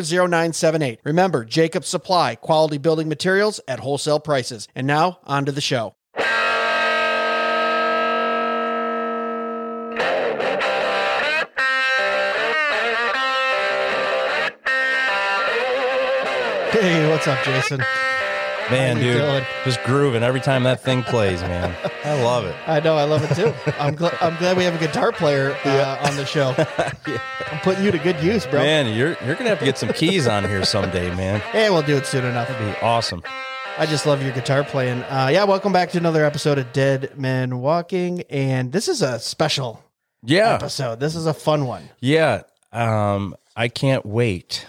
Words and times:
0978. 0.00 1.00
Remember, 1.04 1.44
Jacob 1.44 1.84
Supply, 1.84 2.34
quality 2.34 2.78
building 2.78 3.08
materials 3.08 3.60
at 3.68 3.80
wholesale 3.80 4.20
prices. 4.20 4.68
And 4.74 4.86
now, 4.86 5.20
on 5.24 5.44
to 5.46 5.52
the 5.52 5.60
show. 5.60 5.94
Hey, 16.72 17.08
what's 17.08 17.26
up, 17.26 17.42
Jason? 17.42 17.82
Man, 18.70 18.96
dude, 18.96 19.18
doing? 19.20 19.44
just 19.64 19.80
grooving 19.84 20.24
every 20.24 20.40
time 20.40 20.64
that 20.64 20.80
thing 20.82 21.04
plays, 21.04 21.40
man. 21.42 21.72
I 22.04 22.20
love 22.22 22.44
it. 22.46 22.56
I 22.66 22.80
know, 22.80 22.96
I 22.96 23.04
love 23.04 23.22
it 23.30 23.34
too. 23.36 23.54
I'm, 23.78 23.94
gl- 23.94 24.16
I'm 24.20 24.36
glad 24.38 24.56
we 24.56 24.64
have 24.64 24.74
a 24.74 24.78
guitar 24.84 25.12
player 25.12 25.56
uh, 25.64 25.98
on 26.08 26.16
the 26.16 26.26
show. 26.26 26.52
I'm 27.52 27.60
putting 27.60 27.84
you 27.84 27.92
to 27.92 27.98
good 27.98 28.20
use, 28.20 28.44
bro. 28.44 28.60
Man, 28.60 28.92
you're 28.96 29.16
you're 29.24 29.36
gonna 29.36 29.50
have 29.50 29.60
to 29.60 29.64
get 29.64 29.78
some 29.78 29.92
keys 29.92 30.26
on 30.26 30.42
here 30.44 30.64
someday, 30.64 31.14
man. 31.14 31.40
Hey, 31.52 31.70
we'll 31.70 31.82
do 31.82 31.96
it 31.96 32.06
soon 32.06 32.24
enough. 32.24 32.48
That'd 32.48 32.74
be 32.74 32.80
awesome. 32.80 33.22
I 33.78 33.86
just 33.86 34.04
love 34.04 34.20
your 34.22 34.32
guitar 34.32 34.64
playing. 34.64 35.02
Uh, 35.04 35.28
yeah, 35.32 35.44
welcome 35.44 35.72
back 35.72 35.90
to 35.90 35.98
another 35.98 36.24
episode 36.24 36.58
of 36.58 36.72
Dead 36.72 37.12
Men 37.16 37.60
Walking, 37.60 38.22
and 38.30 38.72
this 38.72 38.88
is 38.88 39.00
a 39.00 39.20
special 39.20 39.82
Yeah, 40.24 40.54
episode. 40.54 40.98
This 40.98 41.14
is 41.14 41.26
a 41.26 41.34
fun 41.34 41.66
one. 41.66 41.88
yeah. 42.00 42.42
Um, 42.72 43.36
I 43.54 43.68
can't 43.68 44.04
wait 44.04 44.66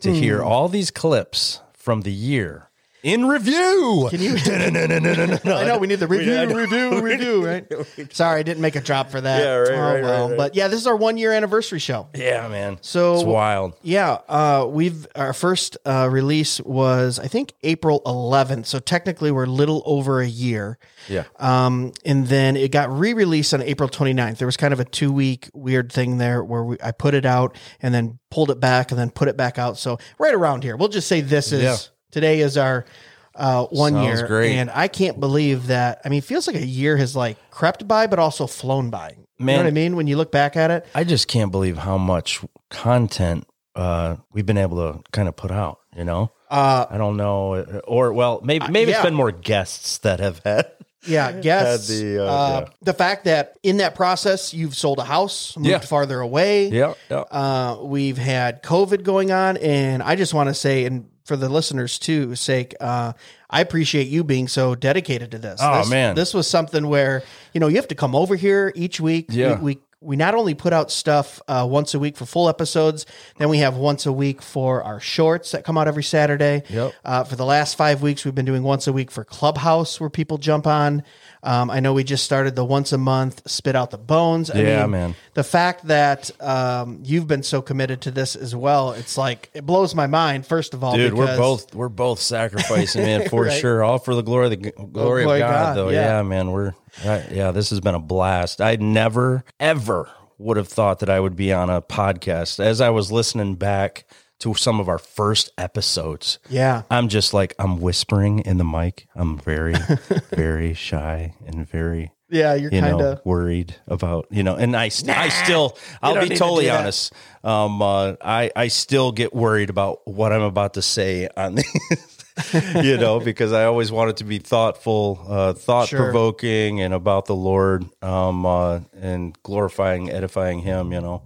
to 0.00 0.12
hear 0.14 0.40
all 0.44 0.68
these 0.68 0.90
clips 0.92 1.60
from 1.74 2.02
the 2.02 2.12
year 2.12 2.70
in 3.04 3.26
review. 3.28 4.08
Can 4.10 4.20
you? 4.20 4.34
I 4.46 5.64
know 5.66 5.76
we 5.78 5.86
need 5.86 5.96
the 5.96 6.06
review, 6.08 6.56
review, 6.56 7.00
review, 7.02 7.46
right? 7.46 7.66
Sorry, 8.12 8.40
I 8.40 8.42
didn't 8.42 8.62
make 8.62 8.76
a 8.76 8.80
drop 8.80 9.10
for 9.10 9.20
that. 9.20 9.40
Yeah, 9.40 9.54
right, 9.56 9.70
Oh, 9.70 9.78
right, 9.94 10.02
well. 10.02 10.28
right. 10.30 10.36
But 10.38 10.56
yeah, 10.56 10.68
this 10.68 10.80
is 10.80 10.86
our 10.86 10.96
one 10.96 11.18
year 11.18 11.30
anniversary 11.32 11.78
show. 11.78 12.08
Yeah, 12.14 12.48
man. 12.48 12.78
So 12.80 13.14
It's 13.16 13.24
wild. 13.24 13.74
Yeah, 13.82 14.18
uh, 14.28 14.66
we've 14.68 15.06
our 15.14 15.34
first 15.34 15.76
uh, 15.84 16.08
release 16.10 16.60
was 16.62 17.18
I 17.18 17.28
think 17.28 17.52
April 17.62 18.00
11th, 18.06 18.64
so 18.66 18.78
technically 18.78 19.30
we're 19.30 19.44
a 19.44 19.48
little 19.48 19.82
over 19.84 20.20
a 20.20 20.26
year. 20.26 20.78
Yeah. 21.06 21.24
Um, 21.38 21.92
and 22.06 22.26
then 22.26 22.56
it 22.56 22.72
got 22.72 22.90
re-released 22.90 23.52
on 23.52 23.60
April 23.60 23.90
29th. 23.90 24.38
There 24.38 24.46
was 24.48 24.56
kind 24.56 24.72
of 24.72 24.80
a 24.80 24.84
two 24.86 25.12
week 25.12 25.50
weird 25.52 25.92
thing 25.92 26.16
there 26.16 26.42
where 26.42 26.64
we, 26.64 26.76
I 26.82 26.92
put 26.92 27.12
it 27.12 27.26
out 27.26 27.54
and 27.82 27.92
then 27.94 28.18
pulled 28.30 28.50
it 28.50 28.58
back 28.60 28.90
and 28.90 28.98
then 28.98 29.10
put 29.10 29.28
it 29.28 29.36
back 29.36 29.58
out. 29.58 29.76
So 29.76 29.98
right 30.18 30.32
around 30.32 30.62
here, 30.64 30.76
we'll 30.78 30.88
just 30.88 31.06
say 31.06 31.20
this 31.20 31.52
is 31.52 31.62
Yeah. 31.62 31.76
Today 32.14 32.40
is 32.40 32.56
our 32.56 32.86
uh, 33.34 33.64
one 33.66 33.92
Sounds 33.92 34.20
year, 34.20 34.26
great. 34.28 34.56
and 34.56 34.70
I 34.70 34.88
can't 34.88 35.18
believe 35.20 35.66
that. 35.66 36.00
I 36.04 36.08
mean, 36.08 36.18
it 36.18 36.24
feels 36.24 36.46
like 36.46 36.56
a 36.56 36.64
year 36.64 36.96
has 36.96 37.14
like 37.16 37.36
crept 37.50 37.86
by, 37.86 38.06
but 38.06 38.18
also 38.18 38.46
flown 38.46 38.90
by. 38.90 39.16
you 39.38 39.46
know 39.46 39.56
what 39.56 39.66
I 39.66 39.70
mean? 39.72 39.96
When 39.96 40.06
you 40.06 40.16
look 40.16 40.30
back 40.30 40.56
at 40.56 40.70
it, 40.70 40.86
I 40.94 41.02
just 41.04 41.26
can't 41.28 41.50
believe 41.50 41.76
how 41.76 41.98
much 41.98 42.40
content 42.70 43.46
uh, 43.74 44.16
we've 44.32 44.46
been 44.46 44.56
able 44.56 44.76
to 44.92 45.02
kind 45.10 45.28
of 45.28 45.34
put 45.36 45.50
out. 45.50 45.80
You 45.96 46.04
know, 46.04 46.30
uh, 46.50 46.86
I 46.88 46.96
don't 46.96 47.16
know, 47.16 47.82
or 47.86 48.12
well, 48.12 48.40
maybe 48.44 48.68
maybe 48.68 48.92
yeah. 48.92 48.98
it's 48.98 49.04
been 49.04 49.14
more 49.14 49.32
guests 49.32 49.98
that 49.98 50.20
have 50.20 50.38
had. 50.44 50.70
Yeah, 51.06 51.32
guess 51.32 51.86
the, 51.88 52.02
the 52.02 52.24
uh, 52.26 52.60
yeah. 52.60 52.68
the 52.80 52.94
fact 52.94 53.24
that 53.24 53.58
in 53.62 53.76
that 53.76 53.94
process 53.94 54.54
you've 54.54 54.74
sold 54.74 54.98
a 54.98 55.04
house, 55.04 55.54
moved 55.56 55.68
Yeah. 55.68 55.78
farther 55.80 56.18
away. 56.20 56.68
Yeah, 56.68 56.94
yeah. 57.10 57.18
Uh, 57.30 57.78
we've 57.82 58.16
had 58.16 58.62
COVID 58.62 59.02
going 59.02 59.30
on, 59.30 59.56
and 59.58 60.02
I 60.02 60.16
just 60.16 60.32
want 60.32 60.48
to 60.48 60.54
say, 60.54 60.86
and 60.86 61.10
for 61.24 61.36
the 61.36 61.48
listeners 61.48 61.98
too, 61.98 62.34
sake, 62.34 62.74
uh, 62.80 63.12
I 63.50 63.60
appreciate 63.60 64.08
you 64.08 64.24
being 64.24 64.48
so 64.48 64.74
dedicated 64.74 65.30
to 65.32 65.38
this. 65.38 65.60
Oh, 65.62 65.78
This- 65.78 65.90
man. 65.90 66.14
this 66.14 66.34
was 66.34 66.46
something 66.46 66.88
where 66.88 67.22
you 67.52 67.60
know 67.60 67.68
you 67.68 67.76
have 67.76 67.88
to 67.88 67.94
come 67.94 68.14
over 68.14 68.36
here 68.36 68.72
each 68.74 69.00
week. 69.00 69.26
Yeah. 69.30 69.58
we. 69.60 69.74
we 69.74 69.78
we 70.00 70.16
not 70.16 70.34
only 70.34 70.52
put 70.52 70.74
out 70.74 70.90
stuff 70.90 71.40
uh, 71.48 71.66
once 71.66 71.94
a 71.94 71.98
week 71.98 72.14
for 72.18 72.26
full 72.26 72.50
episodes, 72.50 73.06
then 73.38 73.48
we 73.48 73.56
have 73.60 73.78
once 73.78 74.04
a 74.04 74.12
week 74.12 74.42
for 74.42 74.82
our 74.82 75.00
shorts 75.00 75.52
that 75.52 75.64
come 75.64 75.78
out 75.78 75.88
every 75.88 76.02
Saturday. 76.02 76.62
Yep. 76.68 76.92
Uh, 77.06 77.24
for 77.24 77.36
the 77.36 77.44
last 77.46 77.74
five 77.78 78.02
weeks, 78.02 78.22
we've 78.22 78.34
been 78.34 78.44
doing 78.44 78.62
once 78.62 78.86
a 78.86 78.92
week 78.92 79.10
for 79.10 79.24
Clubhouse, 79.24 79.98
where 79.98 80.10
people 80.10 80.36
jump 80.36 80.66
on. 80.66 81.02
Um, 81.44 81.70
I 81.70 81.80
know 81.80 81.92
we 81.92 82.04
just 82.04 82.24
started 82.24 82.56
the 82.56 82.64
once 82.64 82.92
a 82.92 82.98
month 82.98 83.42
spit 83.48 83.76
out 83.76 83.90
the 83.90 83.98
bones. 83.98 84.50
I 84.50 84.58
Yeah, 84.60 84.82
mean, 84.82 84.90
man. 84.90 85.14
The 85.34 85.44
fact 85.44 85.86
that 85.88 86.30
um, 86.42 87.00
you've 87.04 87.28
been 87.28 87.42
so 87.42 87.60
committed 87.60 88.00
to 88.02 88.10
this 88.10 88.34
as 88.34 88.56
well, 88.56 88.92
it's 88.92 89.18
like 89.18 89.50
it 89.52 89.66
blows 89.66 89.94
my 89.94 90.06
mind. 90.06 90.46
First 90.46 90.72
of 90.74 90.82
all, 90.82 90.96
Dude, 90.96 91.12
we're 91.14 91.36
both 91.36 91.74
we're 91.74 91.88
both 91.90 92.18
sacrificing, 92.18 93.02
man, 93.02 93.28
for 93.28 93.44
Right. 93.44 93.60
sure. 93.60 93.84
All 93.84 93.98
for 93.98 94.14
the 94.14 94.22
glory 94.22 94.46
of 94.46 94.50
the 94.52 94.56
glory, 94.70 95.24
glory 95.24 95.40
of 95.42 95.46
of 95.46 95.50
God, 95.50 95.50
God, 95.50 95.76
though. 95.76 95.88
yeah. 95.90 96.16
Yeah. 96.16 96.22
man, 96.22 96.50
we're 96.50 96.72
right, 97.04 97.30
yeah. 97.30 97.50
This 97.52 97.70
has 97.70 97.80
been 97.80 97.94
a 97.94 98.00
blast. 98.00 98.60
I 98.62 98.76
never 98.76 99.44
ever 99.60 100.08
would 100.38 100.56
have 100.56 100.68
thought 100.68 100.98
that 101.00 101.10
I 101.10 101.20
would 101.20 101.36
be 101.36 101.52
on 101.52 101.68
a 101.70 101.82
podcast. 101.82 102.58
As 102.58 102.80
I 102.80 102.90
was 102.90 103.12
listening 103.12 103.54
back 103.56 104.04
to 104.44 104.54
some 104.54 104.78
of 104.80 104.88
our 104.88 104.98
first 104.98 105.50
episodes, 105.58 106.38
Yeah. 106.48 106.82
I'm 106.90 107.08
just 107.08 107.32
like 107.34 107.54
I'm 107.58 107.80
whispering 107.80 108.40
in 108.40 108.58
the 108.58 108.64
mic. 108.64 109.08
I'm 109.14 109.38
very, 109.38 109.74
very 110.36 110.74
shy 110.74 111.34
and 111.46 111.66
very 111.68 112.12
Yeah, 112.28 112.54
you're 112.54 112.70
you 112.72 112.80
kind 112.80 112.98
know, 112.98 113.12
of 113.12 113.24
worried 113.24 113.74
about, 113.86 114.26
you 114.30 114.42
know, 114.42 114.54
and 114.56 114.76
I, 114.76 114.88
st- 114.88 115.16
I 115.16 115.28
still, 115.30 115.76
I'll 116.02 116.14
be 116.14 116.20
need 116.28 116.28
to 116.30 116.36
totally 116.36 116.68
honest. 116.70 117.12
Um, 117.42 117.80
uh, 117.80 118.14
I, 118.20 118.50
I 118.54 118.68
still 118.68 119.12
get 119.12 119.34
worried 119.34 119.70
about 119.70 120.06
what 120.06 120.32
I'm 120.32 120.42
about 120.42 120.74
to 120.74 120.82
say 120.82 121.28
on 121.36 121.54
these, 121.56 122.24
you 122.82 122.96
know, 122.98 123.20
because 123.20 123.52
I 123.52 123.64
always 123.64 123.90
want 123.92 124.10
it 124.10 124.16
to 124.18 124.24
be 124.24 124.38
thoughtful, 124.38 125.24
uh, 125.28 125.52
thought 125.54 125.88
provoking 125.88 126.80
and 126.82 126.92
about 126.92 127.26
the 127.26 127.36
Lord, 127.36 127.84
um, 128.02 128.44
uh, 128.44 128.80
and 129.00 129.36
glorifying, 129.42 130.10
edifying 130.10 130.58
him, 130.60 130.92
you 130.92 131.00
know. 131.00 131.22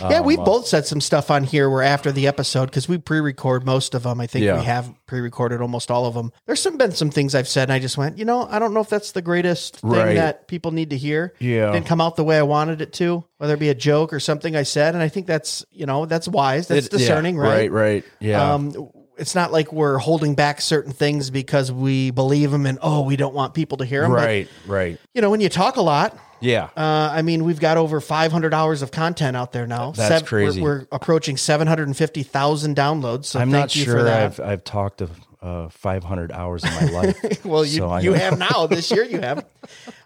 Yeah, 0.00 0.20
we've 0.20 0.38
Um, 0.38 0.44
both 0.44 0.66
said 0.66 0.86
some 0.86 1.00
stuff 1.00 1.30
on 1.30 1.44
here 1.44 1.68
where 1.70 1.82
after 1.82 2.10
the 2.12 2.26
episode, 2.26 2.66
because 2.66 2.88
we 2.88 2.98
pre-record 2.98 3.64
most 3.66 3.94
of 3.94 4.02
them. 4.04 4.20
I 4.20 4.26
think 4.26 4.44
Yeah. 4.44 4.58
we 4.58 4.64
have 4.64 4.92
pre-recorded 5.06 5.60
almost 5.60 5.90
all 5.90 6.06
of 6.06 6.14
them. 6.14 6.32
There's 6.46 6.60
some 6.60 6.76
been 6.76 6.92
some 6.92 7.10
things 7.10 7.34
I've 7.34 7.48
said, 7.48 7.64
and 7.64 7.72
I 7.72 7.78
just 7.78 7.96
went, 7.98 8.18
you 8.18 8.24
know, 8.24 8.48
I 8.50 8.58
don't 8.58 8.74
know 8.74 8.80
if 8.80 8.88
that's 8.88 9.12
the 9.12 9.22
greatest 9.22 9.78
thing 9.78 9.90
Right. 9.90 10.14
that 10.16 10.48
people 10.48 10.70
need 10.72 10.90
to 10.90 10.96
hear. 10.96 11.34
Yeah. 11.38 11.72
didn't 11.72 11.86
come 11.86 12.00
out 12.00 12.16
the 12.16 12.24
way 12.24 12.38
I 12.38 12.42
wanted 12.42 12.80
it 12.80 12.92
to, 12.94 13.24
whether 13.38 13.54
it 13.54 13.60
be 13.60 13.68
a 13.68 13.74
joke 13.74 14.12
or 14.12 14.20
something 14.20 14.56
I 14.56 14.62
said, 14.62 14.94
and 14.94 15.02
I 15.02 15.08
think 15.08 15.26
that's 15.26 15.64
you 15.70 15.86
know 15.86 16.06
that's 16.06 16.26
wise, 16.28 16.68
that's 16.68 16.86
It- 16.86 16.92
yeah, 16.92 16.98
discerning, 16.98 17.36
right? 17.36 17.70
Right, 17.70 17.72
right. 17.72 18.04
Yeah. 18.20 18.54
Um, 18.54 18.72
it's 19.16 19.34
not 19.36 19.52
like 19.52 19.72
we're 19.72 19.98
holding 19.98 20.34
back 20.34 20.60
certain 20.60 20.92
things 20.92 21.30
because 21.30 21.70
we 21.70 22.10
believe 22.10 22.50
them 22.50 22.66
and 22.66 22.78
oh, 22.82 23.02
we 23.02 23.14
don't 23.16 23.34
want 23.34 23.54
people 23.54 23.78
to 23.78 23.84
hear 23.84 24.02
them. 24.02 24.10
right, 24.12 24.48
right. 24.66 24.98
you 25.14 25.22
know, 25.22 25.30
when 25.30 25.40
you 25.40 25.48
talk 25.48 25.76
a 25.76 25.82
lot, 25.82 26.18
Yeah. 26.44 26.64
uh, 26.76 27.10
I 27.12 27.22
mean, 27.22 27.44
we've 27.44 27.60
got 27.60 27.76
over 27.76 28.00
500 28.00 28.52
hours 28.54 28.82
of 28.82 28.90
content 28.90 29.36
out 29.36 29.52
there 29.52 29.66
now. 29.66 29.92
That's 29.92 30.22
we're- 30.22 30.26
crazy. 30.28 30.60
We're, 30.60 30.86
approaching 30.92 31.36
750,000 31.36 32.76
downloads. 32.76 33.26
So 33.26 33.40
I'm 33.40 33.50
thank 33.50 33.62
not 33.62 33.76
you 33.76 33.84
for 33.84 33.90
sure 33.92 34.02
that. 34.04 34.22
I've, 34.22 34.40
I've 34.40 34.64
talked 34.64 34.98
to, 34.98 35.08
uh, 35.44 35.68
500 35.68 36.32
hours 36.32 36.64
in 36.64 36.70
my 36.70 36.84
life. 36.86 37.44
well, 37.44 37.64
you, 37.64 37.78
So 37.78 37.96
you 37.98 38.14
have 38.14 38.38
now. 38.38 38.66
This 38.66 38.90
year 38.90 39.04
you 39.04 39.20
have. 39.20 39.44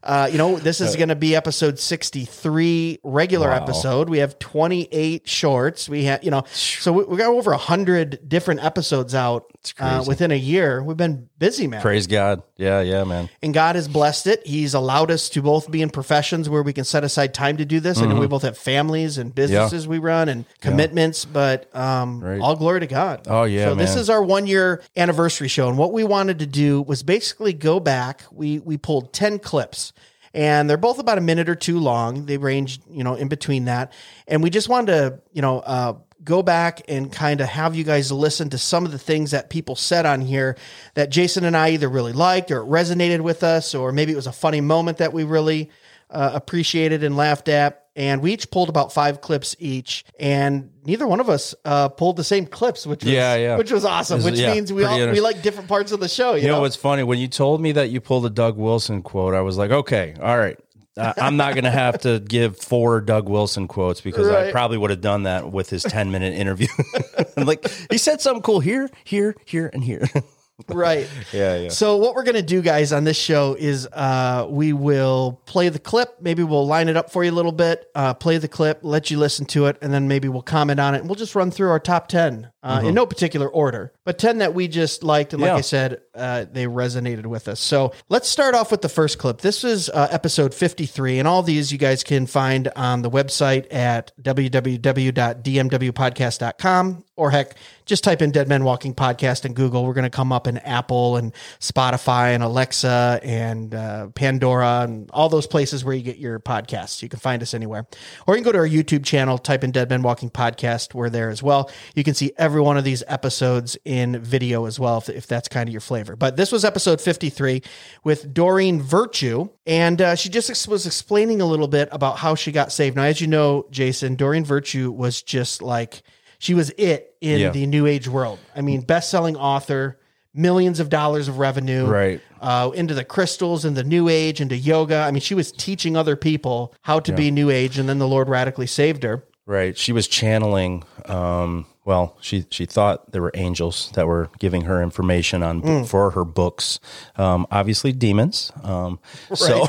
Uh, 0.00 0.28
you 0.30 0.38
know, 0.38 0.56
this 0.56 0.80
is 0.80 0.94
going 0.94 1.08
to 1.08 1.16
be 1.16 1.34
episode 1.34 1.78
63 1.78 3.00
regular 3.02 3.48
Wow. 3.48 3.56
episode. 3.56 4.08
We 4.08 4.18
have 4.18 4.38
28 4.38 5.28
shorts. 5.28 5.88
We 5.88 6.04
have, 6.04 6.22
you 6.22 6.30
know, 6.30 6.44
so 6.52 6.92
we, 6.92 7.04
we 7.04 7.16
got 7.16 7.30
over 7.30 7.50
100 7.50 8.20
different 8.28 8.62
episodes 8.64 9.14
out 9.14 9.46
uh, 9.80 10.04
within 10.06 10.30
a 10.30 10.36
year. 10.36 10.82
We've 10.82 10.96
been 10.96 11.28
busy, 11.38 11.66
man. 11.66 11.82
Praise 11.82 12.06
God. 12.06 12.42
Yeah, 12.56 12.80
yeah, 12.80 13.04
man. 13.04 13.28
and 13.42 13.52
God 13.54 13.76
has 13.76 13.86
blessed 13.88 14.26
it. 14.28 14.46
He's 14.46 14.74
allowed 14.74 15.10
us 15.10 15.28
to 15.30 15.42
both 15.42 15.70
be 15.70 15.82
in 15.82 15.90
professions 15.90 16.48
where 16.48 16.62
we 16.62 16.72
can 16.72 16.84
set 16.84 17.04
aside 17.04 17.34
time 17.34 17.56
to 17.58 17.64
do 17.64 17.78
this. 17.80 17.98
I 17.98 18.06
know 18.06 18.16
we 18.16 18.26
both 18.26 18.42
have 18.42 18.56
families 18.58 19.18
and 19.18 19.34
businesses 19.34 19.86
we 19.86 19.98
run 19.98 20.28
and 20.28 20.44
commitments, 20.60 21.24
but 21.24 21.74
um, 21.76 22.20
Right. 22.20 22.40
all 22.40 22.56
glory 22.56 22.80
to 22.80 22.86
God. 22.86 23.26
Oh, 23.28 23.44
yeah, 23.44 23.66
So 23.66 23.74
this 23.74 23.94
is 23.96 24.08
our 24.10 24.22
one 24.22 24.46
year 24.46 24.82
anniversary 24.96 25.27
show, 25.28 25.68
and 25.68 25.78
what 25.78 25.92
we 25.92 26.04
wanted 26.04 26.38
to 26.40 26.46
do 26.46 26.82
was 26.82 27.02
basically 27.02 27.52
go 27.52 27.80
back. 27.80 28.24
We 28.30 28.58
we 28.58 28.76
pulled 28.76 29.12
ten 29.12 29.38
clips. 29.38 29.92
And 30.34 30.68
they're 30.68 30.76
both 30.76 30.98
about 30.98 31.16
a 31.16 31.22
minute 31.22 31.48
or 31.48 31.54
two 31.54 31.78
long. 31.78 32.26
They 32.26 32.36
range, 32.36 32.80
you 32.90 33.02
know, 33.02 33.14
in 33.14 33.28
between 33.28 33.64
that. 33.64 33.92
And 34.26 34.42
we 34.42 34.50
just 34.50 34.68
wanted 34.68 34.92
to, 34.92 35.20
you 35.32 35.40
know, 35.40 35.60
uh, 35.60 35.94
go 36.22 36.42
back 36.42 36.82
and 36.86 37.10
kind 37.10 37.40
of 37.40 37.48
have 37.48 37.74
you 37.74 37.82
guys 37.82 38.12
listen 38.12 38.50
to 38.50 38.58
some 38.58 38.84
of 38.84 38.92
the 38.92 38.98
things 38.98 39.30
that 39.30 39.48
people 39.48 39.74
said 39.74 40.04
on 40.04 40.20
here 40.20 40.56
that 40.94 41.10
Jason 41.10 41.44
and 41.44 41.56
I 41.56 41.70
either 41.70 41.88
really 41.88 42.12
liked 42.12 42.50
or 42.50 42.60
it 42.60 42.66
resonated 42.68 43.22
with 43.22 43.42
us, 43.42 43.74
or 43.74 43.90
maybe 43.90 44.12
it 44.12 44.16
was 44.16 44.26
a 44.26 44.32
funny 44.32 44.60
moment 44.60 44.98
that 44.98 45.14
we 45.14 45.24
really 45.24 45.70
uh, 46.10 46.30
appreciated 46.34 47.02
and 47.04 47.16
laughed 47.16 47.48
at. 47.48 47.84
And 47.96 48.22
we 48.22 48.32
each 48.32 48.48
pulled 48.52 48.68
about 48.68 48.92
five 48.92 49.20
clips 49.20 49.56
each, 49.58 50.04
and 50.20 50.70
neither 50.84 51.04
one 51.04 51.18
of 51.18 51.28
us 51.28 51.52
uh, 51.64 51.88
pulled 51.88 52.16
the 52.16 52.22
same 52.22 52.46
clips, 52.46 52.86
which 52.86 53.02
was, 53.02 53.12
Yeah, 53.12 53.34
yeah. 53.34 53.56
which 53.56 53.72
was 53.72 53.84
awesome. 53.84 54.22
Which 54.22 54.36
yeah, 54.36 54.54
means 54.54 54.72
we 54.72 54.84
all 54.84 54.96
we 54.96 55.20
like 55.20 55.42
different 55.42 55.68
parts 55.68 55.90
of 55.90 55.98
the 55.98 56.08
show. 56.08 56.34
You, 56.34 56.42
You 56.42 56.46
know 56.48 56.54
know, 56.54 56.60
what's 56.60 56.76
funny? 56.76 57.02
When 57.02 57.18
you 57.18 57.26
told 57.26 57.60
me 57.60 57.72
that 57.72 57.88
you 57.90 58.00
pulled 58.00 58.24
a 58.24 58.30
Doug 58.30 58.56
Wilson 58.56 59.02
quote, 59.02 59.34
I 59.34 59.40
was 59.40 59.56
like, 59.58 59.72
okay, 59.72 60.14
all 60.22 60.38
right. 60.38 60.56
Uh, 60.96 61.12
I'm 61.16 61.36
not 61.36 61.54
going 61.54 61.64
to 61.64 61.70
have 61.70 62.00
to 62.02 62.20
give 62.28 62.56
four 62.58 63.00
Doug 63.00 63.28
Wilson 63.28 63.66
quotes 63.66 64.00
because 64.00 64.28
I 64.28 64.52
probably 64.52 64.78
would 64.78 64.90
have 64.90 65.00
done 65.00 65.24
that 65.24 65.50
with 65.50 65.68
his 65.70 65.82
10 65.82 66.10
minute 66.12 66.34
interview. 66.34 66.68
like, 67.36 67.68
he 67.90 67.98
said 67.98 68.20
something 68.20 68.42
cool 68.42 68.60
here, 68.60 68.88
here, 69.04 69.34
here, 69.44 69.70
and 69.72 69.82
here. 69.82 70.06
right? 70.68 71.08
yeah, 71.32 71.56
yeah. 71.56 71.68
So 71.68 71.96
what 71.96 72.14
we're 72.14 72.24
gonna 72.24 72.42
do, 72.42 72.62
guys, 72.62 72.92
on 72.92 73.04
this 73.04 73.16
show 73.16 73.54
is 73.58 73.86
uh, 73.92 74.46
we 74.48 74.72
will 74.72 75.40
play 75.46 75.68
the 75.68 75.78
clip. 75.78 76.16
Maybe 76.20 76.42
we'll 76.42 76.66
line 76.66 76.88
it 76.88 76.96
up 76.96 77.10
for 77.10 77.24
you 77.24 77.30
a 77.30 77.32
little 77.32 77.52
bit. 77.52 77.90
Uh, 77.94 78.14
play 78.14 78.38
the 78.38 78.48
clip, 78.48 78.80
let 78.82 79.10
you 79.10 79.18
listen 79.18 79.46
to 79.46 79.66
it, 79.66 79.78
and 79.82 79.92
then 79.92 80.08
maybe 80.08 80.28
we'll 80.28 80.42
comment 80.42 80.80
on 80.80 80.94
it. 80.94 80.98
And 80.98 81.08
we'll 81.08 81.16
just 81.16 81.34
run 81.34 81.50
through 81.50 81.70
our 81.70 81.80
top 81.80 82.08
ten 82.08 82.50
uh, 82.62 82.82
in 82.84 82.94
no 82.94 83.06
particular 83.06 83.48
order, 83.48 83.92
but 84.04 84.18
ten 84.18 84.38
that 84.38 84.54
we 84.54 84.68
just 84.68 85.02
liked, 85.04 85.32
and 85.32 85.40
like 85.42 85.48
Mm-hmm. 85.48 85.54
Yeah. 85.54 85.58
I 85.58 85.62
said, 85.62 86.00
uh, 86.14 86.44
they 86.50 86.64
resonated 86.66 87.26
with 87.26 87.48
us. 87.48 87.58
So 87.60 87.92
let's 88.08 88.28
start 88.28 88.54
off 88.54 88.70
with 88.70 88.82
the 88.82 88.88
first 88.88 89.18
clip. 89.18 89.40
This 89.40 89.64
is 89.64 89.88
uh, 89.90 90.08
episode 90.10 90.54
fifty-three, 90.54 91.18
and 91.18 91.26
all 91.28 91.42
these 91.42 91.72
you 91.72 91.78
guys 91.78 92.02
can 92.04 92.26
find 92.26 92.68
on 92.76 93.02
the 93.02 93.10
website 93.10 93.72
at 93.72 94.12
www.dmwpodcast.com 94.22 97.04
or 97.16 97.30
heck, 97.32 97.56
just 97.84 98.04
type 98.04 98.22
in 98.22 98.30
Dead 98.30 98.46
Men 98.48 98.62
Walking 98.64 98.94
Podcast 98.94 99.44
in 99.44 99.52
Google. 99.52 99.84
We're 99.84 99.92
going 99.94 100.04
to 100.04 100.10
come 100.10 100.30
up 100.32 100.46
in 100.46 100.58
Apple 100.58 101.16
and 101.16 101.34
Spotify 101.58 102.32
and 102.32 102.44
Alexa 102.44 103.18
and 103.24 103.74
uh, 103.74 104.06
Pandora 104.10 104.82
and 104.84 105.10
all 105.12 105.28
those 105.28 105.48
places 105.48 105.84
where 105.84 105.96
you 105.96 106.02
get 106.02 106.18
your 106.18 106.38
podcasts. 106.38 107.02
You 107.02 107.08
can 107.08 107.18
find 107.18 107.42
us 107.42 107.54
anywhere. 107.54 107.88
Or 108.26 108.34
you 108.34 108.38
can 108.42 108.44
go 108.44 108.52
to 108.52 108.58
our 108.58 108.68
YouTube 108.68 109.04
channel, 109.04 109.36
type 109.36 109.64
in 109.64 109.72
Dead 109.72 109.90
Men 109.90 110.02
Walking 110.02 110.30
Podcast. 110.30 110.94
We're 110.94 111.10
there 111.10 111.28
as 111.28 111.42
well. 111.42 111.70
You 111.96 112.04
can 112.04 112.14
see 112.14 112.30
every 112.38 112.47
one 112.62 112.78
of 112.78 112.84
these 112.84 113.02
episodes 113.06 113.76
in 113.84 114.18
video 114.20 114.64
as 114.64 114.80
well, 114.80 114.98
if, 114.98 115.08
if 115.10 115.26
that's 115.26 115.46
kind 115.48 115.68
of 115.68 115.72
your 115.72 115.80
flavor. 115.82 116.16
But 116.16 116.36
this 116.36 116.50
was 116.50 116.64
episode 116.64 117.00
53 117.00 117.62
with 118.04 118.32
Doreen 118.32 118.80
Virtue. 118.80 119.50
And 119.66 120.00
uh, 120.00 120.14
she 120.16 120.30
just 120.30 120.48
ex- 120.48 120.66
was 120.66 120.86
explaining 120.86 121.40
a 121.42 121.46
little 121.46 121.68
bit 121.68 121.88
about 121.92 122.18
how 122.18 122.34
she 122.34 122.50
got 122.50 122.72
saved. 122.72 122.96
Now, 122.96 123.02
as 123.02 123.20
you 123.20 123.26
know, 123.26 123.66
Jason, 123.70 124.14
Doreen 124.16 124.44
Virtue 124.44 124.90
was 124.90 125.22
just 125.22 125.60
like, 125.60 126.02
she 126.38 126.54
was 126.54 126.70
it 126.78 127.14
in 127.20 127.40
Yeah. 127.40 127.50
the 127.50 127.66
new 127.66 127.86
age 127.86 128.08
world. 128.08 128.38
I 128.56 128.62
mean, 128.62 128.80
best 128.80 129.10
selling 129.10 129.36
author, 129.36 129.98
millions 130.32 130.78
of 130.80 130.88
dollars 130.88 131.26
of 131.28 131.38
revenue, 131.38 131.84
Right. 131.86 132.20
Uh, 132.40 132.70
into 132.74 132.94
the 132.94 133.04
crystals 133.04 133.64
and 133.64 133.76
the 133.76 133.82
new 133.82 134.08
age, 134.08 134.40
into 134.40 134.56
yoga. 134.56 134.98
I 134.98 135.10
mean, 135.10 135.20
she 135.20 135.34
was 135.34 135.50
teaching 135.50 135.96
other 135.96 136.14
people 136.14 136.72
how 136.82 137.00
to 137.00 137.12
be 137.12 137.32
new 137.32 137.50
age, 137.50 137.78
and 137.78 137.88
then 137.88 137.98
the 137.98 138.06
Lord 138.06 138.28
radically 138.28 138.68
saved 138.68 139.02
her. 139.02 139.24
Right. 139.44 139.76
She 139.76 139.92
was 139.92 140.06
channeling. 140.06 140.84
Um, 141.06 141.66
well, 141.88 142.14
she 142.20 142.44
she 142.50 142.66
thought 142.66 143.10
there 143.12 143.22
were 143.22 143.32
angels 143.34 143.90
that 143.94 144.06
were 144.06 144.28
giving 144.38 144.62
her 144.68 144.82
information 144.82 145.42
on 145.42 145.60
Hmm. 145.60 145.84
for 145.84 146.10
her 146.10 146.24
books. 146.24 146.80
Um, 147.16 147.46
obviously, 147.50 147.92
demons. 147.92 148.52
Um, 148.62 148.98
So, 149.34 149.66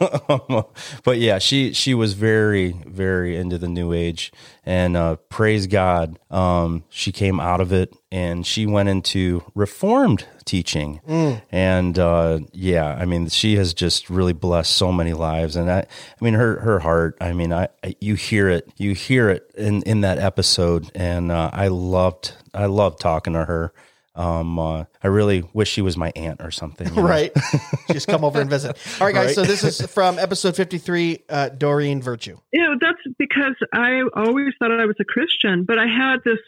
but 1.04 1.18
yeah, 1.18 1.38
she 1.38 1.72
she 1.74 1.92
was 1.94 2.14
very 2.14 2.72
very 2.86 3.36
into 3.36 3.58
the 3.58 3.68
new 3.68 3.92
age, 3.92 4.32
and 4.68 4.98
uh, 4.98 5.16
praise 5.30 5.66
God, 5.66 6.18
um, 6.30 6.84
she 6.90 7.10
came 7.10 7.40
out 7.40 7.62
of 7.62 7.72
it 7.72 7.96
and 8.12 8.46
she 8.46 8.66
went 8.66 8.90
into 8.90 9.42
reformed 9.54 10.26
teaching, 10.44 11.00
Hmm. 11.06 11.32
and 11.50 11.98
uh, 11.98 12.40
yeah, 12.52 12.86
I 13.00 13.06
mean, 13.06 13.28
she 13.30 13.56
has 13.56 13.72
just 13.72 14.10
really 14.10 14.34
blessed 14.34 14.72
so 14.74 14.92
many 14.92 15.14
lives, 15.14 15.56
and 15.56 15.70
I, 15.70 15.78
I 15.80 16.24
mean, 16.24 16.34
her 16.34 16.60
her 16.60 16.80
heart. 16.80 17.16
I 17.20 17.32
mean, 17.32 17.52
I, 17.52 17.68
I 17.82 17.96
you 18.00 18.14
hear 18.14 18.48
it, 18.50 18.68
you 18.76 18.94
hear 18.94 19.30
it 19.30 19.50
in 19.56 19.82
in 19.84 20.02
that 20.02 20.18
episode, 20.18 20.90
and 20.94 21.32
uh, 21.32 21.50
I 21.52 21.68
loved 21.68 22.34
I 22.52 22.66
loved 22.66 23.00
talking 23.00 23.32
to 23.32 23.44
her. 23.46 23.72
Um, 24.18 24.58
uh, 24.58 24.84
I 25.02 25.06
really 25.06 25.48
wish 25.54 25.68
she 25.70 25.80
was 25.80 25.96
my 25.96 26.12
aunt 26.16 26.40
or 26.42 26.50
something. 26.50 26.92
Right. 26.94 27.32
Just 27.92 28.08
come 28.08 28.24
over 28.24 28.40
and 28.40 28.50
visit. 28.50 28.76
All 29.00 29.06
right, 29.06 29.14
guys. 29.14 29.26
Right. 29.28 29.34
So 29.36 29.44
this 29.44 29.62
is 29.64 29.80
from 29.86 30.18
episode 30.18 30.56
53, 30.56 31.24
uh, 31.28 31.48
Doreen 31.50 32.02
Virtue. 32.02 32.36
you 32.52 32.60
know 32.62 32.74
that's 32.80 32.98
because 33.18 33.54
i 33.72 34.02
always 34.14 34.52
thought 34.58 34.70
i 34.72 34.84
was 34.86 34.96
a 35.00 35.04
christian 35.04 35.64
but 35.64 35.78
i 35.78 35.86
had 35.86 36.16
this 36.24 36.38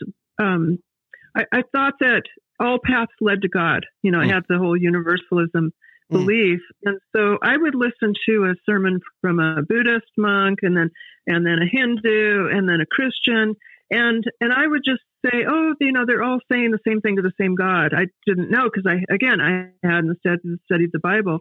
um 0.40 0.78
i, 1.36 1.44
I 1.52 1.62
thought 1.72 1.94
that 2.00 2.22
all 2.58 2.78
paths 2.82 3.12
led 3.20 3.42
to 3.42 3.48
god 3.48 3.86
you 4.02 4.10
know 4.10 4.18
Mm. 4.18 4.30
i 4.30 4.34
had 4.34 4.42
the 4.48 4.58
whole 4.58 4.76
universalism 4.76 5.72
belief 6.10 6.60
and 6.84 6.98
so 7.14 7.38
i 7.42 7.56
would 7.56 7.74
listen 7.76 8.14
to 8.28 8.44
a 8.46 8.54
sermon 8.66 8.98
from 9.20 9.38
a 9.38 9.62
buddhist 9.62 10.10
monk 10.18 10.58
and 10.62 10.76
then 10.76 10.90
and 11.26 11.46
then 11.46 11.58
a 11.62 11.66
hindu 11.66 12.48
and 12.52 12.68
then 12.68 12.80
a 12.80 12.86
christian 12.86 13.54
and 13.90 14.24
and 14.40 14.52
i 14.52 14.66
would 14.66 14.82
just 14.84 15.02
say 15.24 15.44
oh 15.48 15.74
you 15.80 15.92
know 15.92 16.04
they're 16.06 16.22
all 16.22 16.38
saying 16.50 16.70
the 16.70 16.78
same 16.86 17.00
thing 17.00 17.16
to 17.16 17.22
the 17.22 17.32
same 17.40 17.54
god 17.54 17.92
i 17.94 18.06
didn't 18.26 18.50
know 18.50 18.64
because 18.64 18.84
i 18.86 19.12
again 19.12 19.40
i 19.40 19.68
hadn't 19.86 20.18
studied, 20.18 20.58
studied 20.64 20.90
the 20.92 20.98
bible 20.98 21.40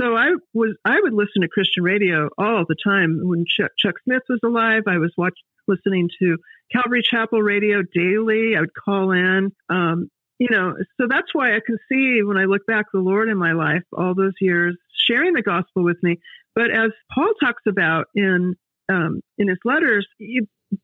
so 0.00 0.14
I 0.14 0.28
was 0.54 0.76
I 0.84 1.00
would 1.00 1.12
listen 1.12 1.42
to 1.42 1.48
Christian 1.48 1.82
radio 1.82 2.28
all 2.38 2.64
the 2.68 2.76
time 2.84 3.20
when 3.22 3.44
Chuck, 3.48 3.72
Chuck 3.76 3.96
Smith 4.04 4.22
was 4.28 4.38
alive. 4.44 4.84
I 4.86 4.98
was 4.98 5.12
listening 5.66 6.08
to 6.20 6.38
Calvary 6.72 7.02
Chapel 7.02 7.42
radio 7.42 7.82
daily. 7.82 8.56
I 8.56 8.60
would 8.60 8.74
call 8.74 9.10
in. 9.10 9.50
Um, 9.68 10.08
you 10.38 10.48
know, 10.50 10.74
so 11.00 11.08
that's 11.08 11.34
why 11.34 11.56
I 11.56 11.60
can 11.64 11.78
see 11.90 12.22
when 12.22 12.36
I 12.36 12.44
look 12.44 12.64
back 12.64 12.86
the 12.92 13.00
Lord 13.00 13.28
in 13.28 13.36
my 13.36 13.52
life 13.52 13.82
all 13.96 14.14
those 14.14 14.34
years 14.40 14.76
sharing 14.92 15.32
the 15.32 15.42
gospel 15.42 15.82
with 15.82 15.96
me. 16.02 16.18
But 16.54 16.70
as 16.70 16.90
Paul 17.12 17.32
talks 17.42 17.62
about 17.66 18.06
in 18.14 18.54
um, 18.88 19.20
in 19.36 19.48
his 19.48 19.58
letters, 19.64 20.06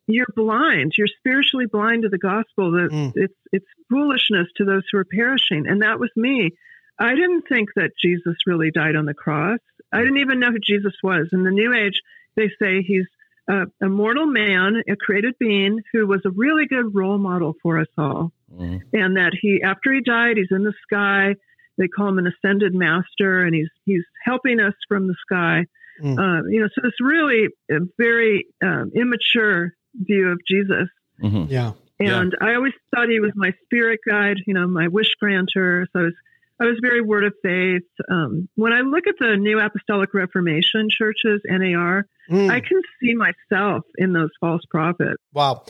you're 0.07 0.27
blind. 0.35 0.93
You're 0.97 1.07
spiritually 1.07 1.67
blind 1.67 2.03
to 2.03 2.09
the 2.09 2.19
gospel. 2.19 2.73
That 2.73 2.91
mm. 2.91 3.13
it's 3.15 3.35
it's 3.53 3.67
foolishness 3.91 4.49
to 4.57 4.65
those 4.65 4.83
who 4.91 4.99
are 4.99 5.05
perishing, 5.05 5.67
and 5.67 5.83
that 5.83 5.99
was 5.99 6.11
me. 6.17 6.51
I 6.99 7.15
didn't 7.15 7.43
think 7.49 7.71
that 7.77 7.93
Jesus 8.01 8.37
really 8.47 8.71
died 8.71 8.97
on 8.97 9.05
the 9.05 9.15
cross. 9.15 9.59
I 9.93 9.99
didn't 10.01 10.19
even 10.19 10.41
know 10.41 10.53
who 10.53 10.59
Jesus 10.59 10.95
was. 11.03 11.29
In 11.33 11.43
the 11.43 11.51
New 11.51 11.75
Age, 11.75 12.01
they 12.37 12.51
say 12.61 12.83
he's 12.83 13.07
a, 13.49 13.65
a 13.83 13.89
mortal 13.89 14.27
man, 14.27 14.83
a 14.89 14.97
created 14.97 15.35
being 15.39 15.81
who 15.93 16.07
was 16.07 16.21
a 16.25 16.31
really 16.31 16.67
good 16.67 16.95
role 16.95 17.19
model 17.19 17.55
for 17.63 17.81
us 17.81 17.89
all. 17.99 18.33
Mm-hmm. 18.53 18.79
And 18.93 19.17
that 19.17 19.33
he, 19.41 19.63
after 19.63 19.93
he 19.93 20.01
died, 20.01 20.37
he's 20.37 20.53
in 20.53 20.65
the 20.65 20.75
sky. 20.83 21.35
They 21.77 21.89
call 21.89 22.09
him 22.09 22.19
an 22.19 22.29
ascended 22.29 22.75
master, 22.75 23.43
and 23.43 23.55
he's 23.55 23.71
he's 23.85 24.05
helping 24.25 24.61
us 24.61 24.75
from 24.89 25.09
the 25.09 25.17
sky. 25.27 25.67
Mm. 26.03 26.19
Uh, 26.19 26.47
you 26.49 26.61
know, 26.61 26.69
so 26.75 26.83
it's 26.85 27.01
really 27.01 27.49
a 27.71 27.79
very 27.99 28.47
um, 28.63 28.93
immature 28.95 29.73
view 29.95 30.29
of 30.29 30.41
Jesus. 30.49 30.89
Mm-hmm. 31.23 31.53
Yeah. 31.53 31.73
And 32.01 32.35
yeah. 32.41 32.49
I 32.49 32.55
always 32.55 32.73
thought 32.95 33.09
he 33.09 33.21
was 33.21 33.33
my 33.35 33.53
spirit 33.65 34.01
guide, 34.09 34.39
you 34.47 34.55
know, 34.55 34.67
my 34.67 34.89
wish 34.89 35.15
granter. 35.21 35.87
So 35.93 36.01
I 36.01 36.03
was 36.05 36.15
I 36.61 36.65
was 36.65 36.79
very 36.81 37.01
word 37.01 37.25
of 37.25 37.35
faith. 37.43 37.83
Um, 38.09 38.49
when 38.55 38.73
I 38.73 38.81
look 38.81 39.07
at 39.09 39.17
the 39.19 39.37
New 39.37 39.59
Apostolic 39.59 40.15
Reformation 40.15 40.89
churches, 40.89 41.41
NAR, 41.45 42.07
mm. 42.31 42.49
I 42.49 42.61
can 42.61 42.81
see 43.01 43.15
myself 43.15 43.83
in 43.99 44.13
those 44.13 44.31
false 44.41 44.63
prophets. 44.71 45.21
Wow, 45.33 45.65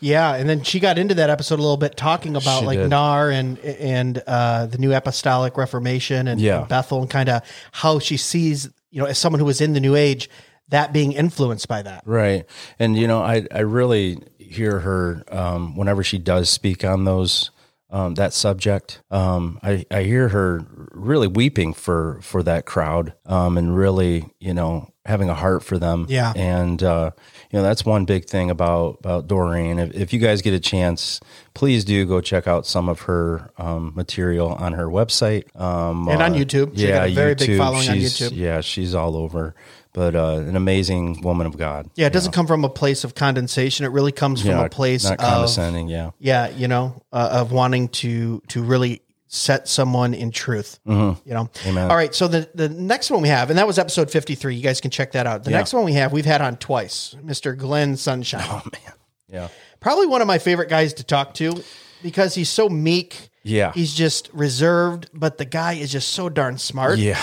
yeah. 0.00 0.34
And 0.34 0.48
then 0.48 0.62
she 0.62 0.80
got 0.80 0.98
into 0.98 1.14
that 1.16 1.28
episode 1.28 1.58
a 1.58 1.62
little 1.62 1.76
bit, 1.76 1.96
talking 1.96 2.36
about 2.36 2.60
she 2.60 2.66
like 2.66 2.78
did. 2.78 2.88
NAR 2.88 3.30
and 3.30 3.58
and 3.58 4.22
uh, 4.26 4.66
the 4.66 4.78
New 4.78 4.94
Apostolic 4.94 5.58
Reformation 5.58 6.26
and, 6.26 6.40
yeah. 6.40 6.60
and 6.60 6.68
Bethel, 6.68 7.02
and 7.02 7.10
kind 7.10 7.28
of 7.28 7.42
how 7.72 7.98
she 7.98 8.16
sees, 8.16 8.68
you 8.90 9.00
know, 9.00 9.06
as 9.06 9.18
someone 9.18 9.40
who 9.40 9.46
was 9.46 9.60
in 9.60 9.74
the 9.74 9.80
New 9.80 9.94
Age, 9.94 10.30
that 10.70 10.92
being 10.94 11.12
influenced 11.12 11.68
by 11.68 11.82
that. 11.82 12.02
Right, 12.06 12.46
and 12.78 12.96
you 12.96 13.06
know, 13.06 13.22
I 13.22 13.46
I 13.52 13.60
really 13.60 14.22
hear 14.38 14.80
her 14.80 15.22
um, 15.30 15.76
whenever 15.76 16.02
she 16.02 16.16
does 16.16 16.48
speak 16.48 16.82
on 16.82 17.04
those 17.04 17.50
um, 17.90 18.14
that 18.14 18.32
subject. 18.32 19.02
Um, 19.10 19.58
I, 19.62 19.84
I 19.90 20.02
hear 20.02 20.28
her 20.28 20.64
really 20.92 21.26
weeping 21.26 21.74
for 21.74 22.20
for 22.22 22.42
that 22.44 22.64
crowd 22.64 23.14
um, 23.26 23.58
and 23.58 23.76
really, 23.76 24.30
you 24.38 24.54
know, 24.54 24.92
having 25.04 25.28
a 25.28 25.34
heart 25.34 25.64
for 25.64 25.78
them. 25.78 26.06
Yeah. 26.08 26.32
And 26.36 26.82
uh, 26.82 27.10
you 27.50 27.58
know, 27.58 27.62
that's 27.62 27.84
one 27.84 28.04
big 28.04 28.26
thing 28.26 28.50
about 28.50 28.98
about 29.00 29.26
Doreen. 29.26 29.78
If, 29.78 29.94
if, 29.94 30.12
you 30.12 30.20
guys 30.20 30.40
get 30.42 30.54
a 30.54 30.60
chance, 30.60 31.20
please 31.54 31.84
do 31.84 32.06
go 32.06 32.20
check 32.20 32.46
out 32.46 32.66
some 32.66 32.88
of 32.88 33.02
her 33.02 33.50
um, 33.58 33.92
material 33.94 34.48
on 34.48 34.72
her 34.74 34.86
website 34.86 35.44
um, 35.60 36.08
and 36.08 36.22
on 36.22 36.32
uh, 36.32 36.36
YouTube. 36.36 36.76
She 36.76 36.88
yeah, 36.88 37.06
very 37.08 37.34
YouTube. 37.34 37.46
big 37.46 37.58
following 37.58 37.82
she's, 37.82 38.22
on 38.22 38.28
YouTube. 38.28 38.36
Yeah, 38.36 38.60
she's 38.60 38.94
all 38.94 39.16
over 39.16 39.54
but 39.92 40.14
uh, 40.14 40.36
an 40.36 40.56
amazing 40.56 41.20
woman 41.22 41.46
of 41.46 41.56
God. 41.56 41.90
Yeah, 41.94 42.06
it 42.06 42.12
doesn't 42.12 42.30
know. 42.30 42.36
come 42.36 42.46
from 42.46 42.64
a 42.64 42.68
place 42.68 43.04
of 43.04 43.14
condensation. 43.14 43.84
It 43.84 43.90
really 43.90 44.12
comes 44.12 44.40
from 44.40 44.50
yeah, 44.50 44.64
a 44.64 44.68
place 44.68 45.04
not 45.04 45.18
condescending. 45.18 45.86
Of, 45.86 45.90
yeah, 45.90 46.10
yeah, 46.18 46.56
you 46.56 46.68
know, 46.68 47.02
uh, 47.12 47.28
of 47.32 47.52
wanting 47.52 47.88
to 47.88 48.42
to 48.48 48.62
really 48.62 49.02
set 49.26 49.68
someone 49.68 50.14
in 50.14 50.30
truth. 50.30 50.78
Mm-hmm. 50.86 51.28
You 51.28 51.34
know. 51.34 51.50
Amen. 51.66 51.90
All 51.90 51.96
right. 51.96 52.14
So 52.14 52.28
the 52.28 52.48
the 52.54 52.68
next 52.68 53.10
one 53.10 53.22
we 53.22 53.28
have, 53.28 53.50
and 53.50 53.58
that 53.58 53.66
was 53.66 53.78
episode 53.78 54.10
fifty 54.10 54.34
three. 54.34 54.54
You 54.54 54.62
guys 54.62 54.80
can 54.80 54.90
check 54.90 55.12
that 55.12 55.26
out. 55.26 55.44
The 55.44 55.50
yeah. 55.50 55.58
next 55.58 55.72
one 55.72 55.84
we 55.84 55.94
have, 55.94 56.12
we've 56.12 56.24
had 56.24 56.40
on 56.40 56.56
twice, 56.56 57.16
Mister 57.22 57.54
Glenn 57.54 57.96
Sunshine. 57.96 58.44
Oh 58.44 58.62
man, 58.72 58.94
yeah, 59.28 59.48
probably 59.80 60.06
one 60.06 60.20
of 60.20 60.28
my 60.28 60.38
favorite 60.38 60.68
guys 60.68 60.94
to 60.94 61.04
talk 61.04 61.34
to 61.34 61.62
because 62.02 62.34
he's 62.34 62.48
so 62.48 62.68
meek. 62.68 63.30
Yeah, 63.42 63.72
he's 63.72 63.94
just 63.94 64.28
reserved, 64.32 65.08
but 65.14 65.38
the 65.38 65.46
guy 65.46 65.72
is 65.72 65.90
just 65.90 66.10
so 66.10 66.28
darn 66.28 66.58
smart. 66.58 66.98
Yeah 66.98 67.20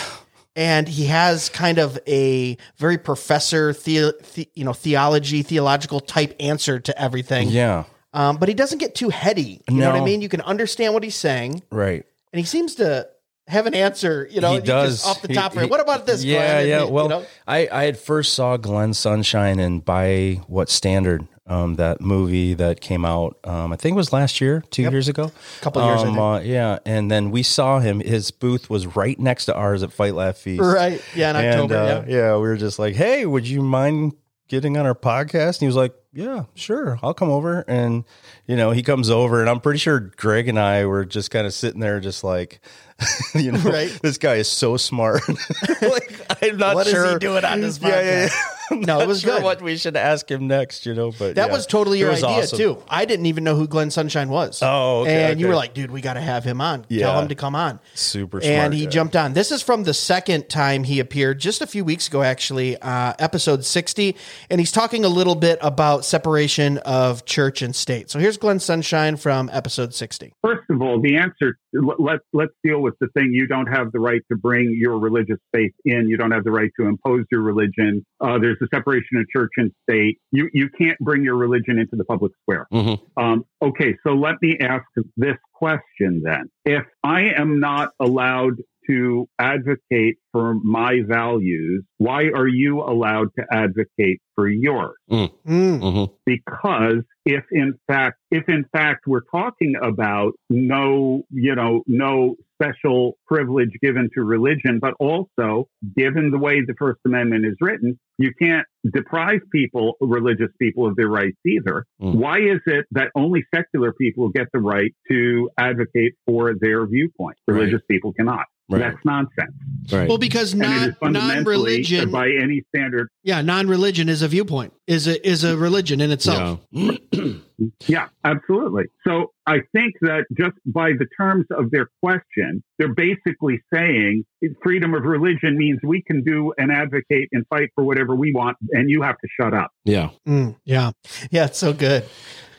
and 0.57 0.87
he 0.87 1.05
has 1.05 1.49
kind 1.49 1.77
of 1.77 1.99
a 2.07 2.57
very 2.77 2.97
professor, 2.97 3.73
the, 3.73 4.13
the, 4.33 4.49
you 4.55 4.65
know, 4.65 4.73
theology, 4.73 5.43
theological 5.43 5.99
type 5.99 6.35
answer 6.39 6.79
to 6.79 6.99
everything. 6.99 7.49
Yeah. 7.49 7.83
Um, 8.11 8.37
but 8.37 8.49
he 8.49 8.55
doesn't 8.55 8.79
get 8.79 8.95
too 8.95 9.09
heady. 9.09 9.61
You 9.69 9.75
no. 9.77 9.85
know 9.85 9.91
what 9.93 10.01
I 10.01 10.03
mean? 10.03 10.21
You 10.21 10.29
can 10.29 10.41
understand 10.41 10.95
what 10.95 11.03
he's 11.03 11.15
saying. 11.15 11.61
Right. 11.69 12.03
And 12.33 12.39
he 12.39 12.45
seems 12.45 12.73
to 12.75 13.07
have 13.47 13.65
an 13.65 13.73
answer, 13.73 14.27
you 14.29 14.41
know, 14.41 14.53
he 14.53 14.59
does 14.59 15.05
off 15.05 15.21
the 15.21 15.29
top. 15.29 15.53
He, 15.53 15.61
he, 15.61 15.65
what 15.65 15.79
about 15.79 16.05
this? 16.05 16.23
Yeah, 16.23 16.61
Glenn? 16.61 16.67
yeah. 16.67 16.81
And, 16.83 16.91
well, 16.91 17.05
you 17.05 17.09
know? 17.09 17.25
I 17.47 17.69
I 17.71 17.83
had 17.85 17.97
first 17.97 18.33
saw 18.33 18.57
Glenn 18.57 18.93
Sunshine 18.93 19.59
and 19.59 19.83
by 19.83 20.41
what 20.47 20.69
standard? 20.69 21.27
um, 21.47 21.75
that 21.75 22.01
movie 22.01 22.53
that 22.55 22.81
came 22.81 23.05
out, 23.05 23.37
um, 23.43 23.71
I 23.71 23.77
think 23.77 23.93
it 23.93 23.97
was 23.97 24.11
last 24.11 24.41
year, 24.41 24.63
two 24.69 24.83
yep. 24.83 24.91
years 24.91 25.07
ago, 25.07 25.31
a 25.59 25.63
couple 25.63 25.83
years, 25.85 26.03
um, 26.03 26.19
uh, 26.19 26.39
yeah. 26.41 26.79
And 26.85 27.09
then 27.09 27.31
we 27.31 27.41
saw 27.43 27.79
him. 27.79 28.01
His 28.01 28.31
booth 28.31 28.69
was 28.69 28.95
right 28.95 29.17
next 29.17 29.45
to 29.45 29.55
ours 29.55 29.81
at 29.81 29.93
Fight 29.93 30.13
Laugh 30.13 30.37
Feast, 30.37 30.61
right? 30.61 31.01
Yeah, 31.15 31.29
in 31.31 31.35
and, 31.37 31.47
October. 31.47 31.75
Uh, 31.75 32.05
yeah. 32.07 32.17
yeah, 32.17 32.33
we 32.35 32.41
were 32.41 32.57
just 32.57 32.79
like, 32.79 32.95
hey, 32.95 33.25
would 33.25 33.47
you 33.47 33.61
mind 33.61 34.13
getting 34.49 34.77
on 34.77 34.85
our 34.85 34.95
podcast? 34.95 35.55
And 35.55 35.61
he 35.61 35.67
was 35.67 35.75
like, 35.75 35.95
yeah, 36.13 36.43
sure, 36.55 36.99
I'll 37.01 37.13
come 37.13 37.29
over. 37.29 37.61
And 37.67 38.03
you 38.45 38.57
know, 38.57 38.71
he 38.71 38.83
comes 38.83 39.09
over, 39.09 39.39
and 39.39 39.49
I'm 39.49 39.61
pretty 39.61 39.79
sure 39.79 39.99
Greg 39.99 40.49
and 40.49 40.59
I 40.59 40.85
were 40.85 41.05
just 41.05 41.31
kind 41.31 41.47
of 41.47 41.53
sitting 41.53 41.79
there, 41.79 41.99
just 41.99 42.23
like. 42.23 42.59
you 43.35 43.51
know, 43.51 43.59
right? 43.59 43.89
This 44.01 44.17
guy 44.17 44.35
is 44.35 44.47
so 44.47 44.77
smart. 44.77 45.21
like, 45.81 46.19
I'm 46.41 46.57
not 46.57 46.75
what 46.75 46.87
sure. 46.87 47.03
What 47.03 47.07
is 47.07 47.13
he 47.13 47.19
doing 47.19 47.45
on 47.45 47.61
this 47.61 47.79
podcast? 47.79 47.89
Yeah, 47.89 48.01
yeah, 48.01 48.25
yeah. 48.25 48.56
No, 48.71 48.99
it 48.99 49.07
was 49.07 49.21
sure 49.21 49.35
good. 49.35 49.43
What 49.43 49.61
we 49.61 49.77
should 49.77 49.95
ask 49.95 50.29
him 50.29 50.47
next, 50.47 50.85
you 50.85 50.93
know, 50.93 51.11
but 51.11 51.35
that 51.35 51.47
yeah. 51.47 51.53
was 51.53 51.65
totally 51.65 51.99
your 51.99 52.11
was 52.11 52.23
idea 52.23 52.43
awesome. 52.43 52.57
too. 52.57 52.83
I 52.87 53.05
didn't 53.05 53.27
even 53.27 53.43
know 53.43 53.55
who 53.55 53.67
Glenn 53.67 53.91
Sunshine 53.91 54.29
was. 54.29 54.59
Oh, 54.61 55.01
okay, 55.01 55.23
and 55.23 55.31
okay. 55.31 55.39
you 55.39 55.47
were 55.47 55.55
like, 55.55 55.73
dude, 55.73 55.91
we 55.91 56.01
got 56.01 56.13
to 56.13 56.21
have 56.21 56.43
him 56.43 56.61
on. 56.61 56.85
Yeah. 56.89 57.07
Tell 57.07 57.21
him 57.21 57.27
to 57.29 57.35
come 57.35 57.55
on. 57.55 57.79
Super 57.93 58.41
smart. 58.41 58.53
And 58.53 58.73
he 58.73 58.85
guy. 58.85 58.91
jumped 58.91 59.15
on. 59.15 59.33
This 59.33 59.51
is 59.51 59.61
from 59.61 59.83
the 59.83 59.93
second 59.93 60.49
time 60.49 60.83
he 60.83 60.99
appeared, 60.99 61.39
just 61.39 61.61
a 61.61 61.67
few 61.67 61.83
weeks 61.83 62.07
ago, 62.07 62.23
actually, 62.23 62.77
uh, 62.77 63.13
episode 63.19 63.65
sixty, 63.65 64.15
and 64.49 64.59
he's 64.59 64.71
talking 64.71 65.05
a 65.05 65.09
little 65.09 65.35
bit 65.35 65.59
about 65.61 66.05
separation 66.05 66.77
of 66.79 67.25
church 67.25 67.61
and 67.61 67.75
state. 67.75 68.09
So 68.09 68.19
here's 68.19 68.37
Glenn 68.37 68.59
Sunshine 68.59 69.17
from 69.17 69.49
episode 69.53 69.93
sixty. 69.93 70.33
First 70.43 70.69
of 70.69 70.81
all, 70.81 71.01
the 71.01 71.17
answer. 71.17 71.57
Let's 71.73 72.23
let's 72.33 72.53
deal 72.63 72.81
with 72.81 72.95
the 72.99 73.07
thing. 73.09 73.31
You 73.33 73.45
don't 73.45 73.67
have 73.67 73.91
the 73.91 73.99
right 73.99 74.21
to 74.31 74.37
bring 74.37 74.75
your 74.79 74.97
religious 74.97 75.37
faith 75.53 75.73
in. 75.85 76.09
You 76.09 76.17
don't 76.17 76.31
have 76.31 76.43
the 76.43 76.51
right 76.51 76.71
to 76.79 76.87
impose 76.87 77.25
your 77.31 77.41
religion. 77.41 78.03
Uh, 78.19 78.39
there's 78.39 78.56
a 78.61 78.67
separation 78.73 79.17
of 79.17 79.27
church 79.29 79.51
and 79.57 79.71
state. 79.83 80.19
You 80.31 80.49
you 80.53 80.69
can't 80.69 80.97
bring 80.99 81.23
your 81.23 81.35
religion 81.35 81.79
into 81.79 81.95
the 81.95 82.05
public 82.05 82.31
square. 82.41 82.67
Mm-hmm. 82.73 83.23
Um, 83.23 83.45
okay, 83.61 83.95
so 84.05 84.13
let 84.13 84.35
me 84.41 84.57
ask 84.61 84.85
this 85.15 85.37
question 85.53 86.21
then: 86.23 86.49
If 86.65 86.85
I 87.03 87.29
am 87.37 87.59
not 87.59 87.91
allowed 87.99 88.57
to 88.87 89.27
advocate 89.39 90.17
for 90.31 90.55
my 90.55 91.01
values, 91.07 91.83
why 91.97 92.23
are 92.33 92.47
you 92.47 92.81
allowed 92.81 93.27
to 93.37 93.45
advocate 93.51 94.21
for 94.35 94.47
yours? 94.47 94.95
Mm. 95.11 95.31
Mm-hmm. 95.45 96.13
Because 96.25 97.03
if 97.25 97.43
in 97.51 97.77
fact, 97.87 98.17
if 98.31 98.47
in 98.47 98.65
fact 98.71 99.05
we're 99.05 99.21
talking 99.31 99.75
about 99.81 100.33
no, 100.49 101.23
you 101.29 101.55
know, 101.55 101.83
no 101.87 102.35
special 102.61 103.17
privilege 103.27 103.71
given 103.81 104.09
to 104.15 104.23
religion, 104.23 104.79
but 104.81 104.93
also 104.99 105.67
given 105.95 106.31
the 106.31 106.37
way 106.37 106.61
the 106.61 106.73
First 106.77 106.99
Amendment 107.05 107.45
is 107.45 107.55
written, 107.61 107.99
you 108.17 108.31
can't 108.41 108.65
deprive 108.93 109.41
people, 109.51 109.93
religious 110.01 110.49
people, 110.59 110.87
of 110.87 110.95
their 110.95 111.07
rights 111.07 111.37
either. 111.45 111.85
Mm. 112.01 112.15
Why 112.15 112.39
is 112.39 112.59
it 112.65 112.85
that 112.91 113.09
only 113.15 113.43
secular 113.53 113.93
people 113.93 114.29
get 114.29 114.47
the 114.53 114.59
right 114.59 114.93
to 115.09 115.49
advocate 115.57 116.13
for 116.25 116.53
their 116.59 116.87
viewpoint? 116.87 117.37
Religious 117.47 117.73
right. 117.73 117.87
people 117.89 118.13
cannot. 118.13 118.45
Right. 118.69 118.79
That's 118.79 118.97
nonsense. 119.05 119.53
Right. 119.91 120.09
Well, 120.09 120.17
because 120.17 120.53
non 120.53 120.95
non-religion, 121.01 122.11
by 122.11 122.29
any 122.29 122.63
standard, 122.75 123.09
yeah, 123.23 123.41
non-religion 123.41 124.09
is 124.09 124.21
a 124.21 124.27
viewpoint, 124.27 124.73
is 124.87 125.07
a 125.07 125.25
is 125.25 125.45
a 125.45 125.55
religion 125.55 126.01
in 126.01 126.11
itself. 126.11 126.59
Yeah. 126.71 126.91
yeah, 127.87 128.09
absolutely. 128.25 128.85
So 129.07 129.31
I 129.45 129.59
think 129.71 129.95
that 130.01 130.25
just 130.37 130.57
by 130.65 130.91
the 130.91 131.07
terms 131.17 131.45
of 131.51 131.71
their 131.71 131.89
question, 132.03 132.61
they're 132.77 132.93
basically 132.93 133.61
saying 133.73 134.25
freedom 134.61 134.93
of 134.93 135.03
religion 135.03 135.57
means 135.57 135.79
we 135.83 136.01
can 136.01 136.21
do 136.23 136.53
and 136.57 136.69
advocate 136.69 137.29
and 137.31 137.45
fight 137.47 137.69
for 137.73 137.85
whatever 137.85 138.15
we 138.15 138.33
want, 138.33 138.57
and 138.71 138.89
you 138.89 139.01
have 139.01 139.17
to 139.19 139.27
shut 139.39 139.53
up. 139.53 139.71
Yeah, 139.85 140.09
mm, 140.27 140.57
yeah, 140.65 140.91
yeah. 141.31 141.45
It's 141.45 141.59
so 141.59 141.71
good. 141.71 142.03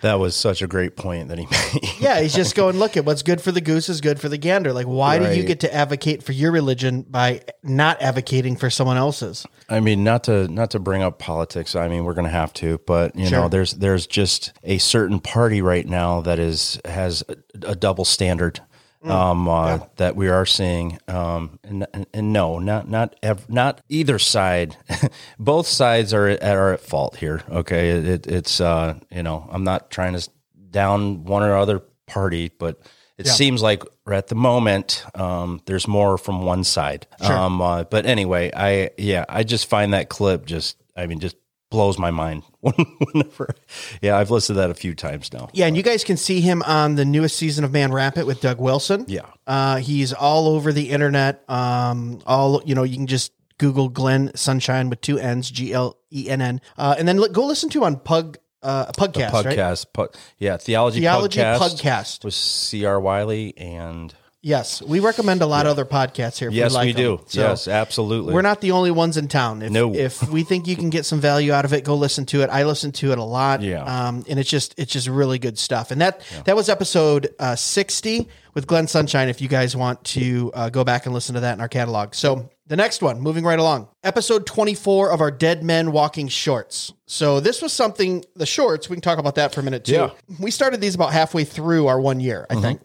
That 0.00 0.19
was 0.19 0.37
such 0.37 0.62
a 0.62 0.67
great 0.67 0.97
point 0.97 1.28
that 1.28 1.38
he 1.38 1.47
made. 1.50 2.00
yeah, 2.00 2.21
he's 2.21 2.35
just 2.35 2.55
going, 2.55 2.78
look 2.78 2.97
at 2.97 3.05
what's 3.05 3.23
good 3.23 3.40
for 3.40 3.52
the 3.52 3.61
goose 3.61 3.88
is 3.88 4.00
good 4.00 4.21
for 4.21 4.28
the 4.28 4.38
gander. 4.38 4.73
Like, 4.73 4.87
why 4.87 5.19
right. 5.19 5.31
do 5.33 5.37
you 5.37 5.45
get 5.45 5.61
to 5.61 5.75
advocate 5.75 6.23
for 6.23 6.33
your 6.33 6.52
religion 6.52 7.02
by 7.02 7.43
not 7.62 8.00
advocating 8.00 8.57
for 8.57 8.71
someone 8.71 8.97
else's? 8.97 9.47
I 9.69 9.81
mean, 9.81 10.05
not 10.05 10.25
to 10.25 10.49
not 10.49 10.71
to 10.71 10.78
bring 10.78 11.02
up 11.02 11.19
politics. 11.19 11.76
I 11.76 11.88
mean, 11.88 12.05
we're 12.05 12.14
going 12.14 12.25
to 12.25 12.31
have 12.31 12.52
to, 12.55 12.78
but 12.87 13.14
you 13.17 13.26
sure. 13.26 13.43
know, 13.43 13.49
there's 13.49 13.73
there's 13.73 14.07
just 14.07 14.52
a 14.64 14.78
certain 14.78 15.21
party 15.21 15.61
right 15.61 15.87
now 15.87 16.23
that 16.23 16.38
is 16.38 16.81
has 16.85 17.23
a, 17.28 17.37
a 17.71 17.76
double 17.76 18.05
standard 18.05 18.61
um, 19.05 19.49
uh, 19.49 19.78
that 19.97 20.17
we 20.17 20.28
are 20.28 20.45
seeing. 20.47 20.99
Um, 21.09 21.59
and, 21.64 21.87
and, 21.95 22.07
and 22.12 22.33
no, 22.33 22.59
not 22.59 22.88
not 22.88 23.17
ev- 23.23 23.49
not 23.49 23.81
either 23.88 24.19
side. 24.19 24.76
Both 25.38 25.67
sides 25.67 26.12
are 26.14 26.26
at, 26.28 26.43
are 26.43 26.73
at 26.75 26.81
fault 26.81 27.17
here. 27.17 27.43
Okay, 27.50 27.90
it, 27.90 28.07
it, 28.07 28.26
it's 28.26 28.61
uh, 28.61 28.99
you 29.11 29.23
know 29.23 29.49
I'm 29.50 29.64
not 29.64 29.90
trying 29.90 30.14
to 30.19 30.28
down 30.71 31.25
one 31.25 31.43
or 31.43 31.57
other 31.57 31.81
party, 32.07 32.50
but 32.59 32.81
it 33.19 33.26
Yeah. 33.26 33.33
seems 33.33 33.62
like 33.62 33.83
at 34.11 34.28
the 34.28 34.35
moment 34.35 35.05
um, 35.14 35.61
there's 35.67 35.88
more 35.88 36.19
from 36.19 36.43
one 36.43 36.62
side. 36.64 37.07
Um, 37.21 37.61
uh, 37.61 37.85
but 37.85 38.07
anyway, 38.07 38.50
I 38.55 38.90
yeah, 38.99 39.25
I 39.28 39.43
just 39.45 39.69
find 39.69 39.93
that 39.95 40.09
clip 40.09 40.45
just 40.47 40.76
I 40.97 41.07
mean 41.07 41.21
just 41.21 41.37
blows 41.71 41.99
my 41.99 42.11
mind. 42.11 42.43
Whenever, 42.61 43.55
yeah, 44.01 44.17
I've 44.17 44.31
listened 44.31 44.57
to 44.57 44.61
that 44.63 44.71
a 44.71 44.75
few 44.75 44.95
times 44.95 45.33
now. 45.33 45.49
Yeah, 45.53 45.67
and 45.67 45.77
you 45.77 45.83
guys 45.83 46.05
can 46.05 46.17
see 46.17 46.41
him 46.41 46.63
on 46.63 46.95
the 46.95 47.05
newest 47.05 47.37
season 47.37 47.65
of 47.65 47.73
Man 47.73 47.93
Rampant 47.93 48.27
with 48.27 48.41
Doug 48.41 48.61
Wilson. 48.61 49.05
Yeah. 49.09 49.27
Uh, 49.47 49.77
he's 49.77 50.13
all 50.13 50.49
over 50.49 50.73
the 50.73 50.91
internet. 50.91 51.49
Um, 51.49 52.21
all 52.27 52.63
you 52.65 52.75
know, 52.75 52.83
you 52.83 52.97
can 52.97 53.07
just 53.07 53.33
Google 53.59 53.89
Glenn 53.89 54.33
Sunshine 54.35 54.89
with 54.91 55.01
two 55.01 55.19
N's, 55.19 55.51
G 55.51 55.73
L 55.73 55.97
E 56.13 56.29
N 56.29 56.41
N, 56.41 56.61
uh, 56.77 56.95
and 56.99 57.07
then 57.07 57.19
look, 57.19 57.33
go 57.33 57.45
listen 57.45 57.69
to 57.71 57.79
him 57.79 57.85
on 57.85 57.97
Pug 57.97 58.39
uh, 58.63 58.87
Pugcast, 58.93 59.33
right? 59.33 59.47
podcast, 59.47 59.87
pu- 59.93 60.09
yeah, 60.39 60.57
theology, 60.57 61.01
Theology 61.01 61.41
podcast, 61.41 61.59
Pugcast. 61.81 62.25
with 62.25 62.35
C.R. 62.35 63.01
Wiley, 63.01 63.57
and 63.57 64.13
Yes, 64.40 64.80
we 64.80 65.00
recommend 65.00 65.42
a 65.42 65.47
lot 65.47 65.66
of 65.66 65.73
other 65.73 65.85
podcasts 65.85 66.38
here. 66.38 66.49
If 66.49 66.54
yes, 66.54 66.71
we, 66.71 66.75
like 66.76 66.87
we 66.87 66.92
do. 66.92 67.16
them. 67.16 67.26
So 67.26 67.40
yes, 67.40 67.66
absolutely. 67.66 68.33
We're 68.33 68.42
not 68.42 68.61
the 68.61 68.71
only 68.71 68.92
ones 68.92 69.16
in 69.16 69.26
town. 69.26 69.62
If, 69.62 69.73
No. 69.73 69.92
if 69.92 70.28
we 70.28 70.45
think 70.45 70.68
you 70.68 70.76
can 70.76 70.90
get 70.90 71.04
some 71.04 71.21
value 71.21 71.52
out 71.52 71.64
of 71.64 71.73
it, 71.73 71.83
go 71.85 71.97
listen 71.97 72.25
to 72.26 72.42
it. 72.42 72.50
I 72.50 72.62
listen 72.64 72.92
to 72.92 73.11
it 73.11 73.18
a 73.18 73.25
lot. 73.25 73.62
Yeah. 73.62 73.83
Um, 73.83 74.25
and 74.28 74.38
it's 74.38 74.49
just 74.49 74.75
it's 74.78 74.92
just 74.92 75.09
really 75.09 75.40
good 75.40 75.59
stuff. 75.59 75.90
And 75.90 76.00
that 76.00 76.23
that 76.45 76.54
was 76.54 76.68
episode 76.68 77.35
uh, 77.40 77.57
sixty 77.57 78.28
with 78.54 78.68
Glenn 78.68 78.87
Sunshine. 78.87 79.28
If 79.28 79.40
you 79.40 79.49
guys 79.49 79.75
want 79.75 80.04
to 80.04 80.52
uh, 80.54 80.68
go 80.71 80.85
back 80.85 81.07
and 81.07 81.14
listen 81.14 81.35
to 81.35 81.40
that 81.40 81.54
in 81.54 81.61
our 81.61 81.68
catalog. 81.68 82.14
So 82.14 82.49
the 82.68 82.76
next 82.76 83.02
one, 83.02 83.21
moving 83.21 83.42
right 83.42 83.59
along, 83.59 83.88
episode 84.04 84.47
twenty 84.47 84.75
four 84.75 85.11
of 85.11 85.21
our 85.21 85.33
Dead 85.33 85.64
Men 85.64 85.90
Walking 85.90 86.28
Shorts. 86.28 86.92
So 87.07 87.40
this 87.40 87.61
was 87.61 87.73
something 87.73 88.25
the 88.37 88.47
shorts. 88.47 88.88
We 88.88 88.95
can 88.95 89.00
talk 89.00 89.18
about 89.18 89.35
that 89.35 89.52
for 89.52 89.62
a 89.62 89.64
minute 89.64 89.85
too. 89.85 89.92
Yeah. 89.95 90.07
Mm-hmm. 90.30 90.45
We 90.45 90.52
started 90.52 90.80
these 90.80 90.95
about 90.95 91.12
halfway 91.12 91.42
through 91.42 91.88
our 91.88 92.00
one 92.00 92.21
year, 92.21 92.47
I 92.49 92.61
think. 92.61 92.80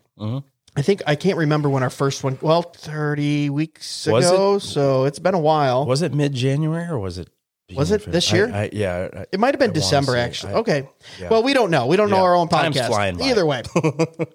I 0.75 0.81
think 0.81 1.01
I 1.05 1.15
can't 1.15 1.37
remember 1.37 1.69
when 1.69 1.83
our 1.83 1.89
first 1.89 2.23
one. 2.23 2.37
Well, 2.41 2.61
thirty 2.63 3.49
weeks 3.49 4.07
Was 4.07 4.27
ago, 4.29 4.59
so 4.59 5.05
it's 5.05 5.19
been 5.19 5.35
a 5.35 5.39
while. 5.39 5.85
was 5.85 6.01
it 6.01 6.13
mid 6.13 6.33
January 6.33 6.87
or 6.87 6.97
was 6.99 7.17
it? 7.17 7.29
Was 7.75 7.91
it 7.91 8.03
this 8.11 8.31
year? 8.31 8.51
I, 8.53 8.63
I, 8.63 8.69
yeah, 8.73 9.07
I- 9.13 9.25
It 9.31 9.39
might 9.39 9.53
have 9.53 9.59
been 9.59 9.71
December, 9.71 10.15
actually. 10.17 10.53
Okay. 10.53 10.87
yeah. 11.19 11.29
Well, 11.29 11.41
we 11.43 11.53
don't 11.53 11.71
know. 11.71 11.87
We 11.87 11.95
don't 11.95 12.09
know 12.09 12.17
our 12.23 12.35
own 12.35 12.47
podcast. 12.49 13.21
Either 13.21 13.45
way, 13.45 13.63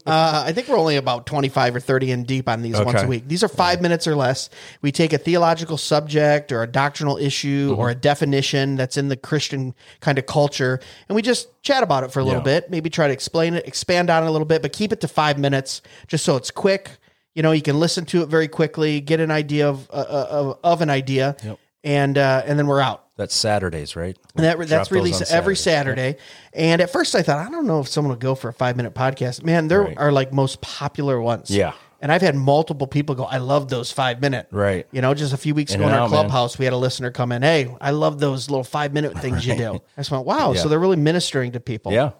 uh, 0.07 0.45
I 0.47 0.53
think 0.53 0.67
we're 0.67 0.79
only 0.79 0.97
about 0.97 1.27
25 1.27 1.77
or 1.77 1.81
30 1.81 2.11
in 2.11 2.25
deep 2.25 2.49
on 2.49 2.63
these 2.63 2.81
once 2.81 3.03
a 3.03 3.07
week. 3.07 3.29
These 3.29 3.45
are 3.45 3.49
five 3.49 3.81
minutes 3.83 4.07
or 4.07 4.17
less. 4.17 4.49
We 4.83 4.91
take 4.93 5.13
a 5.13 5.19
theological 5.19 5.77
subject 5.77 6.53
or 6.53 6.63
a 6.63 6.67
doctrinal 6.67 7.17
issue 7.17 7.71
Mm-hmm. 7.71 7.81
or 7.81 7.91
a 7.91 7.95
definition 7.95 8.77
that's 8.77 8.97
in 8.97 9.09
the 9.09 9.17
Christian 9.17 9.75
kind 10.01 10.19
of 10.19 10.27
culture, 10.27 10.81
and 11.09 11.15
we 11.17 11.23
just 11.23 11.49
chat 11.63 11.83
about 11.83 12.05
it 12.05 12.11
for 12.13 12.21
a 12.21 12.25
little 12.25 12.41
Yeah. 12.41 12.61
bit, 12.61 12.71
maybe 12.71 12.89
try 12.91 13.07
to 13.07 13.13
explain 13.13 13.55
it, 13.55 13.67
expand 13.67 14.11
on 14.11 14.23
it 14.23 14.27
a 14.27 14.31
little 14.31 14.47
bit, 14.47 14.63
but 14.63 14.73
keep 14.73 14.93
it 14.93 15.01
to 15.03 15.09
five 15.09 15.39
minutes 15.39 15.83
just 16.09 16.25
so 16.25 16.37
it's 16.37 16.51
quick. 16.51 16.91
You 17.35 17.43
know, 17.43 17.53
you 17.53 17.63
can 17.63 17.79
listen 17.79 18.05
to 18.07 18.23
it 18.23 18.27
very 18.29 18.49
quickly, 18.49 19.01
get 19.01 19.21
an 19.21 19.31
idea 19.31 19.69
of, 19.69 19.89
uh, 19.91 20.05
of, 20.31 20.59
of 20.65 20.81
an 20.83 20.91
idea, 20.91 21.37
and, 21.85 22.17
uh, 22.19 22.43
and 22.47 22.59
then 22.59 22.67
we're 22.67 22.81
out. 22.81 23.05
That's 23.19 23.35
Saturdays, 23.35 23.97
right? 23.97 24.17
And 24.37 24.45
that, 24.45 24.59
that's 24.69 24.91
released 24.93 25.31
every. 25.31 25.57
Saturday. 25.57 26.17
And 26.53 26.81
at 26.81 26.91
first 26.93 27.17
I 27.17 27.23
thought, 27.23 27.45
I 27.45 27.51
don't 27.51 27.67
know 27.67 27.81
if 27.81 27.89
someone 27.89 28.11
would 28.11 28.21
go 28.21 28.37
for 28.37 28.49
a 28.49 28.53
five 28.53 28.77
minute 28.77 28.95
podcast. 28.95 29.43
Man, 29.43 29.67
there 29.67 29.83
Right. 29.83 29.99
are 29.99 30.13
like 30.13 30.33
most 30.33 30.61
popular 30.61 31.21
ones. 31.21 31.51
Yeah. 31.51 31.73
And 32.01 32.13
I've 32.13 32.23
had 32.23 32.37
multiple 32.37 32.87
people 32.87 33.17
go, 33.17 33.25
I 33.25 33.39
love 33.39 33.69
those 33.71 33.91
five 33.91 34.21
minute. 34.21 34.47
Right. 34.53 34.87
You 34.93 35.01
know, 35.03 35.15
just 35.15 35.33
a 35.33 35.37
few 35.37 35.53
weeks 35.53 35.75
ago 35.75 35.83
in 35.83 35.91
our 35.91 35.97
out, 35.99 36.01
man. 36.03 36.11
clubhouse, 36.11 36.57
we 36.57 36.65
had 36.65 36.73
a 36.73 36.77
listener 36.77 37.11
come 37.11 37.33
in, 37.33 37.43
Hey, 37.43 37.75
I 37.81 37.91
love 37.91 38.21
those 38.21 38.49
little 38.49 38.63
five 38.63 38.93
minute 38.93 39.19
things 39.21 39.45
you 39.45 39.57
do. 39.57 39.75
I 39.75 40.01
just 40.01 40.13
went, 40.13 40.25
wow. 40.25 40.53
Yeah. 40.53 40.61
So 40.63 40.69
they're 40.69 40.79
really 40.79 40.97
ministering 40.97 41.51
to 41.53 41.61
people. 41.61 41.91
Yeah. 41.93 42.13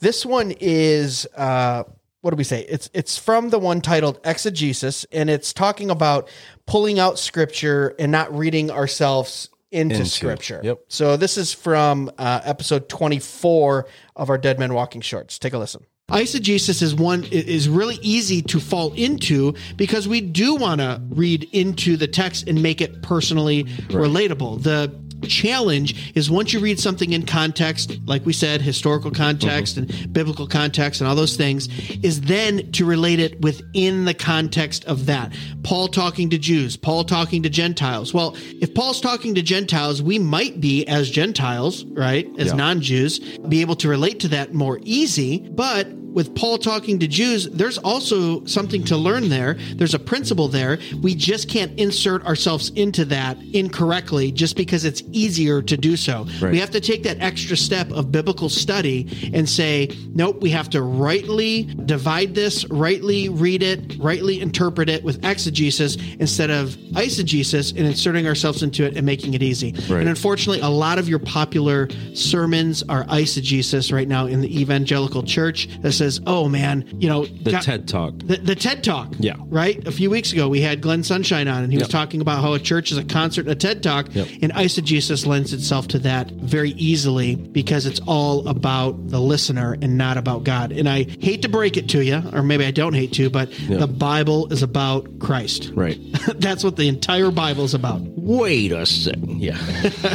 This 0.00 0.24
one 0.24 0.54
is 0.60 1.26
uh, 1.36 1.84
what 2.22 2.30
do 2.30 2.36
we 2.36 2.44
say? 2.44 2.62
It's 2.62 2.88
it's 2.94 3.18
from 3.18 3.50
the 3.50 3.58
one 3.58 3.82
titled 3.82 4.18
Exegesis, 4.24 5.04
and 5.12 5.28
it's 5.28 5.52
talking 5.52 5.90
about 5.90 6.28
pulling 6.66 6.98
out 6.98 7.18
scripture 7.18 7.94
and 7.98 8.10
not 8.10 8.34
reading 8.36 8.70
ourselves 8.70 9.50
into, 9.70 9.96
Into, 9.96 10.08
scripture. 10.08 10.60
yep. 10.62 10.80
So 10.88 11.16
this 11.16 11.36
is 11.36 11.52
from 11.52 12.10
uh, 12.18 12.40
episode 12.44 12.88
twenty 12.88 13.18
four 13.18 13.86
of 14.16 14.30
our 14.30 14.38
Dead 14.38 14.58
Men 14.58 14.74
Walking 14.74 15.00
Shorts. 15.00 15.38
Take 15.38 15.52
a 15.52 15.58
listen. 15.58 15.84
Eisegesis 16.10 16.80
is 16.80 16.94
one 16.94 17.24
is 17.24 17.68
really 17.68 17.98
easy 18.00 18.40
to 18.40 18.60
fall 18.60 18.94
into 18.94 19.54
because 19.76 20.08
we 20.08 20.22
do 20.22 20.54
want 20.54 20.80
to 20.80 21.02
read 21.10 21.46
into 21.52 21.98
the 21.98 22.06
text 22.06 22.48
and 22.48 22.62
make 22.62 22.80
it 22.80 23.02
personally 23.02 23.64
relatable. 23.90 24.62
The 24.62 24.90
challenge 25.22 26.12
is 26.14 26.30
once 26.30 26.52
you 26.52 26.60
read 26.60 26.78
something 26.78 27.12
in 27.12 27.26
context, 27.26 27.98
like 28.06 28.24
we 28.24 28.32
said, 28.32 28.60
historical 28.60 29.10
context 29.10 29.76
mm-hmm. 29.76 30.02
and 30.02 30.12
biblical 30.12 30.46
context 30.46 31.00
and 31.00 31.08
all 31.08 31.16
those 31.16 31.36
things, 31.36 31.68
is 32.02 32.20
then 32.22 32.70
to 32.72 32.84
relate 32.84 33.20
it 33.20 33.40
within 33.40 34.04
the 34.04 34.14
context 34.14 34.84
of 34.84 35.06
that. 35.06 35.32
Paul 35.62 35.88
talking 35.88 36.30
to 36.30 36.38
Jews, 36.38 36.76
Paul 36.76 37.04
talking 37.04 37.42
to 37.42 37.50
Gentiles. 37.50 38.14
Well, 38.14 38.36
if 38.60 38.74
Paul's 38.74 39.00
talking 39.00 39.34
to 39.34 39.42
Gentiles, 39.42 40.02
we 40.02 40.18
might 40.18 40.60
be 40.60 40.86
as 40.86 41.10
Gentiles, 41.10 41.84
right, 41.84 42.28
as 42.38 42.54
non-Jews, 42.54 43.18
be 43.48 43.60
able 43.60 43.76
to 43.76 43.88
relate 43.88 44.20
to 44.20 44.28
that 44.28 44.54
more 44.54 44.78
easy, 44.82 45.48
but 45.50 45.88
with 46.18 46.34
Paul 46.34 46.58
talking 46.58 46.98
to 46.98 47.06
Jews, 47.06 47.48
there's 47.48 47.78
also 47.78 48.44
something 48.44 48.82
to 48.86 48.96
learn 48.96 49.28
there. 49.28 49.54
There's 49.76 49.94
a 49.94 50.00
principle 50.00 50.48
there. 50.48 50.80
We 51.00 51.14
just 51.14 51.48
can't 51.48 51.78
insert 51.78 52.26
ourselves 52.26 52.70
into 52.70 53.04
that 53.04 53.38
incorrectly 53.52 54.32
just 54.32 54.56
because 54.56 54.84
it's 54.84 55.04
easier 55.12 55.62
to 55.62 55.76
do 55.76 55.96
so. 55.96 56.26
We 56.42 56.58
have 56.58 56.72
to 56.72 56.80
take 56.80 57.04
that 57.04 57.20
extra 57.20 57.56
step 57.56 57.92
of 57.92 58.10
biblical 58.10 58.48
study 58.48 59.30
and 59.32 59.48
say, 59.48 59.96
nope, 60.08 60.42
we 60.42 60.50
have 60.50 60.68
to 60.70 60.82
rightly 60.82 61.72
divide 61.86 62.34
this, 62.34 62.68
rightly 62.68 63.28
read 63.28 63.62
it, 63.62 63.96
rightly 64.00 64.40
interpret 64.40 64.88
it 64.88 65.04
with 65.04 65.24
exegesis 65.24 65.98
instead 66.18 66.50
of 66.50 66.70
eisegesis 66.94 67.70
and 67.76 67.86
inserting 67.86 68.26
ourselves 68.26 68.64
into 68.64 68.84
it 68.84 68.96
and 68.96 69.06
making 69.06 69.34
it 69.34 69.42
easy. 69.44 69.72
And 69.88 70.08
unfortunately, 70.08 70.62
a 70.62 70.68
lot 70.68 70.98
of 70.98 71.08
your 71.08 71.20
popular 71.20 71.88
sermons 72.12 72.82
are 72.88 73.04
eisegesis 73.04 73.92
right 73.92 74.08
now 74.08 74.26
in 74.26 74.40
the 74.40 74.60
evangelical 74.60 75.22
church 75.22 75.68
that 75.82 75.92
says, 75.92 76.07
oh 76.26 76.48
man, 76.48 76.84
you 76.98 77.08
know, 77.08 77.26
The 77.26 77.50
God- 77.52 77.62
TED 77.62 77.88
Talk. 77.88 78.18
the, 78.18 78.36
the 78.36 78.54
TED 78.54 78.82
Talk. 78.82 79.14
Yeah. 79.18 79.34
Right? 79.46 79.86
A 79.86 79.92
few 79.92 80.10
weeks 80.10 80.32
ago, 80.32 80.48
we 80.48 80.60
had 80.60 80.80
Glenn 80.80 81.02
Sunshine 81.02 81.48
on, 81.48 81.62
and 81.64 81.72
he 81.72 81.78
was 81.78 81.88
talking 81.88 82.20
about 82.20 82.40
how 82.42 82.54
a 82.54 82.58
church 82.58 82.90
is 82.92 82.98
a 82.98 83.04
concert 83.04 83.42
and 83.42 83.50
a 83.50 83.54
TED 83.54 83.82
Talk. 83.82 84.14
Yep. 84.14 84.28
And 84.42 84.52
eisegesis 84.52 85.26
lends 85.26 85.52
itself 85.52 85.88
to 85.88 85.98
that 86.00 86.30
very 86.30 86.70
easily 86.70 87.34
because 87.36 87.84
it's 87.86 88.00
all 88.06 88.46
about 88.48 89.08
the 89.08 89.20
listener 89.20 89.76
and 89.82 89.98
not 89.98 90.16
about 90.16 90.44
God. 90.44 90.72
And 90.72 90.88
I 90.88 91.04
hate 91.20 91.42
to 91.42 91.48
break 91.48 91.76
it 91.76 91.88
to 91.90 92.04
you, 92.04 92.22
or 92.32 92.42
maybe 92.42 92.64
I 92.64 92.70
don't 92.70 92.94
hate 92.94 93.12
to, 93.14 93.28
but 93.30 93.50
the 93.68 93.86
Bible 93.86 94.52
is 94.52 94.62
about 94.62 95.18
Christ. 95.18 95.70
Right. 95.74 95.98
That's 96.36 96.64
what 96.64 96.76
the 96.76 96.88
entire 96.88 97.30
Bible 97.30 97.64
is 97.64 97.74
about. 97.74 98.00
Wait 98.02 98.72
a 98.72 98.86
second. 98.86 99.40
Yeah. 99.40 99.58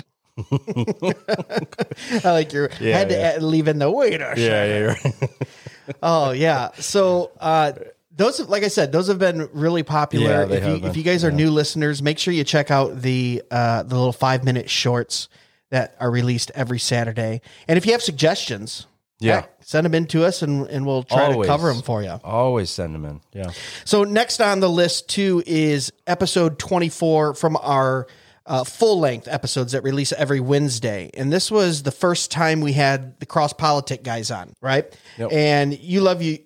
I 0.51 2.31
like 2.31 2.53
your 2.53 2.69
Yeah, 2.79 2.97
had 2.97 3.09
to 3.09 3.15
yeah. 3.15 3.21
add- 3.35 3.43
leave 3.43 3.67
in 3.67 3.79
the 3.79 3.89
waiter. 3.91 4.33
Yeah, 4.35 4.65
yeah, 4.65 4.79
right. 4.79 5.13
Oh 6.01 6.31
yeah. 6.31 6.69
So 6.79 7.31
uh 7.39 7.73
those 8.15 8.37
have- 8.37 8.49
like 8.49 8.63
I 8.63 8.67
said, 8.67 8.91
those 8.91 9.07
have 9.07 9.17
been 9.19 9.49
really 9.53 9.83
popular. 9.83 10.45
Yeah, 10.47 10.55
if, 10.55 10.63
you, 10.63 10.69
have 10.73 10.85
if 10.85 10.97
you 10.97 11.03
guys 11.03 11.23
are 11.23 11.31
new 11.31 11.49
listeners, 11.49 12.01
make 12.03 12.19
sure 12.19 12.33
you 12.33 12.43
check 12.43 12.69
out 12.71 13.01
the 13.01 13.41
uh 13.51 13.83
the 13.83 13.95
little 13.95 14.13
five 14.13 14.43
minute 14.43 14.69
shorts 14.69 15.29
that 15.71 15.95
are 15.99 16.11
released 16.11 16.51
every 16.53 16.77
Saturday. 16.79 17.41
And 17.67 17.77
if 17.77 17.85
you 17.87 17.93
have 17.93 18.03
suggestions, 18.03 18.85
Yeah. 19.19 19.35
heck, 19.41 19.51
send 19.61 19.85
them 19.85 19.95
in 19.95 20.05
to 20.07 20.23
us 20.23 20.43
and, 20.43 20.67
and 20.67 20.85
we'll 20.85 21.01
try 21.01 21.23
Always. 21.31 21.47
to 21.47 21.51
cover 21.51 21.73
them 21.73 21.81
for 21.81 22.03
you. 22.03 22.19
Always 22.23 22.69
send 22.69 22.93
them 22.93 23.05
in. 23.05 23.21
Yeah. 23.33 23.49
So 23.83 24.03
next 24.03 24.39
on 24.41 24.59
the 24.59 24.69
list 24.69 25.09
too 25.09 25.41
is 25.47 25.91
episode 26.05 26.59
24 26.59 27.33
from 27.33 27.57
our 27.57 28.05
uh, 28.45 28.63
full 28.63 28.99
length 28.99 29.27
episodes 29.27 29.71
that 29.71 29.83
release 29.83 30.11
every 30.11 30.39
Wednesday. 30.39 31.09
And 31.13 31.31
this 31.31 31.49
was 31.49 31.83
the 31.83 31.91
first 31.91 32.31
time 32.31 32.61
we 32.61 32.73
had 32.73 33.19
the 33.19 33.25
cross 33.25 33.53
politic 33.53 34.03
guys 34.03 34.31
on, 34.31 34.53
right? 34.61 34.85
Yep. 35.17 35.31
And 35.31 35.79
you 35.79 36.01
love 36.01 36.21
you 36.21 36.39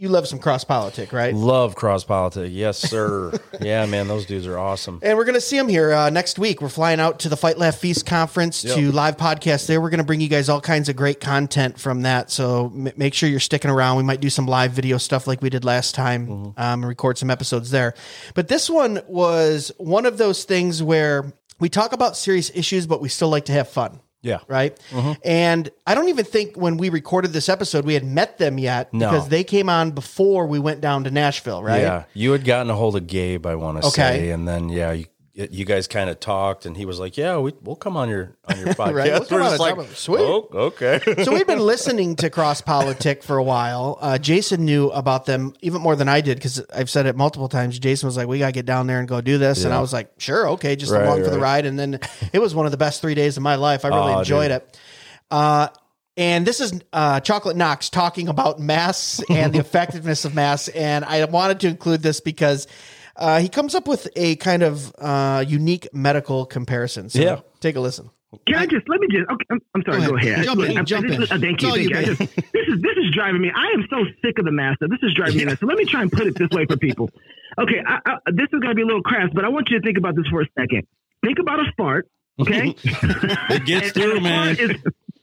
you 0.00 0.08
love 0.08 0.26
some 0.26 0.38
cross 0.38 0.64
politic, 0.64 1.12
right? 1.12 1.34
Love 1.34 1.74
cross 1.74 2.04
politic. 2.04 2.50
Yes, 2.54 2.78
sir. 2.78 3.38
yeah, 3.60 3.84
man, 3.84 4.08
those 4.08 4.24
dudes 4.24 4.46
are 4.46 4.58
awesome. 4.58 4.98
And 5.02 5.18
we're 5.18 5.26
going 5.26 5.34
to 5.34 5.42
see 5.42 5.58
them 5.58 5.68
here 5.68 5.92
uh, 5.92 6.08
next 6.08 6.38
week. 6.38 6.62
We're 6.62 6.70
flying 6.70 7.00
out 7.00 7.18
to 7.18 7.28
the 7.28 7.36
Fight 7.36 7.58
Laugh 7.58 7.76
Feast 7.76 8.06
conference 8.06 8.62
to 8.62 8.92
live 8.92 9.18
podcast 9.18 9.66
there. 9.66 9.78
We're 9.78 9.90
going 9.90 9.98
to 9.98 10.04
bring 10.04 10.22
you 10.22 10.28
guys 10.28 10.48
all 10.48 10.62
kinds 10.62 10.88
of 10.88 10.96
great 10.96 11.20
content 11.20 11.78
from 11.78 12.00
that. 12.02 12.30
So 12.30 12.72
m- 12.74 12.90
make 12.96 13.12
sure 13.12 13.28
you're 13.28 13.40
sticking 13.40 13.70
around. 13.70 13.98
We 13.98 14.02
might 14.02 14.22
do 14.22 14.30
some 14.30 14.46
live 14.46 14.72
video 14.72 14.96
stuff 14.96 15.26
like 15.26 15.42
we 15.42 15.50
did 15.50 15.66
last 15.66 15.94
time 15.94 16.30
um, 16.30 16.54
and 16.56 16.88
record 16.88 17.18
some 17.18 17.28
episodes 17.28 17.70
there. 17.70 17.92
But 18.32 18.48
this 18.48 18.70
one 18.70 19.02
was 19.06 19.70
one 19.76 20.06
of 20.06 20.16
those 20.16 20.44
things 20.44 20.82
where 20.82 21.30
we 21.60 21.68
talk 21.68 21.92
about 21.92 22.16
serious 22.16 22.50
issues, 22.54 22.86
but 22.86 23.00
we 23.00 23.08
still 23.08 23.28
like 23.28 23.44
to 23.46 23.52
have 23.52 23.68
fun. 23.68 24.00
Yeah. 24.22 24.40
right? 24.48 24.78
Mm-hmm. 24.90 25.12
And 25.24 25.70
I 25.86 25.94
don't 25.94 26.08
even 26.10 26.26
think 26.26 26.54
when 26.54 26.76
we 26.76 26.90
recorded 26.90 27.32
this 27.32 27.48
episode 27.48 27.86
we 27.86 27.94
had 27.94 28.04
met 28.04 28.36
them 28.36 28.58
yet 28.58 28.92
No. 28.92 29.10
because 29.10 29.28
they 29.30 29.44
came 29.44 29.70
on 29.70 29.92
before 29.92 30.46
we 30.46 30.58
went 30.58 30.82
down 30.82 31.04
to 31.04 31.10
Nashville, 31.10 31.62
right? 31.62 31.80
Yeah, 31.80 32.04
you 32.12 32.32
had 32.32 32.44
gotten 32.44 32.68
a 32.68 32.74
hold 32.74 32.96
of 32.96 33.06
Gabe, 33.06 33.46
I 33.46 33.54
want 33.54 33.80
to 33.80 33.88
Okay. 33.88 33.92
say, 34.18 34.30
and 34.30 34.46
then 34.46 34.68
yeah, 34.68 34.92
you, 34.92 35.06
you 35.50 35.64
guys 35.64 35.86
kind 35.86 36.10
of 36.10 36.20
talked, 36.20 36.66
and 36.66 36.76
he 36.76 36.84
was 36.84 36.98
like, 36.98 37.16
"Yeah, 37.16 37.38
we, 37.38 37.52
we'll 37.62 37.76
come 37.76 37.96
on 37.96 38.08
your 38.08 38.36
on 38.46 38.58
your 38.58 38.68
podcast." 38.74 38.94
Right, 38.94 39.12
we'll 39.12 39.20
We're 39.30 39.48
just 39.48 39.60
like, 39.60 39.88
sweet. 39.92 40.20
"Oh, 40.20 40.48
okay. 40.52 41.00
so 41.24 41.32
we've 41.32 41.46
been 41.46 41.60
listening 41.60 42.16
to 42.16 42.30
Cross 42.30 42.62
Politic 42.62 43.22
for 43.22 43.36
a 43.36 43.42
while. 43.42 43.98
Uh, 44.00 44.18
Jason 44.18 44.64
knew 44.64 44.90
about 44.90 45.26
them 45.26 45.54
even 45.60 45.80
more 45.80 45.96
than 45.96 46.08
I 46.08 46.20
did 46.20 46.36
because 46.38 46.64
I've 46.74 46.90
said 46.90 47.06
it 47.06 47.16
multiple 47.16 47.48
times. 47.48 47.78
Jason 47.78 48.06
was 48.06 48.16
like, 48.16 48.28
"We 48.28 48.38
gotta 48.38 48.52
get 48.52 48.66
down 48.66 48.86
there 48.86 48.98
and 48.98 49.08
go 49.08 49.20
do 49.20 49.38
this," 49.38 49.64
and 49.64 49.72
I 49.72 49.80
was 49.80 49.92
like, 49.92 50.12
"Sure, 50.18 50.50
okay, 50.50 50.76
just 50.76 50.92
Right, 50.92 51.04
along 51.04 51.24
for 51.24 51.30
the 51.30 51.40
ride." 51.40 51.66
And 51.66 51.78
then 51.78 52.00
it 52.32 52.38
was 52.38 52.54
one 52.54 52.66
of 52.66 52.72
the 52.72 52.78
best 52.78 53.00
three 53.00 53.14
days 53.14 53.36
of 53.36 53.42
my 53.42 53.54
life. 53.56 53.84
I 53.84 53.88
really 53.88 54.12
Aw, 54.14 54.18
enjoyed 54.20 54.48
dude. 54.50 54.62
it. 54.62 54.78
Uh, 55.30 55.68
and 56.16 56.46
this 56.46 56.60
is 56.60 56.78
uh, 56.92 57.20
Chocolate 57.20 57.56
Knox 57.56 57.88
talking 57.88 58.28
about 58.28 58.58
mass 58.58 59.22
and 59.30 59.52
the 59.54 59.58
effectiveness 59.58 60.24
of 60.24 60.34
mass. 60.34 60.68
And 60.68 61.04
I 61.04 61.24
wanted 61.24 61.60
to 61.60 61.68
include 61.68 62.02
this 62.02 62.20
because 62.20 62.66
uh, 63.20 63.38
he 63.40 63.48
comes 63.48 63.74
up 63.74 63.86
with 63.86 64.08
a 64.16 64.36
kind 64.36 64.62
of 64.62 64.92
uh, 64.98 65.44
unique 65.46 65.86
medical 65.92 66.46
comparison. 66.46 67.08
So 67.10 67.20
Yeah. 67.20 67.40
take 67.60 67.76
a 67.76 67.80
listen. 67.80 68.10
Can 68.46 68.54
I 68.56 68.66
just 68.66 68.88
let 68.88 69.00
me 69.00 69.08
just? 69.10 69.28
Okay, 69.28 69.44
I'm, 69.50 69.60
I'm 69.74 69.82
sorry. 69.84 70.00
Go 70.02 70.08
Go 70.10 70.16
ahead. 70.16 70.32
ahead. 70.32 70.44
Jump 70.46 70.60
in, 70.62 70.76
I'm- 70.76 70.84
jump 70.86 71.06
this 71.06 71.16
in. 71.16 71.22
is- 71.24 71.32
uh, 71.32 71.38
thank 71.38 71.62
you. 71.62 71.70
Thank 71.72 71.90
you, 71.90 71.96
you. 71.98 72.04
Just, 72.06 72.18
this 72.18 72.66
is 72.68 72.80
this 72.80 72.96
is 73.02 73.10
driving 73.12 73.42
me. 73.42 73.50
I 73.54 73.72
am 73.74 73.84
so 73.90 74.04
sick 74.22 74.38
of 74.38 74.44
the 74.44 74.52
master. 74.52 74.86
This 74.88 75.00
is 75.02 75.12
driving 75.14 75.36
me 75.38 75.44
nuts. 75.46 75.60
So 75.60 75.66
let 75.66 75.76
me 75.76 75.84
try 75.84 76.02
and 76.02 76.12
put 76.12 76.26
it 76.28 76.36
this 76.38 76.48
way 76.50 76.64
for 76.66 76.76
people. 76.76 77.10
Okay, 77.58 77.82
I, 77.84 77.98
I, 78.06 78.16
this 78.30 78.44
is 78.52 78.60
going 78.60 78.68
to 78.70 78.74
be 78.76 78.82
a 78.82 78.86
little 78.86 79.02
crass, 79.02 79.30
but 79.34 79.44
I 79.44 79.48
want 79.48 79.68
you 79.70 79.78
to 79.80 79.84
think 79.84 79.98
about 79.98 80.14
this 80.14 80.26
for 80.28 80.42
a 80.42 80.46
second. 80.58 80.86
Think 81.24 81.38
about 81.40 81.58
a 81.58 81.64
fart. 81.76 82.06
Okay, 82.40 82.74
It 82.84 83.66
gets 83.66 83.86
And- 83.86 83.94
through, 83.94 84.14
and 84.14 84.22
man. 84.22 84.56
is- 84.58 84.70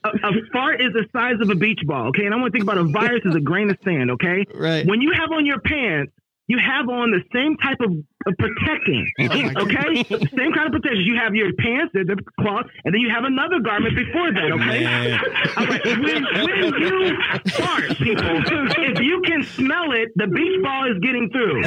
A, 0.04 0.10
a 0.10 0.32
fart 0.52 0.80
is 0.80 0.92
the 0.92 1.06
size 1.12 1.36
of 1.40 1.50
a 1.50 1.54
beach 1.56 1.80
ball, 1.84 2.08
okay? 2.08 2.24
And 2.26 2.32
I 2.32 2.36
want 2.36 2.52
to 2.52 2.56
think 2.58 2.62
about 2.62 2.78
a 2.78 2.84
virus 2.84 3.22
as 3.28 3.34
a 3.34 3.40
grain 3.40 3.68
of 3.70 3.78
sand, 3.84 4.10
okay? 4.12 4.44
Right. 4.54 4.86
When 4.86 5.00
you 5.00 5.12
have 5.16 5.32
on 5.32 5.44
your 5.44 5.58
pants, 5.60 6.12
you 6.48 6.58
have 6.58 6.88
on 6.88 7.10
the 7.10 7.20
same 7.32 7.56
type 7.58 7.78
of, 7.80 7.92
of 8.26 8.34
protecting, 8.38 9.06
okay? 9.20 10.02
same 10.34 10.52
kind 10.52 10.66
of 10.66 10.72
protection. 10.72 11.04
You 11.04 11.16
have 11.16 11.34
your 11.34 11.52
pants, 11.52 11.92
the, 11.92 12.04
the 12.04 12.16
cloth, 12.40 12.64
and 12.84 12.94
then 12.94 13.02
you 13.02 13.10
have 13.10 13.24
another 13.24 13.60
garment 13.60 13.94
before 13.94 14.32
that, 14.32 14.50
okay? 14.52 14.84
Man. 14.84 15.20
All 15.58 15.66
right. 15.66 15.84
When, 15.84 16.24
when 16.24 16.80
you 16.80 17.16
fart, 17.52 17.88
people, 17.98 18.42
if 18.78 18.98
you 19.00 19.20
can 19.26 19.42
smell 19.44 19.92
it, 19.92 20.08
the 20.16 20.26
beach 20.26 20.62
ball 20.62 20.90
is 20.90 20.98
getting 21.00 21.28
through. 21.30 21.62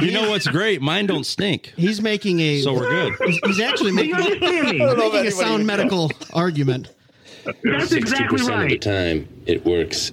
He, 0.00 0.06
You 0.06 0.12
know 0.12 0.28
what's 0.28 0.46
great? 0.46 0.82
Mine 0.82 1.06
don't 1.06 1.24
stink. 1.24 1.72
he's 1.76 2.02
making 2.02 2.40
a. 2.40 2.60
So 2.60 2.74
we're 2.74 2.90
good. 2.90 3.14
He's, 3.26 3.40
he's 3.46 3.60
actually 3.60 3.92
making, 4.00 4.16
me? 4.16 4.78
he's 4.78 4.96
making 4.96 5.26
a 5.26 5.30
sound 5.30 5.66
medical 5.66 6.10
argument. 6.34 6.88
That's 7.64 7.92
exactly 7.92 8.38
60% 8.38 8.64
of 8.64 8.68
the 8.68 8.78
time, 8.78 9.28
it 9.46 9.64
works 9.64 10.12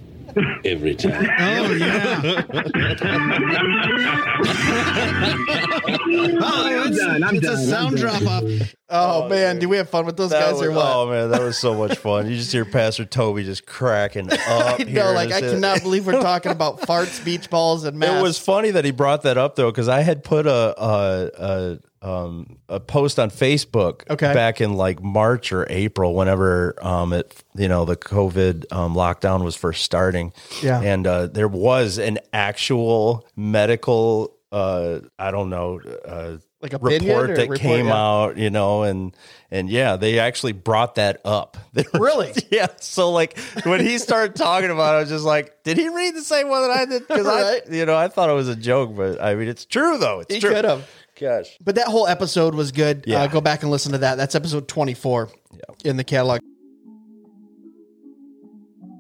every 0.66 0.96
time. 0.96 1.28
Oh 1.40 1.74
yeah. 1.74 2.44
oh, 5.50 6.84
it's, 6.88 6.98
done, 7.00 7.24
I'm 7.24 7.36
it's 7.36 7.46
done, 7.46 7.56
a 7.56 7.60
I'm 7.60 7.66
sound 7.66 7.98
done. 7.98 8.22
drop 8.22 8.32
off. 8.32 8.44
Oh, 8.90 9.24
oh 9.26 9.30
man, 9.30 9.60
do 9.60 9.68
we 9.70 9.78
have 9.78 9.90
fun 9.90 10.06
with 10.06 10.18
those 10.18 10.30
That 10.30 10.42
guys 10.42 10.54
was, 10.54 10.62
or 10.64 10.72
what? 10.72 10.86
Oh 10.86 11.10
man, 11.10 11.32
that 11.32 11.42
was 11.42 11.58
so 11.58 11.74
much 11.74 11.98
fun. 11.98 12.30
You 12.30 12.36
just 12.36 12.52
hear 12.52 12.66
Pastor 12.66 13.06
Toby 13.06 13.44
just 13.44 13.66
cracking 13.66 14.32
up. 14.32 14.80
I 14.80 14.84
here. 14.84 15.04
like 15.12 15.32
I 15.32 15.38
It's- 15.38 15.52
cannot 15.54 15.82
believe 15.82 16.08
we're 16.08 16.22
talking 16.22 16.52
about 16.52 16.82
farts, 16.82 17.24
beach 17.24 17.50
balls, 17.50 17.84
and 17.84 17.98
mass. 18.00 18.20
It 18.20 18.24
was 18.24 18.38
funny 18.40 18.72
that 18.72 18.86
he 18.86 18.92
brought 18.92 19.24
that 19.24 19.38
up 19.38 19.56
though, 19.56 19.72
because 19.72 19.88
I 19.90 20.02
had 20.02 20.24
put 20.24 20.48
a 20.48 20.82
a, 20.82 21.32
a 21.38 21.80
um 22.08 22.58
a 22.70 22.80
post 22.80 23.20
on 23.20 23.30
Facebook 23.30 24.10
Okay. 24.10 24.34
back 24.34 24.62
in 24.62 24.74
like 24.74 25.02
March 25.04 25.52
or 25.52 25.66
April, 25.70 26.14
whenever 26.16 26.76
um 26.82 27.14
it 27.14 27.44
you 27.56 27.68
know 27.68 27.86
the 27.86 27.96
COVID 27.98 28.72
um, 28.72 28.96
lockdown 28.96 29.44
was 29.44 29.56
first 29.56 29.84
starting. 29.84 30.32
Yeah. 30.64 30.82
and 30.82 31.06
uh, 31.08 31.28
there 31.28 31.48
was 31.48 31.98
an 31.98 32.20
actual 32.34 33.28
medical 33.36 34.34
uh 34.52 35.00
I 35.20 35.32
don't 35.32 35.50
know 35.50 35.80
uh 36.06 36.38
Like 36.62 36.74
opinion 36.74 37.04
report 37.18 37.28
that 37.36 37.50
report, 37.50 37.60
came 37.60 37.88
yeah. 37.88 37.96
out, 37.96 38.38
you 38.38 38.50
know, 38.50 38.84
and 38.84 39.16
and 39.52 39.70
yeah, 39.70 39.96
they 39.98 40.20
actually 40.20 40.54
brought 40.54 40.96
that 40.96 41.20
up. 41.26 41.58
They 41.74 41.84
were- 41.94 42.00
Really? 42.06 42.32
yeah. 42.52 42.68
So 42.80 43.12
like 43.12 43.38
when 43.64 43.80
he 43.82 43.98
started 43.98 44.36
talking 44.36 44.72
about 44.72 44.94
it, 44.96 44.98
I 44.98 45.00
was 45.02 45.10
just 45.10 45.26
like, 45.26 45.64
did 45.64 45.78
he 45.78 45.88
read 45.90 46.16
the 46.16 46.24
same 46.24 46.48
one 46.50 46.62
that 46.64 46.72
I 46.72 46.86
did? 46.86 47.08
Because 47.08 47.26
Right. 47.28 47.62
I, 47.70 47.74
you 47.76 47.86
know, 47.86 47.96
I 47.98 48.08
thought 48.08 48.30
it 48.30 48.34
was 48.34 48.50
a 48.50 48.56
joke, 48.56 48.96
but 48.96 49.22
I 49.22 49.36
mean, 49.36 49.48
it's 49.50 49.66
true 49.66 49.98
though. 49.98 50.22
It's 50.22 50.34
He 50.34 50.40
true. 50.40 50.52
could 50.54 50.66
have. 50.66 50.88
Gosh. 51.20 51.58
But 51.62 51.76
that 51.76 51.88
whole 51.88 52.08
episode 52.08 52.56
was 52.56 52.72
good. 52.72 53.04
Yeah. 53.08 53.24
Uh, 53.24 53.28
go 53.28 53.42
back 53.42 53.62
and 53.64 53.72
listen 53.72 53.92
to 53.94 53.98
that. 54.00 54.16
That's 54.16 54.36
episode 54.36 54.68
24 54.68 55.30
in 55.84 55.98
the 55.98 56.04
catalog. 56.04 56.40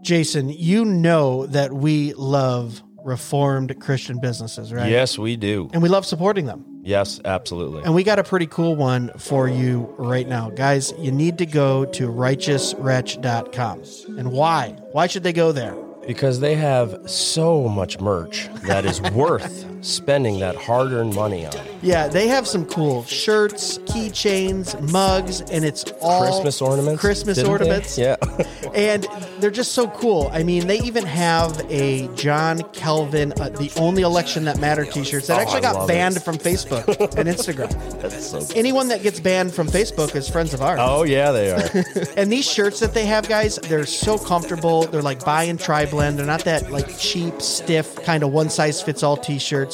Jason, 0.01 0.49
you 0.49 0.85
know 0.85 1.45
that 1.47 1.73
we 1.73 2.13
love 2.13 2.81
reformed 3.03 3.79
Christian 3.79 4.19
businesses, 4.19 4.71
right? 4.73 4.89
Yes, 4.91 5.17
we 5.17 5.35
do. 5.35 5.69
And 5.73 5.81
we 5.81 5.89
love 5.89 6.05
supporting 6.05 6.45
them. 6.45 6.81
Yes, 6.83 7.19
absolutely. 7.25 7.83
And 7.83 7.93
we 7.93 8.03
got 8.03 8.19
a 8.19 8.23
pretty 8.23 8.47
cool 8.47 8.75
one 8.75 9.11
for 9.17 9.47
you 9.49 9.93
right 9.97 10.27
now. 10.27 10.49
Guys, 10.49 10.93
you 10.97 11.11
need 11.11 11.37
to 11.39 11.45
go 11.45 11.85
to 11.85 12.07
righteouswretch.com. 12.07 13.83
And 14.17 14.31
why? 14.31 14.69
Why 14.91 15.07
should 15.07 15.23
they 15.23 15.33
go 15.33 15.51
there? 15.51 15.75
Because 16.05 16.39
they 16.39 16.55
have 16.55 17.09
so 17.09 17.67
much 17.67 17.99
merch 17.99 18.47
that 18.65 18.85
is 18.85 19.01
worth 19.11 19.65
spending 19.81 20.39
that 20.39 20.55
hard 20.55 20.91
earned 20.91 21.13
money 21.15 21.45
on. 21.45 21.53
Yeah, 21.81 22.07
they 22.07 22.27
have 22.27 22.47
some 22.47 22.65
cool 22.65 23.03
shirts, 23.03 23.77
keychains, 23.79 24.79
mugs, 24.91 25.41
and 25.41 25.63
it's 25.63 25.85
all 26.01 26.21
Christmas 26.23 26.61
ornaments. 26.61 26.99
Christmas 27.01 27.37
didn't 27.37 27.47
they? 27.47 27.51
ornaments. 27.51 27.97
Yeah. 27.97 28.15
and 28.73 29.07
they're 29.39 29.51
just 29.51 29.73
so 29.73 29.87
cool. 29.89 30.29
I 30.33 30.43
mean, 30.43 30.67
they 30.67 30.79
even 30.79 31.05
have 31.05 31.59
a 31.69 32.07
John 32.15 32.61
Calvin, 32.73 33.33
uh, 33.39 33.49
the 33.49 33.71
only 33.77 34.01
election 34.01 34.45
that 34.45 34.59
matter 34.59 34.85
T-shirts 34.85 35.27
that 35.27 35.37
Oh, 35.37 35.41
actually 35.41 35.57
I 35.59 35.73
got 35.73 35.87
banned 35.87 36.17
it. 36.17 36.21
from 36.23 36.37
Facebook 36.37 36.87
and 37.17 37.29
Instagram. 37.29 38.01
That's 38.01 38.27
so 38.31 38.39
cool. 38.39 38.47
Anyone 38.55 38.87
that 38.89 39.03
gets 39.03 39.19
banned 39.19 39.53
from 39.53 39.67
Facebook 39.67 40.15
is 40.15 40.27
friends 40.29 40.53
of 40.53 40.61
ours. 40.61 40.79
Oh, 40.81 41.03
yeah, 41.03 41.31
they 41.31 41.51
are. 41.51 41.83
And 42.17 42.31
these 42.31 42.49
shirts 42.49 42.79
that 42.79 42.93
they 42.93 43.05
have, 43.05 43.27
guys, 43.29 43.57
they're 43.57 43.85
so 43.85 44.17
comfortable. 44.17 44.83
They're 44.85 45.01
like 45.03 45.23
buy 45.23 45.43
and 45.43 45.59
try 45.59 45.85
blend. 45.85 46.17
They're 46.17 46.25
not 46.25 46.43
that 46.45 46.71
like 46.71 46.97
cheap, 46.97 47.41
stiff 47.41 47.95
kind 48.03 48.23
of 48.23 48.31
one 48.31 48.49
size 48.49 48.81
fits 48.81 49.03
all 49.03 49.17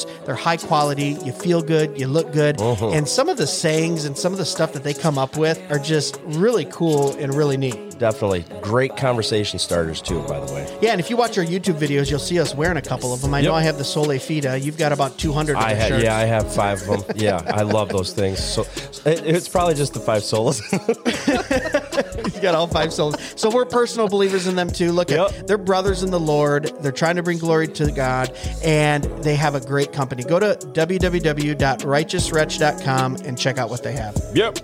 T-shirts. 0.04 0.26
They're 0.26 0.34
high 0.34 0.56
quality. 0.56 1.16
You 1.24 1.32
feel 1.32 1.62
good. 1.62 1.98
You 1.98 2.06
look 2.06 2.32
good. 2.32 2.60
Uh-huh. 2.60 2.90
And 2.90 3.08
some 3.08 3.28
of 3.28 3.36
the 3.36 3.46
sayings 3.46 4.04
and 4.04 4.16
some 4.16 4.32
of 4.32 4.38
the 4.38 4.44
stuff 4.44 4.72
that 4.72 4.82
they 4.84 4.94
come 4.94 5.18
up 5.18 5.36
with 5.36 5.60
are 5.70 5.78
just 5.78 6.20
really 6.24 6.64
cool 6.66 7.12
and 7.16 7.34
really 7.34 7.56
neat. 7.56 7.98
Definitely. 7.98 8.44
Great 8.60 8.96
conversation 8.96 9.58
starters, 9.58 10.02
too, 10.02 10.20
by 10.22 10.40
the 10.40 10.52
way. 10.52 10.78
Yeah, 10.82 10.90
and 10.90 11.00
if 11.00 11.10
you 11.10 11.16
watch 11.16 11.38
our 11.38 11.44
YouTube 11.44 11.78
videos, 11.78 12.10
you'll 12.10 12.18
see 12.18 12.40
us 12.40 12.54
wearing 12.54 12.76
a 12.76 12.82
couple 12.82 13.14
of 13.14 13.22
them. 13.22 13.32
I 13.34 13.40
know 13.40 13.54
I 13.54 13.62
have 13.62 13.78
the 13.78 13.84
Sola 13.84 14.18
Fide. 14.18 14.62
You've 14.62 14.76
got 14.76 14.92
about 14.92 15.16
200 15.16 15.56
of 15.56 15.62
I 15.62 15.74
ha- 15.74 15.86
shirts. 15.86 16.02
yeah, 16.04 16.16
I 16.16 16.24
have 16.24 16.52
five 16.52 16.82
of 16.88 17.06
them. 17.06 17.16
Yeah, 17.16 17.40
I 17.46 17.62
love 17.62 17.90
those 17.90 18.12
things. 18.12 18.42
So 18.42 18.62
it, 19.08 19.24
it's 19.24 19.48
probably 19.48 19.74
just 19.74 19.94
the 19.94 20.00
five 20.00 20.22
solas. 20.22 20.60
you 22.34 22.40
got 22.40 22.54
all 22.54 22.66
five 22.66 22.92
souls. 22.92 23.16
So 23.36 23.50
we're 23.50 23.64
personal 23.64 24.08
believers 24.08 24.46
in 24.46 24.56
them 24.56 24.70
too. 24.70 24.92
Look 24.92 25.10
at 25.10 25.14
Yep. 25.32 25.46
they're 25.46 25.58
brothers 25.58 26.02
in 26.02 26.10
the 26.10 26.20
Lord. 26.20 26.64
They're 26.80 26.92
trying 26.92 27.16
to 27.16 27.22
bring 27.22 27.38
glory 27.38 27.68
to 27.68 27.90
God, 27.92 28.32
and 28.64 29.04
they 29.22 29.36
have 29.36 29.54
a 29.54 29.60
great 29.60 29.92
company. 29.92 30.24
Go 30.24 30.38
to 30.38 30.56
www.righteouswretch.com 30.72 33.16
and 33.24 33.38
check 33.38 33.58
out 33.58 33.70
what 33.70 33.82
they 33.82 33.92
have. 33.92 34.16
yep. 34.34 34.58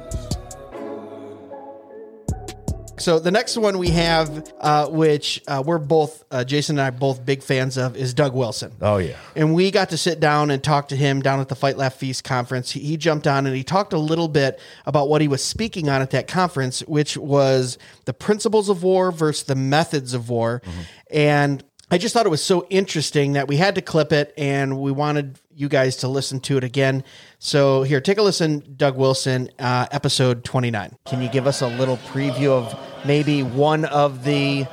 So 3.00 3.18
the 3.18 3.30
next 3.30 3.56
one 3.56 3.78
we 3.78 3.88
have, 3.88 4.52
uh, 4.60 4.88
which 4.88 5.42
uh, 5.48 5.62
we're 5.64 5.78
both 5.78 6.22
uh, 6.30 6.44
Jason 6.44 6.78
and 6.78 6.86
I 6.86 6.90
both 6.90 7.24
big 7.24 7.42
fans 7.42 7.78
of, 7.78 7.96
is 7.96 8.12
Doug 8.12 8.34
Wilson. 8.34 8.72
Oh 8.80 8.98
yeah. 8.98 9.16
And 9.34 9.54
we 9.54 9.70
got 9.70 9.90
to 9.90 9.96
sit 9.96 10.20
down 10.20 10.50
and 10.50 10.62
talk 10.62 10.88
to 10.88 10.96
him 10.96 11.22
down 11.22 11.40
at 11.40 11.48
the 11.48 11.54
Fight 11.54 11.76
Laugh 11.76 11.94
Feast 11.94 12.24
conference. 12.24 12.70
He, 12.70 12.80
he 12.80 12.96
jumped 12.96 13.26
on 13.26 13.46
and 13.46 13.56
he 13.56 13.64
talked 13.64 13.92
a 13.92 13.98
little 13.98 14.28
bit 14.28 14.60
about 14.86 15.08
what 15.08 15.22
he 15.22 15.28
was 15.28 15.42
speaking 15.42 15.88
on 15.88 16.02
at 16.02 16.10
that 16.10 16.28
conference, 16.28 16.80
which 16.80 17.16
was 17.16 17.78
the 18.04 18.12
principles 18.12 18.68
of 18.68 18.82
war 18.82 19.10
versus 19.10 19.44
the 19.44 19.54
methods 19.54 20.12
of 20.12 20.28
war. 20.28 20.60
And 21.10 21.64
I 21.90 21.98
just 21.98 22.14
thought 22.14 22.24
it 22.24 22.30
was 22.30 22.42
so 22.42 22.66
interesting 22.70 23.32
that 23.32 23.48
we 23.48 23.56
had 23.56 23.74
to 23.74 23.82
clip 23.82 24.12
it 24.12 24.32
and 24.36 24.78
we 24.78 24.92
wanted 24.92 25.40
you 25.52 25.68
guys 25.68 25.96
to 25.96 26.08
listen 26.08 26.38
to 26.40 26.56
it 26.56 26.62
again. 26.62 27.02
So 27.40 27.82
here, 27.82 28.00
take 28.00 28.18
a 28.18 28.22
listen, 28.22 28.74
Doug 28.76 28.96
Wilson, 28.96 29.50
uh, 29.58 29.86
episode 29.90 30.44
29. 30.44 30.96
Can 31.06 31.20
you 31.20 31.28
give 31.28 31.48
us 31.48 31.62
a 31.62 31.66
little 31.66 31.96
preview 31.96 32.50
of 32.50 32.72
maybe 33.04 33.42
one 33.42 33.84
of 33.84 34.24
the 34.24 34.66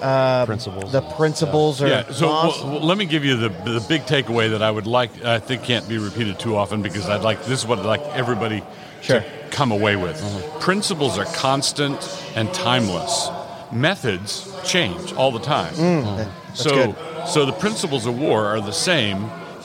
uh, 0.00 0.44
Principles. 0.46 0.92
the 0.92 1.00
principles 1.00 1.82
or 1.82 1.88
Yeah. 1.88 2.10
So 2.10 2.26
well, 2.28 2.54
well, 2.64 2.80
let 2.80 2.98
me 2.98 3.06
give 3.06 3.24
you 3.24 3.36
the 3.36 3.48
the 3.48 3.84
big 3.88 4.02
takeaway 4.02 4.50
that 4.50 4.62
I 4.62 4.70
would 4.70 4.86
like. 4.86 5.24
I 5.24 5.38
think 5.38 5.62
can't 5.62 5.88
be 5.88 5.98
repeated 5.98 6.38
too 6.38 6.56
often 6.56 6.82
because 6.82 7.08
I'd 7.08 7.22
like 7.22 7.44
this 7.44 7.60
is 7.60 7.66
what 7.66 7.78
I'd 7.78 7.86
like 7.86 8.02
everybody 8.14 8.62
Sure. 9.02 9.20
to 9.20 9.26
come 9.50 9.72
away 9.72 9.96
with. 9.96 10.20
Mm-hmm. 10.20 10.60
Principles 10.60 11.18
are 11.18 11.24
constant 11.26 11.98
and 12.34 12.52
timeless. 12.52 13.28
Methods 13.72 14.52
change 14.64 15.12
all 15.14 15.30
the 15.32 15.40
time. 15.40 15.72
Mm, 15.74 16.02
mm-hmm. 16.04 16.54
so 16.54 16.70
good. 16.92 17.28
so 17.28 17.44
the 17.46 17.52
principles 17.52 18.06
of 18.06 18.18
war 18.18 18.46
are 18.46 18.60
the 18.60 18.72
same 18.72 19.22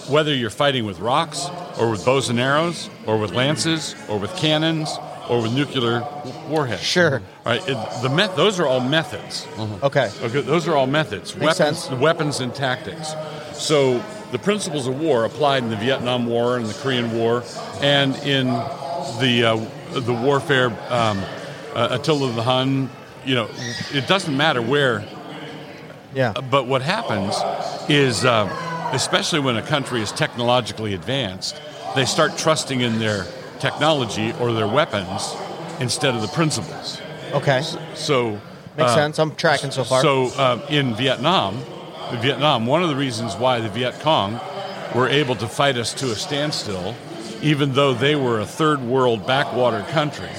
whether 0.09 0.33
you're 0.33 0.49
fighting 0.49 0.85
with 0.85 0.99
rocks 0.99 1.47
or 1.77 1.89
with 1.91 2.03
bows 2.05 2.29
and 2.29 2.39
arrows 2.39 2.89
or 3.05 3.17
with 3.17 3.31
lances 3.31 3.95
or 4.09 4.17
with 4.17 4.35
cannons 4.35 4.97
or 5.31 5.41
with 5.41 5.53
nuclear 5.53 6.05
warheads. 6.49 6.83
Sure. 6.83 7.21
All 7.45 7.53
right. 7.53 7.61
It, 7.67 8.01
the 8.03 8.09
met, 8.09 8.35
those 8.35 8.59
are 8.59 8.67
all 8.67 8.81
methods. 8.81 9.47
Okay. 9.81 10.11
Okay, 10.21 10.41
those 10.41 10.67
are 10.67 10.75
all 10.75 10.87
methods, 10.87 11.33
Makes 11.37 11.59
weapons, 11.59 11.79
sense. 11.85 11.99
weapons 12.01 12.39
and 12.41 12.53
tactics. 12.53 13.13
So 13.53 14.03
the 14.33 14.39
principles 14.39 14.87
of 14.87 14.99
war 14.99 15.23
applied 15.23 15.63
in 15.63 15.69
the 15.69 15.77
Vietnam 15.77 16.25
War 16.25 16.57
and 16.57 16.65
the 16.65 16.73
Korean 16.73 17.13
War, 17.13 17.43
and 17.81 18.13
in 18.17 18.47
the 19.21 19.45
uh, 19.45 19.99
the 19.99 20.13
warfare 20.13 20.67
um, 20.89 21.23
uh, 21.73 21.87
Attila 21.99 22.33
the 22.33 22.43
Hun. 22.43 22.89
You 23.25 23.35
know, 23.35 23.49
it 23.93 24.07
doesn't 24.07 24.35
matter 24.35 24.61
where. 24.61 25.05
Yeah. 26.13 26.33
But 26.33 26.67
what 26.67 26.81
happens 26.81 27.35
is, 27.89 28.25
um, 28.25 28.49
especially 28.91 29.39
when 29.39 29.55
a 29.55 29.61
country 29.61 30.01
is 30.01 30.11
technologically 30.11 30.93
advanced, 30.93 31.55
they 31.95 32.03
start 32.03 32.37
trusting 32.37 32.81
in 32.81 32.99
their 32.99 33.25
technology 33.61 34.33
or 34.39 34.51
their 34.53 34.67
weapons 34.67 35.35
instead 35.79 36.15
of 36.15 36.21
the 36.21 36.27
principles. 36.29 36.99
Okay. 37.33 37.61
So 37.95 38.31
Makes 38.77 38.91
uh, 38.91 38.95
sense. 38.95 39.19
I'm 39.19 39.35
tracking 39.35 39.71
so 39.71 39.83
far. 39.83 40.01
so 40.01 40.27
um, 40.39 40.61
in 40.69 40.95
Vietnam, 40.95 41.57
Vietnam, 42.21 42.65
one 42.65 42.83
of 42.83 42.89
the 42.89 42.95
reasons 42.95 43.35
why 43.35 43.59
the 43.61 43.69
Viet 43.69 43.99
Cong 44.01 44.39
were 44.95 45.07
able 45.07 45.35
to 45.35 45.47
fight 45.47 45.77
us 45.77 45.93
to 45.95 46.11
a 46.11 46.15
standstill, 46.15 46.95
even 47.41 47.73
though 47.73 47.93
they 47.93 48.15
were 48.15 48.39
a 48.41 48.45
third 48.45 48.81
world 48.81 49.25
backwater 49.25 49.83
country, 49.91 50.29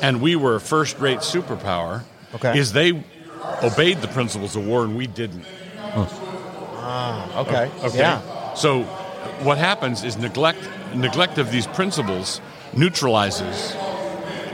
and 0.00 0.20
we 0.22 0.36
were 0.36 0.54
a 0.56 0.60
first-rate 0.60 1.18
superpower, 1.20 2.00
Hmm. 2.30 2.36
Okay. 2.36 2.58
is 2.58 2.72
they 2.72 2.92
obeyed 3.62 4.00
the 4.02 4.08
principles 4.08 4.54
of 4.56 4.66
war 4.66 4.84
and 4.84 4.96
we 4.96 5.06
didn't. 5.06 5.44
Ah, 6.76 7.40
okay. 7.40 7.70
Okay. 7.84 7.98
Yeah. 7.98 8.20
So 8.54 8.84
what 9.44 9.58
happens 9.58 10.04
is 10.04 10.16
neglect 10.16 10.58
neglect 10.94 11.38
of 11.38 11.50
these 11.52 11.66
principles 11.66 12.40
neutralizes 12.74 13.74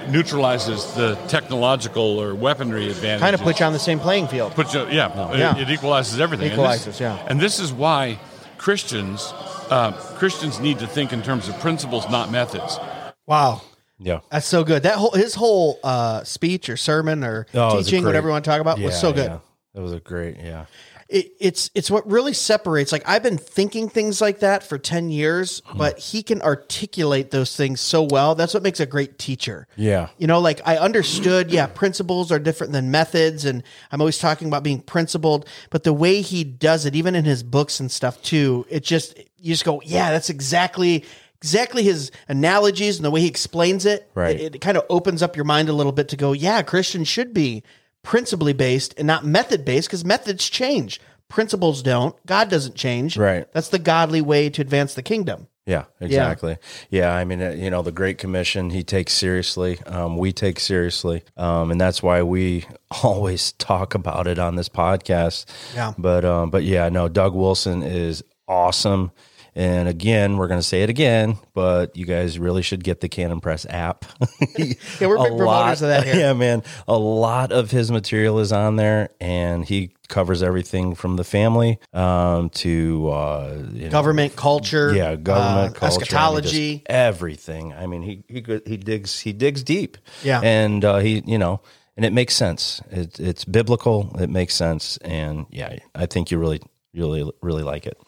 neutralizes 0.09 0.93
the 0.95 1.15
technological 1.29 2.19
or 2.21 2.35
weaponry 2.35 2.91
advantage. 2.91 3.21
Kind 3.21 3.35
of 3.35 3.41
puts 3.41 3.61
you 3.61 3.67
on 3.67 3.73
the 3.73 3.79
same 3.79 3.99
playing 3.99 4.29
field. 4.29 4.53
Put 4.53 4.75
you, 4.75 4.81
yeah, 4.91 5.31
it- 5.33 5.39
Yeah. 5.39 5.57
It, 5.57 5.71
equalizes 5.71 6.21
everything. 6.21 6.49
And 6.53 6.53
this- 6.53 6.59
Equalizes, 6.87 7.01
yeah. 7.01 7.19
And 7.27 7.41
this 7.41 7.59
is 7.59 7.73
why 7.73 8.19
Christians 8.59 9.33
uh, 9.71 9.93
Christians 10.19 10.61
need 10.61 10.79
to 10.81 10.87
think 10.87 11.13
in 11.15 11.23
terms 11.23 11.49
of 11.49 11.59
principles, 11.59 12.07
not 12.11 12.31
methods. 12.31 12.79
Wow. 13.27 13.63
Yeah. 13.99 14.21
That's 14.31 14.47
so 14.47 14.63
good. 14.63 14.83
That 14.83 14.97
whole 14.97 15.13
his 15.13 15.35
whole 15.35 15.79
uh, 15.83 16.23
speech 16.25 16.69
or 16.69 16.77
sermon 16.77 17.25
or 17.25 17.47
Oh, 17.55 17.71
it 17.73 17.77
was 17.77 17.87
a 17.87 17.91
teaching, 17.91 18.03
great- 18.03 18.11
whatever 18.11 18.29
you 18.29 18.33
want 18.33 18.45
to 18.45 18.51
talk 18.51 18.61
about, 18.61 18.79
was 18.79 19.01
so 19.01 19.13
good. 19.13 19.31
yeah. 19.31 19.39
That 19.75 19.81
was 19.83 19.93
a 19.93 20.01
great, 20.01 20.37
yeah. 20.39 20.67
It, 21.14 21.33
it's 21.38 21.70
it's 21.77 21.92
what 21.92 22.11
really 22.11 22.33
separates. 22.33 22.90
Like 22.90 23.09
I've 23.09 23.22
been 23.22 23.38
thinking 23.38 23.88
things 23.88 24.20
like 24.20 24.40
that 24.40 24.64
for 24.64 24.79
ten 24.79 25.11
years, 25.11 25.62
Hmm. 25.66 25.79
but 25.79 25.98
he 25.98 26.24
can 26.24 26.42
articulate 26.42 27.31
those 27.31 27.55
things 27.55 27.81
so 27.81 28.03
well. 28.03 28.35
That's 28.35 28.53
what 28.53 28.64
makes 28.64 28.81
a 28.81 28.87
great 28.87 29.16
teacher. 29.16 29.68
Yeah. 29.77 30.09
You 30.18 30.27
know, 30.27 30.40
like 30.40 30.61
I 30.66 30.77
understood, 30.77 31.53
yeah, 31.53 31.66
principles 31.68 32.33
are 32.33 32.40
different 32.40 32.72
than 32.72 32.90
methods. 32.90 33.44
And 33.44 33.62
I'm 33.92 34.00
always 34.00 34.18
talking 34.18 34.48
about 34.48 34.64
being 34.64 34.81
principled, 34.81 35.48
but 35.70 35.85
the 35.85 35.92
way 35.92 36.20
he 36.20 36.42
does 36.42 36.85
it, 36.85 36.96
even 36.96 37.14
in 37.14 37.24
his 37.24 37.44
books 37.44 37.79
and 37.79 37.92
stuff 37.92 38.20
too, 38.20 38.66
it 38.68 38.83
just, 38.83 39.16
you 39.38 39.53
just 39.53 39.64
go, 39.64 39.81
yeah, 39.85 40.11
that's 40.11 40.31
exactly, 40.31 41.05
exactly 41.37 41.85
his 41.85 42.11
analogies 42.27 42.96
and 42.96 43.05
the 43.05 43.11
way 43.12 43.20
he 43.20 43.29
explains 43.29 43.87
it. 43.87 44.11
Right. 44.16 44.40
It, 44.40 44.57
it 44.57 44.61
kind 44.61 44.77
of 44.77 44.85
opens 44.90 45.22
up 45.22 45.37
your 45.37 45.44
mind 45.44 45.68
a 45.68 45.72
little 45.74 45.92
bit 45.92 46.09
to 46.09 46.16
go, 46.16 46.33
yeah, 46.33 46.62
Christians 46.62 47.07
should 47.07 47.33
be 47.33 47.62
principally 48.05 48.53
based 48.53 48.95
and 48.97 49.09
not 49.09 49.25
method 49.25 49.64
based 49.64 49.88
because 49.88 50.05
methods 50.05 50.49
change. 50.49 51.01
Principles 51.29 51.83
don't. 51.83 52.14
God 52.27 52.49
doesn't 52.49 52.77
change. 52.77 53.17
Right. 53.17 53.51
That's 53.53 53.71
the 53.71 53.81
godly 53.81 54.21
way 54.21 54.51
to 54.51 54.62
advance 54.62 54.95
the 54.95 55.03
kingdom. 55.03 55.49
Yeah, 55.67 55.85
exactly. 55.99 56.59
Yeah, 56.90 57.14
I 57.14 57.25
mean, 57.25 57.43
uh, 57.43 57.51
you 57.53 57.71
know, 57.71 57.81
the 57.81 57.90
Great 57.90 58.19
Commission 58.19 58.69
he 58.69 58.85
takes 58.85 59.14
seriously. 59.14 59.81
Um, 59.87 60.19
we 60.19 60.31
take 60.31 60.61
seriously, 60.61 61.25
um, 61.38 61.71
and 61.71 61.81
that's 61.81 62.03
why 62.03 62.23
we 62.23 62.67
always 63.03 63.53
talk 63.53 63.95
about 63.95 64.27
it 64.27 64.38
on 64.38 64.57
this 64.57 64.69
podcast. 64.69 65.47
Yeah. 65.75 65.95
But 65.97 66.27
um, 66.27 66.51
but 66.51 66.64
yeah, 66.64 66.90
no, 66.90 67.09
Doug 67.09 67.35
Wilson 67.35 67.83
is 67.83 68.23
awesome. 68.47 69.11
And 69.57 69.88
again, 69.88 70.37
we're 70.37 70.49
going 70.49 70.59
to 70.59 70.67
say 70.67 70.83
it 70.83 70.90
again, 70.90 71.37
but 71.53 71.97
you 71.97 72.07
guys 72.07 72.38
really 72.40 72.62
should 72.62 72.83
get 72.83 73.01
the 73.01 73.09
Canon 73.09 73.40
Press 73.40 73.64
app. 73.69 74.05
Yeah, 74.59 75.07
we're 75.07 75.19
big 75.23 75.33
A 75.33 75.37
promoters 75.37 75.83
of 75.83 75.88
that 75.88 76.05
here. 76.05 76.14
Yeah, 76.19 76.33
man. 76.33 76.62
A 76.88 76.99
lot 76.99 77.53
of 77.53 77.71
his 77.71 77.90
material 77.90 78.38
is 78.40 78.53
on 78.53 78.77
there, 78.77 79.11
and 79.21 79.64
he 79.64 79.90
covers 80.09 80.43
everything 80.43 80.95
from 80.95 81.17
the 81.17 81.25
family 81.25 81.79
um, 81.93 82.51
to 82.51 83.09
uh, 83.11 83.62
you 83.73 83.85
know, 83.85 83.90
Government, 83.90 84.37
culture, 84.37 84.93
yeah, 84.95 85.17
government, 85.17 85.77
uh, 85.77 85.79
culture, 85.79 85.85
I 85.85 85.88
mean, 85.88 86.03
eschatology. 86.03 86.83
everything. 86.87 87.73
I 87.73 87.87
mean, 87.87 88.03
he 88.03 88.23
he 88.29 88.45
he 88.67 88.77
digs 88.77 89.21
he 89.21 89.33
digs 89.33 89.62
deep. 89.62 89.97
Yeah. 90.23 90.40
and 90.43 90.85
uh, 90.85 90.99
he 90.99 91.23
you 91.27 91.38
know, 91.38 91.61
and 91.97 92.05
it 92.05 92.12
makes 92.12 92.35
sense. 92.35 92.81
It, 92.90 93.19
it's 93.21 93.45
biblical. 93.45 94.14
It 94.21 94.31
makes 94.31 94.55
sense, 94.55 94.97
and 94.99 95.47
yeah, 95.51 95.77
I 95.95 96.07
think 96.07 96.31
you 96.31 96.38
really 96.38 96.61
really 96.95 97.31
really 97.40 97.62
like 97.62 97.87
it. 97.87 97.99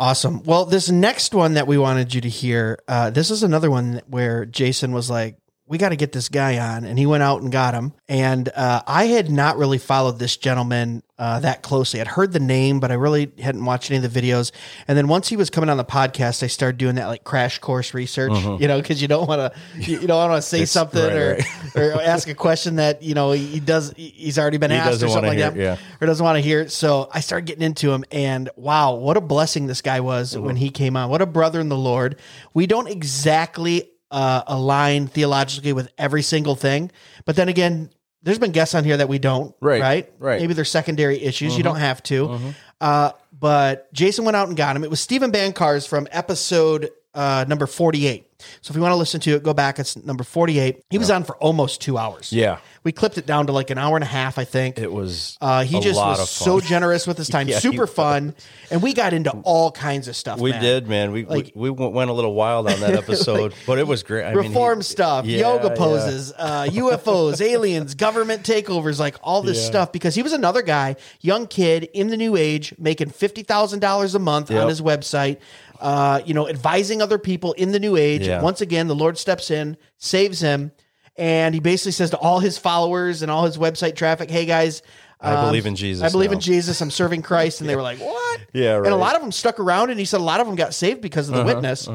Awesome. 0.00 0.42
Well, 0.44 0.64
this 0.64 0.90
next 0.90 1.34
one 1.34 1.54
that 1.54 1.66
we 1.66 1.76
wanted 1.76 2.14
you 2.14 2.22
to 2.22 2.28
hear, 2.30 2.78
uh, 2.88 3.10
this 3.10 3.30
is 3.30 3.42
another 3.42 3.70
one 3.70 4.00
where 4.06 4.46
Jason 4.46 4.92
was 4.92 5.10
like, 5.10 5.36
we 5.70 5.78
got 5.78 5.90
to 5.90 5.96
get 5.96 6.10
this 6.10 6.28
guy 6.28 6.58
on. 6.58 6.84
And 6.84 6.98
he 6.98 7.06
went 7.06 7.22
out 7.22 7.42
and 7.42 7.52
got 7.52 7.74
him. 7.74 7.92
And 8.08 8.48
uh, 8.48 8.82
I 8.88 9.04
had 9.04 9.30
not 9.30 9.56
really 9.56 9.78
followed 9.78 10.18
this 10.18 10.36
gentleman 10.36 11.04
uh, 11.16 11.38
that 11.40 11.62
closely. 11.62 12.00
I'd 12.00 12.08
heard 12.08 12.32
the 12.32 12.40
name, 12.40 12.80
but 12.80 12.90
I 12.90 12.94
really 12.94 13.30
hadn't 13.38 13.64
watched 13.64 13.88
any 13.88 14.04
of 14.04 14.12
the 14.12 14.20
videos. 14.20 14.50
And 14.88 14.98
then 14.98 15.06
once 15.06 15.28
he 15.28 15.36
was 15.36 15.48
coming 15.48 15.70
on 15.70 15.76
the 15.76 15.84
podcast, 15.84 16.42
I 16.42 16.48
started 16.48 16.76
doing 16.78 16.96
that 16.96 17.06
like 17.06 17.22
crash 17.22 17.60
course 17.60 17.94
research, 17.94 18.32
you 18.60 18.66
know, 18.66 18.80
because 18.80 19.00
you 19.00 19.06
don't 19.06 19.28
want 19.28 19.52
to, 19.52 19.60
you, 19.78 20.00
you 20.00 20.08
don't 20.08 20.28
want 20.30 20.42
to 20.42 20.42
say 20.42 20.56
Mm-hmm. 20.56 20.62
It's- 20.62 20.70
something 20.72 21.02
right, 21.04 21.12
or, 21.12 21.34
right. 21.76 21.96
or 21.96 22.02
ask 22.02 22.28
a 22.28 22.34
question 22.34 22.76
that, 22.76 23.04
you 23.04 23.14
know, 23.14 23.30
he 23.30 23.60
does, 23.60 23.92
he's 23.96 24.40
already 24.40 24.58
been 24.58 24.72
He 24.72 24.76
asked 24.76 25.04
or 25.04 25.08
something 25.08 25.28
like 25.28 25.38
hear 25.38 25.50
that 25.50 25.56
yeah. 25.56 25.76
or 26.00 26.06
doesn't 26.08 26.24
want 26.24 26.34
to 26.34 26.42
hear 26.42 26.62
it. 26.62 26.72
So 26.72 27.08
I 27.12 27.20
started 27.20 27.46
getting 27.46 27.62
into 27.62 27.92
him, 27.92 28.04
and 28.10 28.50
wow, 28.56 28.94
what 28.94 29.16
a 29.16 29.20
blessing 29.20 29.68
this 29.68 29.82
guy 29.82 30.00
was 30.00 30.36
when 30.36 30.56
he 30.56 30.70
came 30.70 30.96
on. 30.96 31.10
What 31.10 31.22
a 31.22 31.26
brother 31.26 31.60
in 31.60 31.68
the 31.68 31.76
Lord. 31.76 32.16
We 32.54 32.66
don't 32.66 32.88
exactly 32.88 33.88
uh, 34.10 34.42
align 34.46 35.06
theologically 35.06 35.72
with 35.72 35.90
every 35.98 36.22
single 36.22 36.54
thing, 36.56 36.90
but 37.24 37.36
then 37.36 37.48
again, 37.48 37.90
there's 38.22 38.38
been 38.38 38.52
guests 38.52 38.74
on 38.74 38.84
here 38.84 38.96
that 38.98 39.08
we 39.08 39.18
don't. 39.18 39.54
Right, 39.60 39.80
right, 39.80 40.12
right. 40.18 40.40
Maybe 40.40 40.52
there's 40.52 40.70
secondary 40.70 41.22
issues. 41.22 41.56
You 41.56 41.62
don't 41.62 41.76
have 41.76 42.02
to. 42.04 42.38
Uh, 42.80 43.12
but 43.32 43.92
Jason 43.94 44.24
went 44.24 44.36
out 44.36 44.48
and 44.48 44.56
got 44.56 44.76
him. 44.76 44.84
It 44.84 44.90
was 44.90 45.00
Steven 45.00 45.32
Bancarz 45.32 45.88
from 45.88 46.06
episode 46.10 46.90
uh, 47.14 47.44
number 47.48 47.66
48. 47.66 48.26
So 48.62 48.72
if 48.72 48.76
you 48.76 48.80
want 48.80 48.92
to 48.92 48.96
listen 48.96 49.20
to 49.20 49.32
it, 49.32 49.42
go 49.42 49.52
back. 49.52 49.78
It's 49.78 49.96
number 50.02 50.24
48. 50.24 50.82
He 50.88 50.96
was 50.96 51.10
on 51.10 51.24
for 51.24 51.36
almost 51.36 51.82
two 51.82 51.98
hours. 51.98 52.32
Yeah, 52.32 52.56
We 52.84 52.90
clipped 52.92 53.18
it 53.18 53.26
down 53.26 53.48
to 53.48 53.52
like 53.52 53.68
an 53.68 53.76
hour 53.76 53.96
and 53.98 54.02
a 54.02 54.06
half, 54.06 54.38
I 54.38 54.44
think. 54.44 54.78
it 54.78 54.90
was. 54.90 55.36
Uh, 55.42 55.62
he 55.64 55.76
a 55.76 55.80
just 55.82 55.98
lot 55.98 56.10
was 56.12 56.20
of 56.20 56.28
so 56.28 56.58
fun. 56.58 56.66
generous 56.68 57.06
with 57.06 57.18
his 57.18 57.28
time, 57.34 57.48
Yeah, 57.48 57.56
he 57.56 57.60
super 57.60 57.82
was. 57.82 57.92
fun, 57.92 58.34
and 58.70 58.80
we 58.80 58.94
got 58.94 59.12
into 59.12 59.30
all 59.44 59.70
kinds 59.72 60.08
of 60.08 60.16
stuff. 60.16 60.40
We 60.40 60.52
man. 60.52 60.62
did, 60.62 60.88
man. 60.88 61.12
We, 61.12 61.26
Like- 61.26 61.52
we 61.54 61.68
we 61.68 61.88
went 61.88 62.08
a 62.08 62.14
little 62.14 62.32
wild 62.32 62.66
on 62.70 62.80
that 62.80 62.94
episode, 63.02 63.52
but 63.66 63.78
it 63.78 63.86
was 63.86 64.02
great. 64.04 64.24
I 64.24 64.32
mean, 64.32 64.44
he- 64.44 64.48
reform 64.48 64.80
stuff, 64.80 65.26
yeah, 65.26 65.40
yoga 65.40 65.68
yeah. 65.68 65.74
poses, 65.74 66.32
uh, 66.38 66.64
UFOs, 66.70 67.42
aliens, 67.46 67.94
government 67.94 68.42
takeovers, 68.44 68.98
like 68.98 69.16
all 69.22 69.42
this 69.42 69.58
Yeah. 69.60 69.66
stuff. 69.66 69.92
Because 69.92 70.14
he 70.14 70.22
was 70.22 70.32
another 70.32 70.62
guy, 70.62 70.96
young 71.20 71.46
kid 71.46 71.90
in 71.92 72.06
the 72.08 72.16
new 72.16 72.36
age, 72.36 72.74
making 72.78 73.10
fifty 73.10 73.42
thousand 73.42 73.80
dollars 73.80 74.14
a 74.14 74.18
month 74.18 74.50
on 74.50 74.56
Yep. 74.56 74.68
his 74.70 74.80
website. 74.80 75.36
Uh, 75.80 76.20
you 76.24 76.34
know, 76.34 76.48
advising 76.48 77.00
other 77.02 77.18
people 77.18 77.52
in 77.54 77.72
the 77.72 77.80
new 77.80 77.96
age. 77.96 78.26
Yeah. 78.26 78.42
Once 78.42 78.60
again, 78.60 78.86
the 78.86 78.94
Lord 78.94 79.16
steps 79.18 79.50
in, 79.50 79.76
saves 79.96 80.40
him, 80.40 80.72
and 81.16 81.54
he 81.54 81.60
basically 81.60 81.92
says 81.92 82.10
to 82.10 82.18
all 82.18 82.38
his 82.40 82.58
followers 82.58 83.22
and 83.22 83.30
all 83.30 83.44
his 83.46 83.56
website 83.58 83.96
traffic, 83.96 84.30
"Hey 84.30 84.44
guys." 84.46 84.82
I 85.22 85.34
um, 85.34 85.46
believe 85.48 85.66
in 85.66 85.76
Jesus 85.76 86.02
I 86.02 86.10
believe 86.10 86.32
in. 86.32 86.40
Jesus. 86.40 86.80
I'm 86.80 86.90
serving 86.90 87.20
Christ. 87.20 87.60
And 87.60 87.68
they 87.68 87.76
were 87.80 87.82
like, 87.82 87.98
what? 87.98 88.40
Yeah, 88.54 88.78
And 88.78 88.86
a 88.86 88.96
lot 88.96 89.16
of 89.16 89.20
them 89.20 89.32
stuck 89.32 89.60
around. 89.60 89.90
And 89.90 89.98
he 90.00 90.06
said 90.06 90.18
a 90.18 90.24
lot 90.24 90.40
of 90.40 90.46
them 90.46 90.56
got 90.56 90.72
saved 90.72 91.02
because 91.02 91.28
of 91.28 91.34
Uh-huh, 91.34 91.44
the 91.44 91.54
witness. 91.54 91.86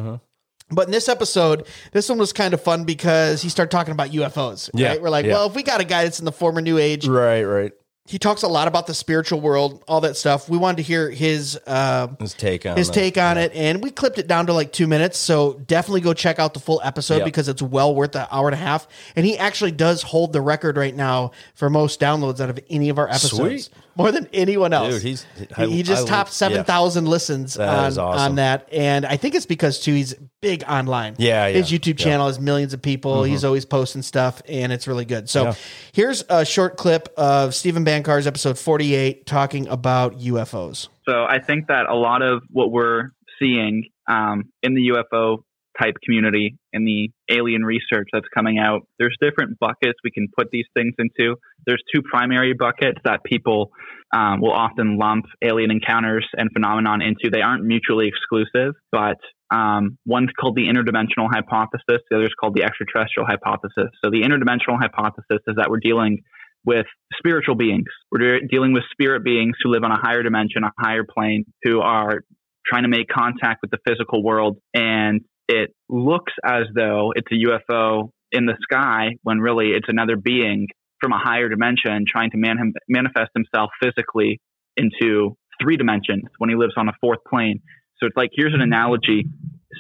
But 0.70 0.88
in 0.88 0.92
this 0.92 1.10
episode, 1.10 1.66
this 1.92 2.08
one 2.08 2.20
was 2.20 2.34
kind 2.34 2.54
of 2.54 2.62
fun 2.62 2.84
because 2.86 3.42
he 3.42 3.50
started 3.50 3.72
talking 3.72 3.94
about 3.94 4.12
UFOs. 4.12 4.70
Yeah, 4.76 4.90
right? 4.90 5.02
We're 5.02 5.10
like, 5.10 5.26
yeah. 5.26 5.34
well, 5.34 5.48
if 5.48 5.56
we 5.56 5.64
got 5.64 5.82
a 5.82 5.86
guy 5.86 6.04
that's 6.04 6.20
in 6.20 6.26
the 6.26 6.32
former 6.32 6.62
New 6.62 6.78
Age, 6.78 7.08
Right, 7.08 7.44
right. 7.44 7.72
He 8.08 8.20
talks 8.20 8.44
a 8.44 8.48
lot 8.48 8.68
about 8.68 8.86
the 8.86 8.94
spiritual 8.94 9.42
world, 9.42 9.84
all 9.88 10.02
that 10.02 10.16
stuff. 10.16 10.48
We 10.48 10.60
wanted 10.60 10.78
to 10.78 10.84
hear 10.84 11.10
his 11.10 11.60
uh, 11.66 12.08
His 12.20 12.34
take 12.36 12.66
on 12.66 12.78
his 12.78 12.88
that. 12.88 12.94
take 12.94 13.18
on 13.18 13.38
it, 13.40 13.52
and 13.56 13.82
we 13.82 13.90
clipped 13.90 14.20
it 14.20 14.28
down 14.28 14.46
to 14.46 14.54
like 14.54 14.72
two 14.72 14.86
minutes. 14.86 15.18
So 15.18 15.54
definitely 15.66 16.02
go 16.02 16.14
check 16.14 16.38
out 16.38 16.54
the 16.54 16.60
full 16.60 16.80
episode 16.84 17.18
Yep. 17.18 17.26
because 17.26 17.48
it's 17.50 17.64
well 17.64 17.96
worth 17.96 18.12
the 18.12 18.32
hour 18.34 18.48
and 18.48 18.54
a 18.54 18.58
half. 18.58 18.88
And 19.16 19.26
he 19.26 19.38
actually 19.40 19.72
does 19.72 20.04
hold 20.04 20.34
the 20.34 20.42
record 20.42 20.78
right 20.78 20.96
now 20.96 21.32
for 21.56 21.70
most 21.70 22.00
downloads 22.00 22.40
out 22.40 22.52
of 22.52 22.60
any 22.70 22.90
of 22.90 23.00
our 23.00 23.10
episodes, 23.10 23.66
Sweet. 23.66 23.70
More 23.98 24.12
than 24.12 24.28
anyone 24.34 24.74
else. 24.74 24.96
Dude, 24.96 25.04
he's- 25.04 25.26
he, 25.58 25.70
he 25.78 25.84
just 25.84 26.06
I- 26.08 26.10
topped 26.10 26.30
yeah. 26.30 26.34
seven 26.34 26.64
thousand 26.66 27.06
listens 27.08 27.54
That 27.56 27.70
on 27.70 27.86
awesome. 27.86 28.02
on 28.32 28.36
that, 28.36 28.68
and 28.72 29.06
I 29.06 29.18
think 29.18 29.36
it's 29.36 29.46
because 29.46 29.80
too 29.80 29.94
he's 29.94 30.14
big 30.42 30.64
online. 30.68 31.16
Yeah, 31.18 31.48
his 31.48 31.72
yeah, 31.72 31.78
YouTube 31.80 31.86
yeah. 31.88 31.94
Mm-hmm. 31.94 32.04
channel 32.10 32.28
has 32.28 32.40
millions 32.40 32.74
of 32.74 32.82
people. 32.82 33.24
He's 33.24 33.44
always 33.46 33.66
posting 33.66 34.02
stuff, 34.02 34.42
and 34.50 34.72
it's 34.74 34.88
really 34.88 35.06
good. 35.06 35.30
So 35.30 35.44
Yeah. 35.46 35.54
here's 35.94 36.24
a 36.30 36.44
short 36.46 36.78
clip 36.78 37.08
of 37.18 37.56
Steven 37.56 37.86
Bancarz's 37.86 38.28
episode 38.28 38.58
forty 38.60 38.94
eight 38.96 39.26
talking 39.26 39.68
about 39.68 40.20
UFOs. 40.20 40.90
So 41.08 41.24
I 41.24 41.40
think 41.40 41.68
that 41.68 41.86
a 41.88 41.96
lot 41.96 42.22
of 42.22 42.42
what 42.52 42.72
we're 42.72 43.12
seeing 43.40 43.86
um, 44.08 44.46
in 44.64 44.74
the 44.76 44.90
UFO 44.90 45.38
type 45.82 45.96
community 46.04 46.58
in 46.76 46.86
the 46.86 47.10
alien 47.34 47.64
research 47.64 48.10
that's 48.12 48.28
coming 48.34 48.60
out. 48.60 48.82
There's 49.00 49.16
different 49.22 49.58
buckets 49.60 49.98
we 50.04 50.12
can 50.12 50.28
put 50.38 50.50
these 50.52 50.66
things 50.76 50.94
into. 51.00 51.38
There's 51.66 51.82
two 51.94 52.02
primary 52.02 52.54
buckets 52.54 53.00
that 53.06 53.24
people 53.24 53.72
um, 54.14 54.42
will 54.42 54.54
often 54.54 54.98
lump 54.98 55.26
alien 55.42 55.72
encounters 55.72 56.28
and 56.34 56.50
phenomenon 56.52 57.02
into. 57.02 57.30
They 57.32 57.42
aren't 57.42 57.64
mutually 57.64 58.08
exclusive, 58.08 58.76
but 58.92 59.18
um, 59.54 59.98
one's 60.06 60.30
called 60.40 60.56
the 60.56 60.68
interdimensional 60.68 61.30
hypothesis. 61.32 62.04
The 62.10 62.18
other 62.18 62.26
is 62.26 62.36
called 62.40 62.56
the 62.56 62.64
extraterrestrial 62.64 63.28
hypothesis. 63.28 63.90
So 64.04 64.12
the 64.12 64.22
interdimensional 64.22 64.78
hypothesis 64.80 65.42
is 65.48 65.56
that 65.58 65.70
we're 65.70 65.80
dealing 65.82 66.24
with 66.66 66.86
spiritual 67.18 67.56
beings. 67.56 67.86
We're 68.12 68.40
de- 68.40 68.48
dealing 68.48 68.74
with 68.74 68.84
spirit 68.92 69.24
beings 69.24 69.56
who 69.64 69.70
live 69.72 69.84
on 69.84 69.92
a 69.92 70.00
higher 70.00 70.24
dimension, 70.24 70.64
a 70.64 70.72
higher 70.80 71.04
plane, 71.04 71.46
who 71.64 71.80
are 71.80 72.22
trying 72.66 72.84
to 72.84 72.90
make 72.90 73.08
contact 73.08 73.60
with 73.62 73.72
the 73.72 73.78
physical 73.88 74.24
world. 74.24 74.58
And 74.74 75.22
it 75.48 75.72
looks 75.90 76.34
as 76.44 76.64
though 76.76 77.14
it's 77.16 77.28
a 77.32 77.50
UFO 77.50 78.10
in 78.32 78.46
the 78.46 78.56
sky 78.62 79.18
when 79.24 79.40
really 79.40 79.72
it's 79.72 79.88
another 79.88 80.16
being 80.16 80.68
from 81.02 81.14
a 81.14 81.20
higher 81.20 81.50
dimension 81.50 82.06
trying 82.08 82.32
to 82.32 82.38
man- 82.38 82.74
manifest 82.90 83.32
himself 83.36 83.70
physically 83.82 84.40
into 84.78 85.38
three 85.62 85.78
dimensions 85.78 86.24
when 86.38 86.50
he 86.50 86.56
lives 86.56 86.74
on 86.78 86.88
a 86.90 86.94
fourth 87.00 87.20
plane. 87.30 87.62
So 88.00 88.08
it's 88.08 88.18
like 88.18 88.30
here's 88.34 88.54
an 88.54 88.62
analogy. 88.62 89.26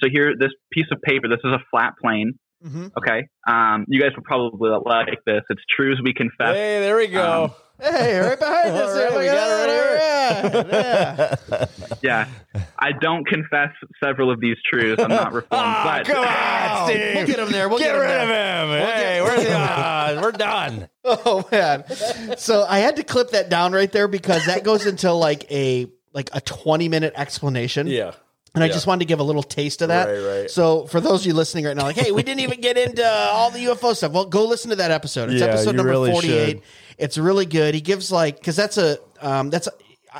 So 0.01 0.09
here, 0.11 0.33
this 0.37 0.51
piece 0.71 0.85
of 0.91 1.01
paper, 1.01 1.27
this 1.27 1.39
is 1.43 1.51
a 1.51 1.63
flat 1.71 1.93
plane. 2.01 2.33
Mm-hmm. 2.63 2.87
Okay. 2.97 3.27
Um, 3.47 3.85
you 3.87 4.01
guys 4.01 4.11
will 4.15 4.23
probably 4.23 4.71
like 4.85 5.19
this. 5.25 5.41
It's 5.49 5.61
true 5.75 5.91
as 5.91 5.99
we 6.03 6.13
confess. 6.13 6.55
Hey, 6.55 6.79
there 6.79 6.97
we 6.97 7.07
go. 7.07 7.45
Um, 7.45 7.51
Hey, 7.81 8.19
right 8.19 8.39
behind 8.39 8.69
us. 8.69 8.93
There. 8.95 9.09
right, 9.09 9.17
we 9.19 9.25
got 9.25 9.35
that. 9.35 9.69
it 9.69 10.69
All 10.71 11.59
right. 11.59 11.69
Yeah. 12.01 12.27
yeah. 12.55 12.61
I 12.79 12.91
don't 12.93 13.25
confess 13.27 13.69
several 14.03 14.31
of 14.31 14.39
these 14.39 14.57
truths. 14.71 15.01
I'm 15.01 15.09
not 15.09 15.33
reformed. 15.33 15.47
Ah, 15.51 16.01
but 16.03 16.07
come 16.07 16.25
on, 16.25 16.89
Steve. 16.89 17.15
We'll 17.15 17.25
get 17.27 17.39
him 17.39 17.51
there. 17.51 17.69
We'll 17.69 17.77
get, 17.79 17.85
get 17.87 17.95
him 17.95 18.01
rid 18.01 18.09
there. 18.09 18.63
of 18.63 18.69
him. 18.69 18.69
We'll 18.69 18.85
hey, 18.87 19.15
get- 19.17 19.23
where's 19.23 19.43
the 19.43 19.55
odds? 19.57 20.21
We're 20.21 20.31
done. 20.31 20.89
Oh 21.03 21.47
man. 21.51 21.83
So 22.37 22.65
I 22.67 22.79
had 22.79 22.95
to 22.95 23.03
clip 23.03 23.31
that 23.31 23.49
down 23.49 23.73
right 23.73 23.91
there 23.91 24.07
because 24.07 24.45
that 24.47 24.63
goes 24.63 24.85
into 24.85 25.11
like 25.11 25.49
a 25.51 25.87
like 26.13 26.29
a 26.33 26.41
20 26.41 26.87
minute 26.89 27.13
explanation. 27.15 27.87
Yeah. 27.87 28.13
And 28.55 28.63
I 28.63 28.67
Yeah. 28.67 28.73
just 28.73 28.87
wanted 28.87 28.99
to 28.99 29.05
give 29.05 29.19
a 29.19 29.23
little 29.23 29.43
taste 29.43 29.81
of 29.81 29.89
that. 29.89 30.07
Right, 30.07 30.39
right. 30.41 30.49
So 30.49 30.85
for 30.85 31.01
those 31.01 31.21
of 31.21 31.27
you 31.27 31.33
listening 31.33 31.65
right 31.65 31.75
now, 31.75 31.83
like, 31.83 31.97
hey, 31.97 32.11
we 32.11 32.23
didn't 32.23 32.39
even 32.39 32.61
get 32.61 32.77
into 32.77 33.05
all 33.05 33.51
the 33.51 33.59
UFO 33.65 33.93
stuff. 33.93 34.13
Well, 34.13 34.25
go 34.25 34.45
listen 34.45 34.69
to 34.69 34.77
that 34.77 34.91
episode. 34.91 35.29
It's 35.29 35.41
Yeah, 35.41 35.47
episode 35.47 35.75
number 35.75 35.91
really 35.91 36.11
48. 36.11 36.47
should. 36.49 36.61
It's 36.97 37.17
really 37.17 37.45
good. 37.45 37.75
He 37.75 37.81
gives 37.81 38.11
like 38.11 38.37
because 38.37 38.55
that's 38.55 38.77
a 38.77 38.99
um 39.21 39.49
that's 39.49 39.67
a, 39.67 39.71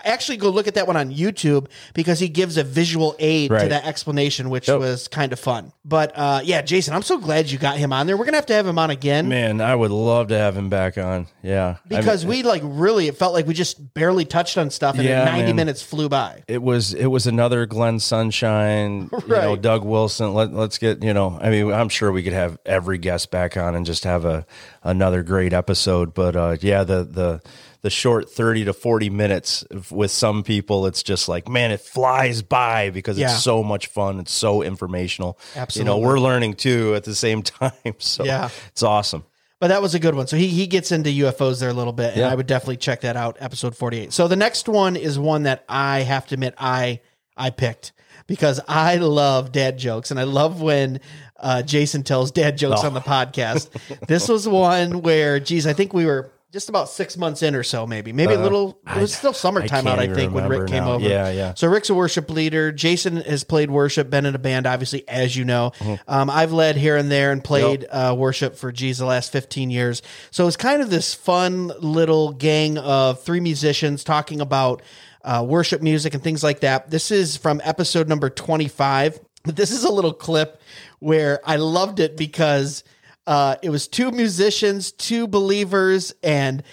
actually 0.04 0.38
go 0.38 0.50
look 0.50 0.68
at 0.68 0.74
that 0.76 0.88
one 0.88 0.98
on 0.98 1.12
YouTube 1.14 1.68
because 1.94 2.20
he 2.20 2.28
gives 2.28 2.58
a 2.58 2.64
visual 2.64 3.16
aid 3.20 3.50
to 3.52 3.68
that 3.70 3.86
explanation, 3.86 4.50
which 4.50 4.68
Yep. 4.68 4.80
was 4.80 5.08
kind 5.08 5.32
of 5.34 5.40
fun. 5.40 5.72
But 5.86 6.12
uh 6.16 6.42
yeah, 6.44 6.62
Jason, 6.62 6.94
I'm 6.94 7.02
so 7.04 7.18
glad 7.18 7.50
you 7.50 7.58
got 7.58 7.78
him 7.78 7.94
on 7.94 8.08
there. 8.08 8.18
We're 8.18 8.26
gonna 8.26 8.38
have 8.38 8.46
to 8.48 8.54
have 8.54 8.68
him 8.68 8.78
on 8.80 8.90
again. 8.90 9.30
Man, 9.30 9.62
I 9.62 9.76
would 9.76 9.92
love 9.92 10.28
to 10.30 10.38
have 10.38 10.58
him 10.58 10.70
back 10.70 10.98
on. 10.98 11.28
Yeah. 11.44 11.76
I 11.86 11.88
because 11.88 12.26
mean, 12.26 12.30
we 12.38 12.44
like 12.44 12.62
really 12.66 13.08
it 13.08 13.18
felt 13.18 13.34
like 13.34 13.48
we 13.48 13.54
just 13.54 13.94
barely 13.94 14.26
touched 14.26 14.58
on 14.58 14.70
stuff 14.72 14.96
and 14.96 15.04
Yeah, 15.06 15.26
90 15.26 15.44
man. 15.48 15.56
minutes 15.56 15.82
flew 15.82 16.10
by 16.10 16.44
it 16.48 16.62
was 16.62 16.94
it 16.94 17.08
was 17.08 17.28
another 17.28 17.66
Glenn 17.66 18.00
Sunshine, 18.00 19.10
you 19.28 19.28
know, 19.28 19.52
Right. 19.54 19.62
Doug 19.62 19.84
Wilson. 19.84 20.34
Let, 20.34 20.54
let's 20.54 20.78
get 20.78 21.04
you 21.04 21.14
know. 21.14 21.38
I 21.42 21.50
mean, 21.50 21.72
I'm 21.72 21.90
sure 21.90 22.12
we 22.12 22.24
could 22.24 22.34
have 22.34 22.58
every 22.66 22.98
guest 22.98 23.32
back 23.32 23.58
on 23.58 23.76
and 23.76 23.86
just 23.86 24.04
have 24.04 24.26
a 24.26 24.46
another 24.84 25.24
great 25.24 25.54
episode. 25.54 26.14
But 26.14 26.36
uh, 26.36 26.58
yeah, 26.62 26.84
the 26.84 27.04
the 27.04 27.42
the 27.82 27.90
short 27.90 28.30
30 28.30 28.66
to 28.66 28.74
40 28.74 29.10
minutes 29.10 29.66
with 29.92 30.12
some 30.12 30.44
people, 30.44 30.86
it's 30.88 31.04
just 31.04 31.28
like 31.30 31.48
man, 31.48 31.72
it 31.72 31.82
flies 31.82 32.42
by 32.42 32.90
because 32.90 33.18
Yeah. 33.18 33.32
it's 33.32 33.44
so 33.44 33.64
much 33.64 33.88
fun. 33.88 34.20
It's 34.20 34.34
so 34.34 34.62
informational. 34.62 35.38
Absolutely. 35.56 35.80
you 35.92 36.00
know, 36.02 36.06
we're 36.08 36.20
learning 36.20 36.54
too 36.56 36.96
at 36.96 37.04
the 37.04 37.16
same 37.16 37.42
time. 37.44 37.72
So 38.00 38.24
Yeah. 38.24 38.50
it's 38.70 38.84
awesome. 38.84 39.24
but 39.60 39.70
that 39.70 39.82
was 39.82 39.96
a 39.96 40.00
good 40.00 40.14
one 40.16 40.28
so 40.28 40.36
he, 40.38 40.48
he 40.48 40.68
gets 40.68 40.92
into 40.92 41.10
ufos 41.10 41.60
there 41.62 41.70
a 41.70 41.74
little 41.74 41.94
bit 41.94 42.10
and 42.12 42.18
Yeah. 42.18 42.30
i 42.32 42.36
would 42.36 42.46
definitely 42.46 42.78
check 42.78 43.02
that 43.02 43.16
out 43.16 43.38
episode 43.40 43.76
48 43.76 44.12
so 44.12 44.28
the 44.28 44.36
next 44.36 44.68
one 44.68 44.96
is 44.98 45.18
one 45.18 45.44
that 45.44 45.64
i 45.70 46.02
have 46.02 46.28
to 46.28 46.36
admit 46.36 46.54
i 46.60 47.00
i 47.38 47.50
picked 47.52 47.94
because 48.28 48.60
i 48.68 48.98
love 48.98 49.54
dad 49.54 49.78
jokes 49.80 50.12
and 50.12 50.20
i 50.20 50.24
love 50.24 50.62
when 50.62 51.00
uh, 51.40 51.62
jason 51.62 52.04
tells 52.04 52.32
dad 52.32 52.58
jokes 52.58 52.82
Oh. 52.84 52.88
on 52.88 52.94
the 52.94 53.00
podcast 53.00 53.70
this 54.08 54.28
was 54.28 54.46
one 54.48 55.02
where 55.02 55.40
geez 55.40 55.66
i 55.66 55.74
think 55.74 55.94
we 55.94 56.06
were 56.06 56.30
just 56.56 56.70
about 56.70 56.88
six 56.90 57.18
months 57.18 57.44
in 57.44 57.54
or 57.54 57.64
so 57.64 57.86
maybe 57.86 58.14
maybe 58.14 58.34
a 58.34 58.40
Uh, 58.40 58.44
little 58.44 58.80
it 58.96 59.02
was 59.02 59.14
I- 59.14 59.18
still 59.18 59.34
summertime 59.34 59.86
out 59.88 60.00
i 60.00 60.08
think 60.08 60.34
when 60.34 60.48
rick 60.48 60.68
came 60.70 60.86
now. 60.86 60.94
over 60.94 61.06
Yeah, 61.06 61.30
yeah. 61.30 61.54
So 61.54 61.68
Rick's 61.68 61.90
a 61.90 61.94
worship 61.94 62.30
leader. 62.30 62.72
Jason 62.72 63.18
has 63.18 63.44
played 63.44 63.70
worship, 63.70 64.10
been 64.10 64.26
in 64.26 64.34
a 64.36 64.40
band, 64.40 64.66
obviously, 64.66 65.04
as 65.10 65.36
you 65.36 65.44
know. 65.44 65.74
Mm-hmm. 65.80 65.96
Um, 66.08 66.30
I've 66.30 66.54
led 66.54 66.78
here 66.78 66.96
and 66.96 67.12
there 67.12 67.32
and 67.34 67.44
played 67.44 67.86
uh, 67.92 68.16
worship 68.18 68.56
for 68.56 68.72
geez 68.72 69.00
the 69.00 69.06
last 69.06 69.34
fifteen 69.34 69.70
years. 69.70 70.02
So 70.32 70.48
it's 70.48 70.56
kind 70.56 70.82
of 70.82 70.90
this 70.90 71.14
fun 71.14 71.74
little 71.82 72.32
gang 72.32 72.78
of 72.78 73.22
three 73.22 73.42
musicians 73.42 74.06
talking 74.06 74.40
about 74.40 74.82
uh, 75.26 75.44
worship 75.46 75.82
music 75.82 76.14
and 76.14 76.24
things 76.24 76.42
like 76.42 76.62
that. 76.62 76.90
This 76.90 77.12
is 77.12 77.36
from 77.36 77.60
episode 77.66 78.08
number 78.08 78.30
twenty 78.30 78.70
five. 78.70 79.20
This 79.44 79.72
is 79.72 79.84
a 79.84 79.92
little 79.92 80.14
clip 80.14 80.62
where 81.00 81.40
I 81.46 81.58
loved 81.58 82.00
it 82.00 82.16
because 82.18 82.84
uh, 83.28 83.56
it 83.62 83.70
was 83.70 83.88
two 83.88 84.12
musicians, 84.12 84.92
two 84.92 85.28
believers, 85.28 86.14
and 86.24 86.64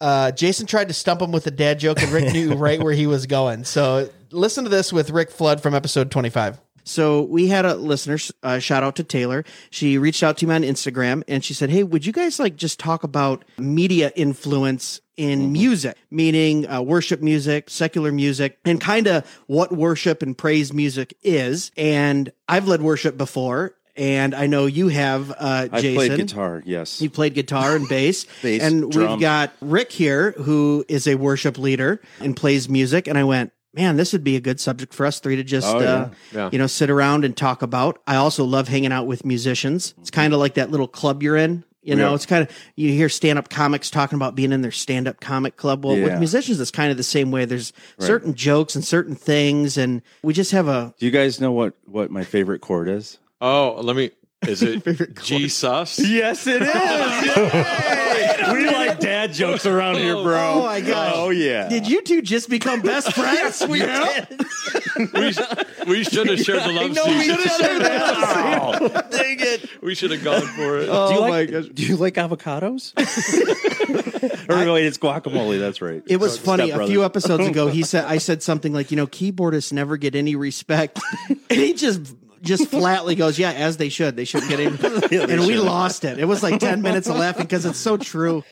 uh, 0.00 0.32
Jason 0.32 0.66
tried 0.66 0.88
to 0.88 0.94
stump 0.94 1.22
him 1.22 1.32
with 1.32 1.46
a 1.46 1.50
dad 1.50 1.78
joke, 1.78 2.02
and 2.02 2.10
Rick 2.10 2.32
knew 2.32 2.54
right 2.56 2.82
where 2.82 2.92
he 2.92 3.06
was 3.06 3.26
going. 3.26 3.64
So 3.64 4.10
listen 4.30 4.64
to 4.64 4.70
this 4.70 4.92
with 4.92 5.10
Rick 5.10 5.30
Flood 5.30 5.60
from 5.62 5.74
episode 5.74 6.10
25. 6.10 6.60
So 6.84 7.22
we 7.22 7.46
had 7.46 7.64
a 7.64 7.74
listener, 7.74 8.18
uh, 8.42 8.58
shout 8.58 8.82
out 8.82 8.96
to 8.96 9.04
Taylor. 9.04 9.44
She 9.70 9.98
reached 9.98 10.22
out 10.22 10.36
to 10.38 10.46
me 10.46 10.54
on 10.54 10.62
Instagram 10.62 11.22
and 11.28 11.44
she 11.44 11.54
said, 11.54 11.70
Hey, 11.70 11.84
would 11.84 12.04
you 12.04 12.12
guys 12.12 12.40
like 12.40 12.56
just 12.56 12.80
talk 12.80 13.04
about 13.04 13.44
media 13.56 14.10
influence 14.16 15.00
in 15.16 15.52
music, 15.52 15.96
meaning 16.10 16.68
uh, 16.68 16.82
worship 16.82 17.22
music, 17.22 17.70
secular 17.70 18.10
music, 18.10 18.58
and 18.64 18.80
kind 18.80 19.06
of 19.06 19.24
what 19.46 19.70
worship 19.70 20.22
and 20.22 20.36
praise 20.36 20.72
music 20.72 21.16
is? 21.22 21.70
And 21.76 22.32
I've 22.48 22.66
led 22.66 22.82
worship 22.82 23.16
before. 23.16 23.76
And 23.94 24.34
I 24.34 24.46
know 24.46 24.66
you 24.66 24.88
have, 24.88 25.30
uh, 25.32 25.68
I 25.70 25.80
Jason. 25.80 25.94
played 25.94 26.16
guitar. 26.16 26.62
Yes. 26.64 27.00
You 27.02 27.10
played 27.10 27.34
guitar 27.34 27.76
and 27.76 27.86
bass. 27.88 28.24
Bass, 28.42 28.62
and 28.62 28.90
drum. 28.90 29.10
we've 29.12 29.20
got 29.20 29.52
Rick 29.60 29.92
here, 29.92 30.32
who 30.32 30.84
is 30.88 31.06
a 31.06 31.14
worship 31.16 31.58
leader 31.58 32.00
and 32.20 32.34
plays 32.34 32.68
music. 32.70 33.06
And 33.06 33.18
I 33.18 33.24
went, 33.24 33.52
man, 33.74 33.96
this 33.96 34.12
would 34.12 34.24
be 34.24 34.36
a 34.36 34.40
good 34.40 34.60
subject 34.60 34.94
for 34.94 35.04
us 35.04 35.20
three 35.20 35.36
to 35.36 35.44
just, 35.44 35.66
Oh, 35.66 35.80
yeah. 35.80 35.86
uh, 35.92 36.08
Yeah. 36.32 36.48
you 36.52 36.58
know, 36.58 36.66
sit 36.66 36.88
around 36.88 37.24
and 37.26 37.36
talk 37.36 37.60
about. 37.60 38.00
I 38.06 38.16
also 38.16 38.44
love 38.44 38.68
hanging 38.68 38.92
out 38.92 39.06
with 39.06 39.26
musicians. 39.26 39.94
It's 40.00 40.10
kind 40.10 40.32
of 40.32 40.40
like 40.40 40.54
that 40.54 40.70
little 40.70 40.88
club 40.88 41.22
you're 41.22 41.36
in. 41.36 41.64
You 41.84 41.96
know, 41.96 42.10
Yeah. 42.10 42.14
it's 42.14 42.26
kind 42.26 42.42
of 42.48 42.56
you 42.76 42.92
hear 42.92 43.08
stand 43.08 43.38
up 43.40 43.48
comics 43.50 43.90
talking 43.90 44.16
about 44.16 44.36
being 44.36 44.52
in 44.52 44.62
their 44.62 44.70
stand 44.70 45.08
up 45.08 45.20
comic 45.20 45.56
club. 45.56 45.84
Well, 45.84 46.00
with 46.00 46.16
musicians, 46.18 46.60
it's 46.60 46.70
kind 46.70 46.90
of 46.92 46.96
the 46.96 47.02
same 47.02 47.30
way. 47.32 47.44
There's 47.44 47.72
Right. 47.98 48.06
certain 48.06 48.34
jokes 48.34 48.76
and 48.76 48.84
certain 48.84 49.16
things, 49.16 49.76
and 49.76 50.00
we 50.22 50.32
just 50.32 50.52
have 50.52 50.68
a 50.68 50.94
Do 51.00 51.04
you 51.06 51.10
guys 51.12 51.40
know 51.40 51.50
what 51.50 51.74
what 51.86 52.10
my 52.10 52.22
favorite 52.24 52.60
chord 52.60 52.88
is? 52.88 53.18
Oh, 53.42 53.80
let 53.82 53.96
me. 53.96 54.12
Is 54.46 54.62
it 54.62 54.84
G 55.22 55.48
sus? 55.48 55.98
Yes, 55.98 56.46
it 56.48 56.62
is. 56.62 58.52
we 58.52 58.66
like 58.66 58.98
dad 58.98 59.32
jokes 59.32 59.66
around 59.66 59.96
here, 59.96 60.14
bro. 60.14 60.52
Oh 60.54 60.62
my 60.62 60.78
oh, 60.78 60.86
gosh. 60.86 61.12
Oh 61.16 61.30
yeah. 61.30 61.68
Did 61.68 61.88
you 61.88 62.02
two 62.02 62.22
just 62.22 62.48
become 62.48 62.80
best 62.82 63.12
friends? 63.14 63.64
we 63.66 63.80
Yeah. 63.80 64.24
did. 64.28 64.40
We, 65.14 65.34
we 65.86 66.04
should 66.04 66.28
have 66.30 66.40
shared 66.40 66.62
the 66.62 66.72
love 66.72 66.92
know 66.92 67.04
we 67.06 67.22
should 67.24 67.40
have 67.40 67.60
shared 67.60 67.82
the 67.82 67.88
love 67.88 68.78
seat. 68.92 69.10
Dang 69.10 69.36
it. 69.40 69.82
We 69.82 69.94
should 69.94 70.10
have 70.12 70.22
gone 70.24 70.42
for 70.42 70.78
it. 70.78 70.88
Oh 70.90 71.08
do 71.08 71.14
you 71.14 71.20
my 71.20 71.28
like, 71.30 71.50
gosh. 71.50 71.66
Do 71.66 71.84
you 71.84 71.96
like 71.96 72.14
avocados? 72.14 72.92
or 74.48 74.72
wait, 74.72 74.86
it's 74.86 74.98
guacamole. 74.98 75.58
That's 75.58 75.80
right. 75.82 76.02
It 76.06 76.16
was 76.18 76.34
Step 76.34 76.44
funny. 76.44 76.70
A 76.70 76.86
few 76.86 77.04
episodes 77.04 77.46
ago, 77.46 77.68
he 77.68 77.82
said 77.82 78.04
I 78.04 78.18
said 78.18 78.42
something 78.42 78.72
like, 78.72 78.90
you 78.90 78.96
know, 78.96 79.06
keyboardists 79.06 79.72
never 79.72 79.96
get 79.96 80.14
any 80.14 80.36
respect, 80.36 81.00
and 81.28 81.60
he 81.60 81.74
just 81.74 82.14
just 82.42 82.68
flatly 82.68 83.14
goes, 83.14 83.38
"Yeah, 83.38 83.52
as 83.52 83.76
they 83.78 83.88
should. 83.88 84.16
They 84.16 84.24
shouldn't 84.24 84.50
get 84.50 84.60
any." 84.60 84.76
Yeah, 85.12 85.22
and 85.28 85.40
we 85.42 85.54
should. 85.54 85.64
lost 85.64 86.04
it. 86.04 86.18
It 86.18 86.24
was 86.26 86.42
like 86.42 86.60
ten 86.60 86.82
minutes 86.82 87.08
of 87.08 87.16
laughing 87.16 87.44
because 87.44 87.64
it's 87.64 87.78
so 87.78 87.96
true. 87.96 88.44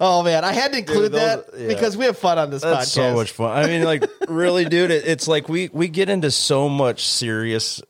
Oh 0.00 0.22
man, 0.22 0.44
I 0.44 0.52
had 0.52 0.72
to 0.72 0.78
include 0.78 1.12
those- 1.12 1.44
that 1.44 1.58
yeah. 1.60 1.68
because 1.68 1.96
we 1.96 2.04
have 2.06 2.18
fun 2.18 2.38
on 2.38 2.50
this 2.50 2.62
That's 2.62 2.90
podcast. 2.90 2.94
so 2.94 3.14
much 3.14 3.30
fun. 3.32 3.52
I 3.56 3.66
mean, 3.66 3.84
like, 3.84 4.04
really, 4.28 4.64
dude, 4.64 4.90
it, 4.90 5.06
it's 5.06 5.28
like 5.28 5.48
we 5.48 5.68
we 5.72 5.88
get 5.88 6.08
into 6.08 6.30
so 6.30 6.68
much 6.68 7.06
serious, 7.06 7.82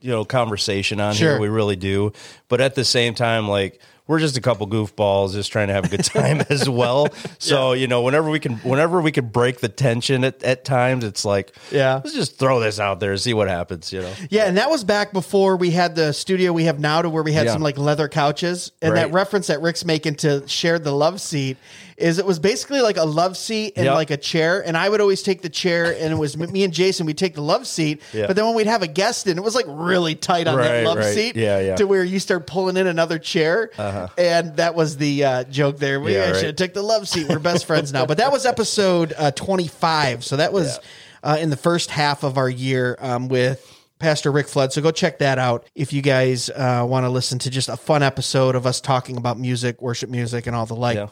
you 0.00 0.10
know, 0.10 0.24
conversation 0.24 1.00
on 1.00 1.14
Sure. 1.14 1.32
here. 1.32 1.40
We 1.40 1.48
really 1.48 1.76
do. 1.76 2.12
But 2.48 2.60
at 2.60 2.74
the 2.74 2.84
same 2.84 3.14
time, 3.14 3.48
like, 3.48 3.80
we're 4.08 4.18
just 4.18 4.36
a 4.36 4.40
couple 4.40 4.66
goofballs 4.66 5.34
just 5.34 5.52
trying 5.52 5.68
to 5.68 5.74
have 5.74 5.84
a 5.84 5.88
good 5.88 6.02
time 6.04 6.42
as 6.50 6.68
well. 6.68 7.08
So 7.40 7.72
you 7.72 7.86
know, 7.86 8.02
whenever 8.02 8.28
we 8.30 8.40
can, 8.40 8.56
whenever 8.58 9.00
we 9.00 9.12
can 9.12 9.28
break 9.28 9.60
the 9.60 9.68
tension 9.68 10.24
at, 10.24 10.42
at 10.42 10.64
times, 10.64 11.04
it's 11.04 11.24
like, 11.24 11.54
Yeah. 11.70 11.96
let's 12.02 12.14
just 12.14 12.36
throw 12.38 12.58
this 12.58 12.80
out 12.80 12.98
there 13.00 13.12
and 13.12 13.20
see 13.20 13.32
what 13.34 13.48
happens. 13.48 13.92
You 13.92 14.00
know, 14.02 14.12
Yeah, 14.30 14.44
and 14.46 14.56
that 14.56 14.68
was 14.70 14.82
back 14.82 15.12
before 15.12 15.56
we 15.56 15.70
had 15.70 15.94
the 15.94 16.12
studio 16.12 16.52
we 16.52 16.64
have 16.64 16.80
now 16.80 17.02
to 17.02 17.08
where 17.10 17.22
we 17.22 17.32
had 17.32 17.46
Yeah. 17.46 17.52
some 17.52 17.62
like 17.62 17.78
leather 17.78 18.08
couches. 18.08 18.72
And 18.82 18.96
that 18.96 19.12
reference 19.12 19.46
that 19.48 19.60
Rick's 19.62 19.84
making 19.84 20.16
to 20.16 20.46
share 20.48 20.78
the 20.78 20.92
love 20.92 21.20
seat 21.20 21.58
is 21.98 22.18
it 22.18 22.24
was 22.26 22.38
basically 22.38 22.80
like 22.80 22.96
a 22.96 23.04
love 23.04 23.36
seat 23.36 23.72
and 23.76 23.84
Yep. 23.86 23.94
like 23.94 24.10
a 24.10 24.16
chair, 24.16 24.64
and 24.66 24.76
I 24.76 24.88
would 24.88 25.00
always 25.00 25.22
take 25.22 25.42
the 25.42 25.48
chair, 25.48 25.86
and 25.98 26.12
it 26.12 26.16
was 26.16 26.36
me 26.36 26.62
and 26.64 26.72
Jason. 26.72 27.06
We'd 27.06 27.18
take 27.18 27.34
the 27.34 27.42
love 27.42 27.66
seat, 27.66 28.00
Yeah. 28.12 28.26
but 28.26 28.36
then 28.36 28.46
when 28.46 28.54
we'd 28.54 28.66
have 28.68 28.82
a 28.82 28.86
guest 28.86 29.26
in, 29.26 29.36
it 29.36 29.42
was 29.44 29.54
like 29.54 29.66
really 29.68 30.14
tight 30.14 30.46
on 30.46 30.56
that 30.58 30.84
love 30.84 30.98
right. 30.98 31.12
seat, 31.14 31.34
Yeah, 31.36 31.58
yeah. 31.60 31.76
to 31.76 31.86
where 31.86 32.04
you 32.04 32.18
start 32.20 32.46
pulling 32.46 32.76
in 32.76 32.86
another 32.86 33.18
chair, 33.18 33.70
Uh-huh. 33.76 34.08
and 34.16 34.56
that 34.56 34.74
was 34.74 34.96
the 34.96 35.24
uh, 35.24 35.44
joke 35.44 35.78
there. 35.78 36.00
We 36.00 36.14
Yeah, 36.14 36.26
right. 36.30 36.36
should 36.36 36.46
have 36.46 36.56
took 36.56 36.74
the 36.74 36.82
love 36.82 37.08
seat. 37.08 37.28
We're 37.28 37.38
best 37.40 37.66
friends 37.66 37.92
now, 37.92 38.06
but 38.06 38.18
that 38.18 38.30
was 38.32 38.46
episode 38.46 39.12
uh, 39.18 39.30
twenty 39.32 39.66
five, 39.68 40.24
so 40.24 40.36
that 40.36 40.52
was 40.52 40.78
uh, 41.24 41.36
in 41.40 41.50
the 41.50 41.56
first 41.56 41.90
half 41.90 42.22
of 42.22 42.38
our 42.38 42.48
year 42.48 42.96
um, 43.00 43.28
with. 43.28 43.74
Pastor 44.00 44.30
Rick 44.30 44.46
Flood. 44.46 44.72
So 44.72 44.80
go 44.80 44.92
check 44.92 45.18
that 45.18 45.40
out 45.40 45.66
if 45.74 45.92
you 45.92 46.02
guys 46.02 46.50
uh, 46.50 46.86
want 46.88 47.02
to 47.02 47.10
listen 47.10 47.40
to 47.40 47.50
just 47.50 47.68
a 47.68 47.76
fun 47.76 48.04
episode 48.04 48.54
of 48.54 48.64
us 48.64 48.80
talking 48.80 49.16
about 49.16 49.40
music, 49.40 49.82
worship 49.82 50.08
music, 50.08 50.46
and 50.46 50.54
all 50.54 50.66
the 50.66 50.76
like. 50.76 50.94
Yeah. 50.94 51.08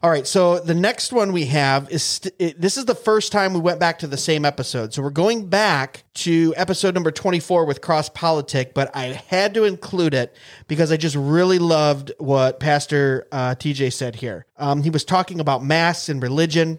All 0.00 0.10
right. 0.10 0.26
So 0.26 0.60
the 0.60 0.74
next 0.74 1.12
one 1.12 1.32
we 1.32 1.46
have 1.46 1.90
is 1.90 2.04
st- 2.04 2.34
it, 2.38 2.60
this 2.60 2.76
is 2.76 2.84
the 2.84 2.94
first 2.94 3.32
time 3.32 3.52
we 3.52 3.60
went 3.60 3.80
back 3.80 3.98
to 4.00 4.06
the 4.06 4.16
same 4.16 4.44
episode. 4.44 4.94
So 4.94 5.02
we're 5.02 5.10
going 5.10 5.48
back 5.48 6.04
to 6.14 6.54
episode 6.56 6.94
number 6.94 7.10
24 7.10 7.64
with 7.64 7.80
Cross 7.80 8.10
Politic, 8.10 8.74
but 8.74 8.94
I 8.94 9.06
had 9.28 9.54
to 9.54 9.64
include 9.64 10.14
it 10.14 10.36
because 10.68 10.92
I 10.92 10.96
just 10.96 11.16
really 11.16 11.58
loved 11.58 12.12
what 12.18 12.60
Pastor 12.60 13.26
uh, 13.32 13.56
TJ 13.56 13.92
said 13.92 14.14
here. 14.14 14.46
Um, 14.56 14.82
he 14.82 14.90
was 14.90 15.04
talking 15.04 15.40
about 15.40 15.64
mass 15.64 16.08
and 16.08 16.22
religion. 16.22 16.78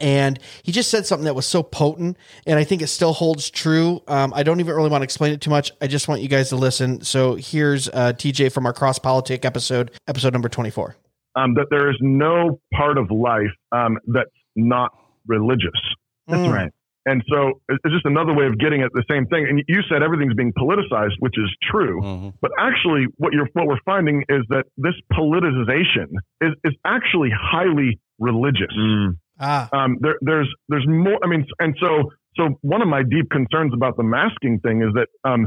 And 0.00 0.38
he 0.62 0.70
just 0.70 0.92
said 0.92 1.06
something 1.06 1.24
that 1.24 1.34
was 1.34 1.44
so 1.44 1.60
potent, 1.60 2.18
and 2.46 2.56
I 2.56 2.62
think 2.62 2.82
it 2.82 2.86
still 2.86 3.12
holds 3.12 3.50
true. 3.50 4.00
Um, 4.06 4.32
I 4.32 4.44
don't 4.44 4.60
even 4.60 4.76
really 4.76 4.90
want 4.90 5.02
to 5.02 5.04
explain 5.04 5.32
it 5.32 5.40
too 5.40 5.50
much. 5.50 5.72
I 5.80 5.88
just 5.88 6.06
want 6.06 6.20
you 6.20 6.28
guys 6.28 6.50
to 6.50 6.56
listen. 6.56 7.00
So 7.00 7.34
here's 7.34 7.88
uh, 7.88 8.12
TJ 8.12 8.52
from 8.52 8.64
our 8.66 8.72
Cross 8.72 9.00
Politic 9.00 9.44
episode, 9.44 9.90
episode 10.06 10.32
number 10.32 10.48
24. 10.48 10.94
Um, 11.38 11.54
that 11.54 11.66
there 11.70 11.86
is 11.92 11.96
no 12.00 12.60
part 12.74 12.96
of 13.02 13.06
life 13.10 13.54
um, 13.72 13.92
that's 14.06 14.30
not 14.56 14.90
religious. 15.26 15.80
That's 16.26 16.46
Mm. 16.48 16.52
right. 16.60 16.72
And 17.06 17.22
so 17.32 17.38
it's 17.70 17.80
it's 17.84 17.94
just 17.94 18.04
another 18.04 18.34
way 18.34 18.46
of 18.50 18.58
getting 18.58 18.82
at 18.82 18.90
the 18.92 19.04
same 19.12 19.24
thing. 19.32 19.42
And 19.48 19.56
you 19.66 19.80
said 19.88 20.02
everything's 20.02 20.34
being 20.34 20.52
politicized, 20.52 21.16
which 21.20 21.36
is 21.38 21.50
true. 21.70 21.96
Mm-hmm. 22.02 22.28
But 22.42 22.50
actually, 22.58 23.06
what 23.16 23.32
you're 23.32 23.48
what 23.54 23.66
we're 23.66 23.84
finding 23.86 24.24
is 24.28 24.42
that 24.50 24.64
this 24.76 24.92
politicization 25.12 26.08
is 26.40 26.52
is 26.64 26.74
actually 26.84 27.30
highly 27.54 27.98
religious. 28.18 28.74
Ah. 29.40 29.68
Um, 29.72 29.96
there, 30.00 30.16
there's 30.20 30.48
there's 30.68 30.86
more. 30.86 31.18
I 31.24 31.28
mean, 31.28 31.46
and 31.60 31.74
so 31.80 32.10
so 32.36 32.58
one 32.62 32.82
of 32.82 32.88
my 32.88 33.02
deep 33.02 33.30
concerns 33.30 33.72
about 33.72 33.96
the 33.96 34.02
masking 34.02 34.60
thing 34.60 34.82
is 34.82 34.92
that 34.94 35.08
um, 35.28 35.46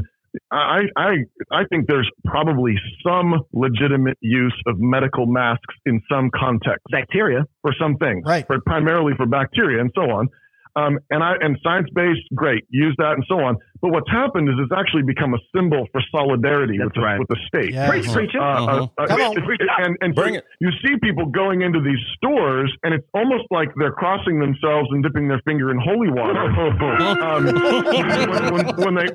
I 0.50 0.82
I 0.96 1.10
I 1.50 1.64
think 1.68 1.88
there's 1.88 2.10
probably 2.24 2.74
some 3.04 3.42
legitimate 3.52 4.18
use 4.20 4.58
of 4.66 4.78
medical 4.78 5.26
masks 5.26 5.74
in 5.86 6.00
some 6.10 6.30
context. 6.34 6.84
Bacteria 6.90 7.44
for 7.62 7.74
some 7.78 7.96
things, 7.96 8.24
right? 8.26 8.46
For 8.46 8.60
primarily 8.64 9.12
for 9.16 9.26
bacteria 9.26 9.80
and 9.80 9.90
so 9.94 10.02
on. 10.02 10.28
Um, 10.74 10.98
and 11.10 11.22
I 11.22 11.34
and 11.40 11.58
science 11.62 11.88
based, 11.94 12.22
great, 12.34 12.64
use 12.70 12.94
that 12.98 13.12
and 13.12 13.24
so 13.28 13.40
on. 13.40 13.56
But 13.82 13.90
what's 13.90 14.10
happened 14.10 14.48
is 14.48 14.54
it's 14.60 14.70
actually 14.72 15.02
become 15.02 15.34
a 15.34 15.38
symbol 15.54 15.86
for 15.90 16.00
solidarity 16.14 16.78
with 16.78 16.94
the, 16.94 17.00
with 17.18 17.28
the 17.28 17.36
state. 17.48 17.74
Yes. 17.74 17.90
Preach, 17.90 18.08
preach 18.12 18.34
it. 18.34 18.40
Uh, 18.40 18.86
Come 19.08 19.20
on. 19.20 19.36
it- 19.36 19.60
it- 19.60 19.68
and 19.84 19.96
and 20.00 20.14
so 20.16 20.22
it. 20.24 20.44
you 20.60 20.70
see 20.86 20.94
people 21.02 21.26
going 21.26 21.62
into 21.62 21.80
these 21.80 21.98
stores, 22.16 22.72
and 22.84 22.94
it's 22.94 23.06
almost 23.12 23.44
like 23.50 23.68
they're 23.76 23.90
crossing 23.92 24.38
themselves 24.38 24.88
and 24.92 25.02
dipping 25.02 25.26
their 25.26 25.40
finger 25.44 25.70
in 25.72 25.78
holy 25.78 26.10
water. 26.10 26.38
um, 27.22 27.44
when, 27.44 28.54
when, 28.54 28.76
when 28.76 28.94
they 28.94 29.08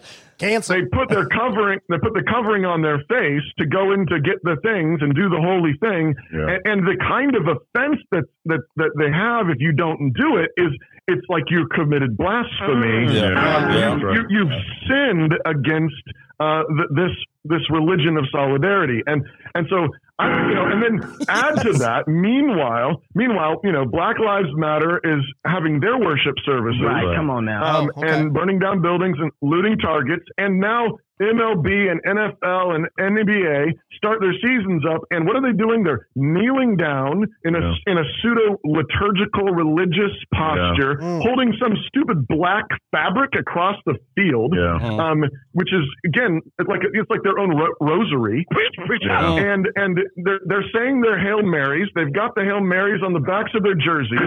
they 0.68 0.82
put 0.91 1.09
their 1.09 1.26
covering, 1.28 1.80
they 1.89 1.97
put 1.97 2.13
the 2.13 2.24
covering 2.30 2.65
on 2.65 2.82
their 2.82 2.99
face 3.09 3.43
to 3.59 3.65
go 3.65 3.91
in 3.93 4.05
to 4.07 4.20
get 4.20 4.36
the 4.43 4.57
things 4.63 4.99
and 5.01 5.15
do 5.15 5.30
the 5.30 5.39
holy 5.41 5.74
thing, 5.80 6.13
and, 6.32 6.61
and 6.65 6.88
the 6.88 6.97
kind 7.07 7.36
of 7.36 7.43
offense 7.47 8.01
that 8.11 8.24
that 8.45 8.59
that 8.76 8.91
they 8.99 9.09
have 9.11 9.49
if 9.49 9.57
you 9.59 9.72
don't 9.72 10.11
do 10.13 10.38
it 10.38 10.51
is 10.57 10.72
it's 11.08 11.26
like 11.30 11.43
you 11.49 11.68
committed 11.74 12.18
blasphemy. 12.18 13.14
Yeah. 13.14 13.32
Uh, 13.34 13.74
Yeah. 13.74 13.97
you, 13.97 14.12
you, 14.14 14.26
you've 14.30 14.51
sinned 14.88 15.34
against 15.45 15.95
uh, 16.39 16.64
th- 16.68 16.89
this 16.91 17.12
this 17.45 17.62
religion 17.70 18.18
of 18.18 18.26
solidarity, 18.32 19.01
and 19.08 19.26
and 19.55 19.68
so 19.70 19.88
I, 20.20 20.47
you 20.49 20.55
know, 20.55 20.66
and 20.66 20.84
then 20.84 21.26
add 21.30 21.55
to 21.62 21.74
that. 21.80 22.08
Meanwhile, 22.08 23.01
meanwhile, 23.16 23.62
you 23.64 23.72
know, 23.72 23.86
Black 23.86 24.20
Lives 24.20 24.49
Matter 24.55 24.99
is 25.03 25.24
having 25.45 25.80
their 25.80 25.97
worship 25.97 26.36
services. 26.45 26.82
Right, 26.84 27.16
come 27.16 27.30
on 27.30 27.45
now. 27.45 27.64
Um, 27.64 27.91
Oh, 27.95 28.01
okay. 28.03 28.20
And 28.20 28.34
burning 28.34 28.60
down 28.60 28.82
buildings 28.82 29.18
and 29.20 29.32
looting 29.41 29.78
targets, 29.78 30.26
and 30.38 30.60
now 30.60 30.97
MLB 31.22 31.89
and 31.91 32.01
NFL 32.03 32.76
and 32.76 32.88
NBA 32.99 33.74
start 33.95 34.20
their 34.22 34.34
seasons 34.34 34.84
up, 34.86 35.01
and 35.11 35.26
what 35.26 35.36
are 35.36 35.41
they 35.41 35.57
doing? 35.57 35.84
They're 35.84 36.07
kneeling 36.15 36.78
down 36.78 37.26
in 37.43 37.55
a 37.55 37.74
in 37.88 37.97
a 37.97 38.03
pseudo 38.22 38.57
liturgical 38.63 39.45
religious 39.53 40.11
posture, 40.34 40.95
Mm. 40.97 41.22
holding 41.24 41.53
some 41.61 41.76
stupid 41.88 42.28
black 42.28 42.65
fabric 42.91 43.36
across 43.36 43.76
the 43.86 43.95
field, 44.15 44.53
Yeah. 44.55 44.76
um, 44.78 45.24
which 45.53 45.74
is 45.74 45.84
again 46.05 46.41
it's 46.59 46.70
like 46.70 46.82
it's 46.84 47.09
like 47.09 47.24
their 47.24 47.39
own 47.39 47.55
ro- 47.57 47.74
rosary, 47.82 48.45
Yeah. 49.01 49.36
and 49.53 49.68
and 49.76 49.99
they're 50.18 50.39
they're 50.45 50.65
saying 50.74 51.01
their 51.01 51.18
hail 51.20 51.41
marys. 51.41 51.88
They've 51.95 52.13
got 52.13 52.36
the 52.36 52.43
hail 52.43 52.61
marys 52.61 53.01
on 53.03 53.13
the 53.13 53.20
backs 53.20 53.51
of 53.55 53.63
their 53.63 53.76
jerseys. 53.76 54.20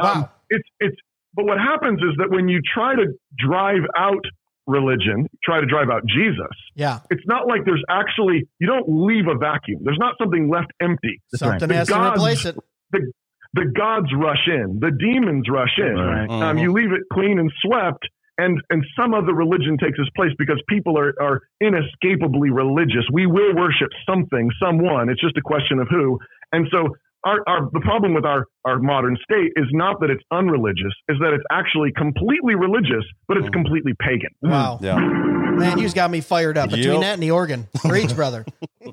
Um, 0.00 0.26
it's 0.50 0.68
it's 0.80 0.96
but 1.34 1.46
what 1.46 1.58
happens 1.58 2.00
is 2.00 2.14
that 2.18 2.30
when 2.30 2.48
you 2.48 2.60
try 2.62 2.94
to 2.94 3.06
drive 3.38 3.82
out 3.96 4.24
religion, 4.66 5.26
try 5.44 5.60
to 5.60 5.66
drive 5.66 5.90
out 5.90 6.02
Jesus, 6.06 6.54
Yeah. 6.74 7.00
it's 7.10 7.22
not 7.26 7.46
like 7.46 7.64
there's 7.64 7.82
actually 7.88 8.48
you 8.58 8.66
don't 8.66 8.86
leave 8.88 9.26
a 9.28 9.36
vacuum. 9.36 9.80
There's 9.84 9.98
not 9.98 10.14
something 10.20 10.48
left 10.48 10.72
empty. 10.80 11.20
Something 11.34 11.68
The 11.68 11.74
has 11.74 11.88
to 11.88 11.94
gods- 11.94 12.18
replace 12.18 12.44
it. 12.46 12.56
The 12.92 13.12
the 13.54 13.66
gods 13.66 14.08
rush 14.16 14.48
in. 14.48 14.78
The 14.80 14.90
demons 14.90 15.46
rush 15.48 15.78
in. 15.78 15.94
Right. 15.94 16.28
Um, 16.28 16.58
you 16.58 16.72
leave 16.72 16.90
it 16.92 17.02
clean 17.12 17.38
and 17.38 17.52
swept. 17.62 18.04
And, 18.36 18.60
and 18.68 18.84
some 18.98 19.14
other 19.14 19.32
religion 19.32 19.78
takes 19.78 19.96
its 19.96 20.10
place 20.16 20.32
because 20.36 20.60
people 20.68 20.98
are, 20.98 21.14
are 21.22 21.40
inescapably 21.60 22.50
religious. 22.50 23.04
We 23.12 23.26
will 23.26 23.54
worship 23.54 23.90
something, 24.08 24.50
someone. 24.60 25.08
It's 25.08 25.20
just 25.20 25.36
a 25.36 25.40
question 25.40 25.78
of 25.78 25.86
who. 25.88 26.18
And 26.52 26.66
so 26.72 26.88
our, 27.24 27.40
our, 27.48 27.70
the 27.72 27.80
problem 27.80 28.14
with 28.14 28.24
our, 28.24 28.46
our 28.64 28.78
modern 28.78 29.16
state 29.22 29.52
is 29.56 29.66
not 29.72 30.00
that 30.00 30.10
it's 30.10 30.22
unreligious, 30.30 30.92
is 31.08 31.16
that 31.20 31.32
it's 31.32 31.44
actually 31.50 31.92
completely 31.96 32.54
religious, 32.54 33.04
but 33.28 33.36
it's 33.36 33.48
completely 33.50 33.92
pagan. 33.98 34.30
Wow. 34.42 34.78
Man, 34.80 35.78
you 35.78 35.84
just 35.84 35.94
got 35.94 36.10
me 36.10 36.20
fired 36.20 36.58
up 36.58 36.70
between 36.70 36.94
Yep. 36.94 37.00
that 37.02 37.12
and 37.14 37.22
the 37.22 37.30
organ. 37.30 37.68
Preach, 37.76 38.14
brother. 38.16 38.44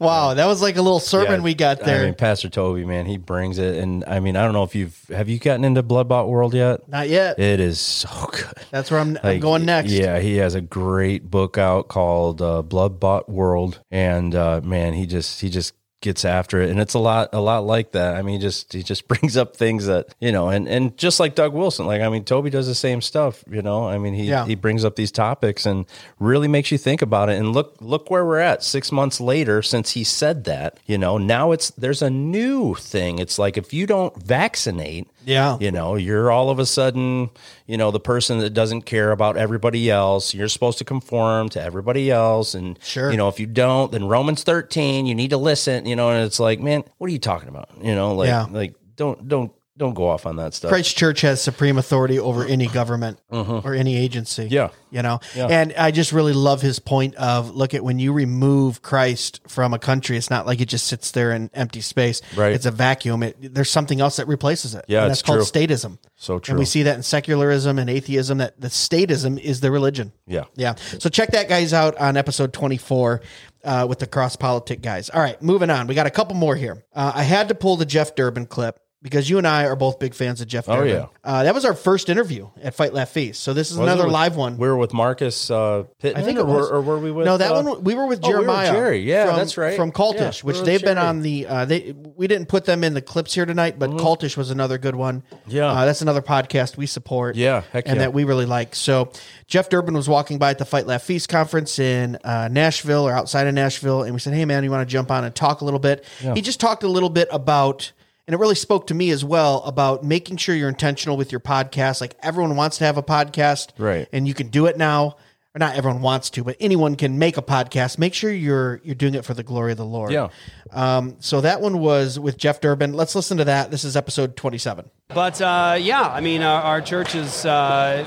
wow, 0.00 0.34
that 0.34 0.46
was 0.46 0.62
like 0.62 0.76
a 0.76 0.82
little 0.82 1.00
sermon 1.00 1.32
Yeah, 1.40 1.44
we 1.44 1.54
got 1.54 1.80
there. 1.80 2.02
I 2.02 2.04
mean, 2.06 2.14
Pastor 2.14 2.48
Toby, 2.48 2.84
man, 2.84 3.06
he 3.06 3.18
brings 3.18 3.58
it, 3.58 3.76
and 3.76 4.04
I 4.06 4.20
mean, 4.20 4.36
I 4.36 4.44
don't 4.44 4.52
know 4.54 4.62
if 4.62 4.74
you've 4.74 4.98
have 5.08 5.28
you 5.28 5.38
gotten 5.38 5.64
into 5.64 5.82
Blood 5.82 6.08
Bought 6.08 6.28
World 6.28 6.54
yet? 6.54 6.88
Not 6.88 7.08
yet. 7.08 7.38
It 7.38 7.60
is 7.60 7.80
so 7.80 8.08
good. 8.32 8.64
That's 8.70 8.90
where 8.90 9.00
I'm, 9.00 9.16
I'm 9.18 9.22
Like, 9.22 9.40
going 9.40 9.64
next. 9.64 9.90
Yeah, 9.92 10.18
he 10.20 10.36
has 10.36 10.54
a 10.54 10.60
great 10.60 11.30
book 11.30 11.58
out 11.58 11.88
called 11.88 12.40
uh, 12.40 12.62
Blood 12.62 12.98
Bought 12.98 13.28
World, 13.28 13.80
and 13.90 14.34
uh, 14.34 14.60
man, 14.64 14.94
he 14.94 15.06
just 15.06 15.40
he 15.42 15.50
just 15.50 15.74
gets 16.04 16.24
after 16.24 16.62
it, 16.62 16.70
and 16.70 16.78
it's 16.78 16.94
a 16.94 16.98
lot 17.00 17.30
a 17.32 17.40
lot 17.40 17.64
like 17.64 17.90
that. 17.92 18.14
I 18.14 18.22
mean, 18.22 18.36
he 18.36 18.40
just 18.40 18.72
he 18.72 18.84
just 18.84 19.08
brings 19.12 19.36
up 19.36 19.56
things 19.56 19.86
that 19.86 20.14
you 20.20 20.30
know, 20.30 20.48
and 20.50 20.68
and 20.68 20.96
just 20.96 21.18
like 21.18 21.34
Doug 21.34 21.52
Wilson, 21.52 21.86
like 21.86 22.00
I 22.00 22.08
mean, 22.08 22.22
Toby 22.24 22.50
does 22.50 22.68
the 22.68 22.74
same 22.76 23.00
stuff. 23.00 23.42
You 23.50 23.62
know, 23.62 23.88
I 23.88 23.98
mean, 23.98 24.14
he 24.14 24.24
Yeah. 24.26 24.46
he 24.46 24.54
brings 24.54 24.84
up 24.84 24.94
these 24.94 25.10
topics 25.10 25.66
and 25.66 25.86
really 26.20 26.46
makes 26.46 26.70
you 26.70 26.78
think 26.78 27.02
about 27.02 27.28
it. 27.28 27.38
And 27.38 27.52
look 27.52 27.74
look 27.80 28.08
where 28.10 28.24
we're 28.24 28.38
at 28.38 28.62
six 28.62 28.92
months 28.92 29.20
later 29.20 29.60
since 29.62 29.90
he 29.92 30.04
said 30.04 30.44
that. 30.44 30.78
You 30.86 30.98
know, 30.98 31.18
now 31.18 31.50
it's 31.50 31.70
there's 31.70 32.02
a 32.02 32.10
new 32.10 32.74
thing. 32.76 33.18
It's 33.18 33.38
like 33.38 33.56
if 33.56 33.74
you 33.74 33.86
don't 33.86 34.14
vaccinate. 34.22 35.08
Yeah. 35.24 35.56
You 35.60 35.70
know, 35.70 35.94
you're 35.96 36.30
all 36.30 36.50
of 36.50 36.58
a 36.58 36.66
sudden, 36.66 37.30
you 37.66 37.76
know, 37.76 37.90
the 37.90 38.00
person 38.00 38.38
that 38.38 38.50
doesn't 38.50 38.82
care 38.82 39.10
about 39.12 39.36
everybody 39.36 39.90
else. 39.90 40.34
You're 40.34 40.48
supposed 40.48 40.78
to 40.78 40.84
conform 40.84 41.48
to 41.50 41.62
everybody 41.62 42.10
else. 42.10 42.54
And, 42.54 42.78
Sure. 42.82 43.10
you 43.10 43.16
know, 43.16 43.28
if 43.28 43.40
you 43.40 43.46
don't, 43.46 43.90
then 43.92 44.06
Romans 44.06 44.42
13, 44.42 45.06
you 45.06 45.14
need 45.14 45.30
to 45.30 45.36
listen, 45.38 45.86
you 45.86 45.96
know, 45.96 46.10
and 46.10 46.24
it's 46.24 46.38
like, 46.40 46.60
man, 46.60 46.84
what 46.98 47.08
are 47.08 47.12
you 47.12 47.18
talking 47.18 47.48
about? 47.48 47.70
You 47.82 47.94
know, 47.94 48.14
like, 48.14 48.28
Yeah. 48.28 48.46
like 48.50 48.74
don't, 48.96 49.26
don't, 49.28 49.52
don't 49.76 49.94
go 49.94 50.06
off 50.08 50.24
on 50.26 50.36
that 50.36 50.54
stuff. 50.54 50.68
Christ 50.70 50.96
Church 50.96 51.22
has 51.22 51.42
supreme 51.42 51.78
authority 51.78 52.18
over 52.18 52.44
any 52.44 52.68
government 52.68 53.18
Mhm. 53.32 53.64
or 53.64 53.74
any 53.74 53.96
agency. 53.96 54.46
Yeah. 54.50 54.68
You 54.92 55.02
know, 55.02 55.18
Yeah. 55.34 55.46
and 55.48 55.74
I 55.76 55.90
just 55.90 56.12
really 56.12 56.32
love 56.32 56.62
his 56.62 56.78
point 56.78 57.16
of 57.16 57.50
look 57.56 57.74
at 57.74 57.82
when 57.82 57.98
you 57.98 58.12
remove 58.12 58.82
Christ 58.82 59.40
from 59.48 59.74
a 59.74 59.78
country, 59.80 60.16
it's 60.16 60.30
not 60.30 60.46
like 60.46 60.60
it 60.60 60.66
just 60.68 60.86
sits 60.86 61.10
there 61.10 61.32
in 61.32 61.50
empty 61.54 61.80
space. 61.80 62.22
Right. 62.36 62.52
It's 62.52 62.66
a 62.66 62.70
vacuum. 62.70 63.24
It, 63.24 63.52
there's 63.54 63.70
something 63.70 64.00
else 64.00 64.16
that 64.16 64.28
replaces 64.28 64.76
it. 64.76 64.84
Yeah, 64.86 65.02
And 65.02 65.10
that's 65.10 65.22
called 65.22 65.38
true. 65.44 65.66
statism. 65.66 65.98
So 66.16 66.40
And 66.48 66.56
we 66.58 66.64
see 66.64 66.84
that 66.84 66.94
in 66.96 67.02
secularism 67.02 67.76
and 67.78 67.90
atheism 67.90 68.38
that 68.38 68.60
the 68.60 68.68
statism 68.68 69.40
is 69.40 69.58
the 69.60 69.72
religion. 69.72 70.12
Yeah. 70.28 70.44
Yeah. 70.54 70.74
So 71.00 71.08
check 71.10 71.32
that 71.32 71.48
guys 71.48 71.72
out 71.72 71.96
on 71.98 72.16
episode 72.16 72.52
24 72.52 73.20
uh, 73.64 73.86
with 73.88 73.98
the 73.98 74.06
cross 74.06 74.36
politic 74.36 74.82
guys. 74.82 75.10
All 75.10 75.20
right, 75.20 75.40
moving 75.42 75.70
on. 75.70 75.86
We 75.88 75.94
got 75.94 76.06
a 76.06 76.10
couple 76.10 76.36
more 76.36 76.54
here. 76.54 76.84
Uh, 76.94 77.12
I 77.14 77.22
had 77.24 77.48
to 77.48 77.54
pull 77.54 77.76
the 77.76 77.86
Jeff 77.86 78.14
Durbin 78.14 78.46
clip 78.46 78.78
because 79.04 79.28
you 79.28 79.36
and 79.36 79.46
I 79.46 79.66
are 79.66 79.76
both 79.76 79.98
big 79.98 80.14
fans 80.14 80.40
of 80.40 80.48
Jeff. 80.48 80.66
Oh, 80.66 80.76
Durbin. 80.76 80.94
yeah. 80.94 81.06
uh, 81.22 81.42
that 81.42 81.54
was 81.54 81.66
our 81.66 81.74
first 81.74 82.08
interview 82.08 82.48
at 82.62 82.74
Fight 82.74 82.94
Laugh 82.94 83.10
Feast. 83.10 83.42
So 83.42 83.52
this 83.52 83.70
is 83.70 83.76
Was 83.76 83.86
another 83.86 84.04
with- 84.04 84.14
live 84.14 84.34
one. 84.34 84.56
We 84.56 84.66
were 84.66 84.78
with 84.78 84.94
Marcus 84.94 85.50
uh, 85.50 85.84
Pittman, 85.98 86.22
I 86.22 86.24
think 86.24 86.38
or, 86.38 86.40
it 86.40 86.46
was. 86.46 86.70
were, 86.70 86.76
or 86.78 86.80
were 86.80 86.98
we 86.98 87.12
with? 87.12 87.26
no, 87.26 87.36
that 87.36 87.52
uh, 87.52 87.62
one 87.62 87.84
we 87.84 87.94
were 87.94 88.06
with 88.06 88.20
oh, 88.24 88.28
we 88.28 88.34
were 88.34 88.40
Jeremiah. 88.40 88.72
Jerry, 88.72 89.00
yeah, 89.00 89.26
from, 89.26 89.36
that's 89.36 89.58
right. 89.58 89.76
From 89.76 89.92
Cultish, 89.92 90.38
Yeah, 90.38 90.46
which 90.46 90.56
with 90.56 90.64
they've 90.64 90.82
been 90.82 90.96
on 90.96 91.20
the. 91.20 91.46
Uh, 91.46 91.64
they 91.66 91.94
we 92.16 92.26
didn't 92.26 92.48
put 92.48 92.64
them 92.64 92.82
in 92.82 92.94
the 92.94 93.02
clips 93.02 93.34
here 93.34 93.44
tonight, 93.44 93.78
but 93.78 93.90
Cultish 93.90 94.38
was 94.38 94.50
another 94.50 94.78
good 94.78 94.96
one. 94.96 95.20
Mm-hmm. 95.20 95.50
Yeah. 95.50 95.66
uh, 95.66 95.84
that's 95.84 96.00
another 96.00 96.22
podcast 96.22 96.78
we 96.78 96.86
support. 96.86 97.36
Yeah, 97.36 97.62
heck 97.72 97.86
and 97.86 97.96
yeah. 97.96 98.04
that 98.04 98.14
we 98.14 98.24
really 98.24 98.46
like. 98.46 98.74
So 98.74 99.12
Jeff 99.46 99.68
Durbin 99.68 99.92
was 99.92 100.08
walking 100.08 100.38
by 100.38 100.48
at 100.48 100.58
the 100.58 100.64
Fight 100.64 100.86
Laugh 100.86 101.02
Feast 101.02 101.28
conference 101.28 101.78
in 101.78 102.16
uh, 102.24 102.48
Nashville 102.50 103.06
or 103.06 103.12
outside 103.12 103.46
of 103.46 103.52
Nashville, 103.52 104.02
and 104.02 104.14
we 104.14 104.18
said, 104.18 104.32
"Hey 104.32 104.46
man, 104.46 104.64
you 104.64 104.70
want 104.70 104.88
to 104.88 104.90
jump 104.90 105.10
on 105.10 105.24
and 105.24 105.34
talk 105.34 105.60
a 105.60 105.64
little 105.66 105.78
bit?" 105.78 106.06
Yeah. 106.22 106.34
He 106.34 106.40
just 106.40 106.58
talked 106.58 106.84
a 106.84 106.88
little 106.88 107.10
bit 107.10 107.28
about. 107.30 107.92
And 108.26 108.34
it 108.34 108.38
really 108.38 108.54
spoke 108.54 108.86
to 108.86 108.94
me 108.94 109.10
as 109.10 109.24
well 109.24 109.62
about 109.64 110.02
making 110.02 110.38
sure 110.38 110.54
you're 110.54 110.68
intentional 110.68 111.16
with 111.16 111.30
your 111.30 111.40
podcast. 111.40 112.00
Like 112.00 112.16
everyone 112.22 112.56
wants 112.56 112.78
to 112.78 112.84
have 112.84 112.96
a 112.96 113.02
podcast, 113.02 113.68
Right. 113.76 114.08
And 114.12 114.26
you 114.26 114.34
can 114.34 114.48
do 114.48 114.66
it 114.66 114.78
now 114.78 115.16
or 115.54 115.60
not 115.60 115.76
everyone 115.76 116.02
wants 116.02 116.30
to, 116.30 116.42
but 116.42 116.56
anyone 116.58 116.96
can 116.96 117.16
make 117.18 117.36
a 117.36 117.42
podcast. 117.42 117.96
Make 117.96 118.12
sure 118.12 118.32
you're 118.32 118.80
you're 118.82 118.96
doing 118.96 119.14
it 119.14 119.24
for 119.24 119.34
the 119.34 119.44
glory 119.44 119.70
of 119.70 119.78
the 119.78 119.84
Lord. 119.84 120.10
Yeah. 120.10 120.28
Um, 120.72 121.16
so 121.20 121.40
that 121.42 121.60
one 121.60 121.78
was 121.78 122.18
with 122.18 122.36
Jeff 122.36 122.60
Durbin. 122.60 122.94
Let's 122.94 123.14
listen 123.14 123.38
to 123.38 123.44
that. 123.44 123.70
This 123.70 123.84
is 123.84 123.96
episode 123.96 124.36
27. 124.36 124.90
But 125.08 125.40
uh, 125.40 125.76
yeah, 125.80 126.02
I 126.02 126.20
mean, 126.20 126.42
our, 126.42 126.60
our 126.60 126.80
church 126.80 127.14
is, 127.14 127.46
uh, 127.46 128.02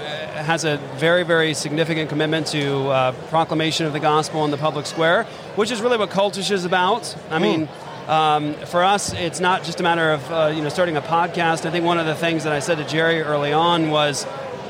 has 0.46 0.66
a 0.66 0.76
very, 0.98 1.24
very 1.24 1.54
significant 1.54 2.10
commitment 2.10 2.48
to 2.48 2.88
uh, 2.90 3.12
proclamation 3.30 3.86
of 3.86 3.94
the 3.94 4.02
gospel 4.02 4.44
in 4.44 4.52
the 4.52 4.58
public 4.58 4.86
square, 4.86 5.24
which 5.56 5.72
is 5.72 5.80
really 5.80 5.98
what 5.98 6.10
Cultish 6.10 6.52
is 6.52 6.66
about. 6.66 7.16
I 7.30 7.40
mean, 7.40 7.70
um, 8.08 8.54
for 8.66 8.84
us, 8.84 9.14
it's 9.14 9.40
not 9.40 9.64
just 9.64 9.80
a 9.80 9.84
matter 9.84 10.12
of 10.12 10.32
uh, 10.32 10.52
you 10.56 10.62
know 10.62 10.70
starting 10.70 10.96
a 10.98 11.02
podcast. 11.02 11.66
I 11.66 11.72
think 11.72 11.84
one 11.86 11.98
of 12.00 12.06
the 12.06 12.16
things 12.16 12.44
that 12.46 12.54
I 12.54 12.60
said 12.60 12.78
to 12.78 12.86
Jerry 12.88 13.22
early 13.22 13.54
on 13.54 13.90
was. 13.90 14.26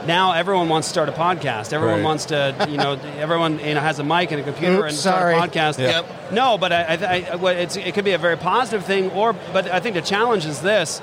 Now 0.05 0.31
everyone 0.31 0.69
wants 0.69 0.87
to 0.87 0.91
start 0.91 1.09
a 1.09 1.11
podcast. 1.11 1.73
Everyone 1.73 1.95
Right. 1.97 2.03
wants 2.05 2.25
to, 2.27 2.67
you 2.69 2.77
know, 2.77 2.93
everyone 3.17 3.59
you 3.59 3.73
know 3.73 3.81
has 3.81 3.99
a 3.99 4.05
mic 4.05 4.31
and 4.31 4.39
a 4.39 4.43
computer 4.43 4.77
Oops, 4.77 4.89
and 4.93 4.95
start 4.95 5.19
sorry. 5.19 5.35
a 5.35 5.37
podcast. 5.41 5.79
Yeah. 5.79 6.03
No, 6.31 6.57
but 6.57 6.71
I, 6.71 6.83
I, 6.83 7.31
I 7.31 7.35
what 7.35 7.57
it's, 7.57 7.75
it 7.75 7.93
could 7.93 8.05
be 8.05 8.11
a 8.13 8.17
very 8.17 8.37
positive 8.37 8.85
thing, 8.85 9.11
or 9.11 9.33
but 9.51 9.69
I 9.69 9.81
think 9.81 9.95
the 9.95 10.01
challenge 10.01 10.45
is 10.45 10.61
this. 10.61 11.01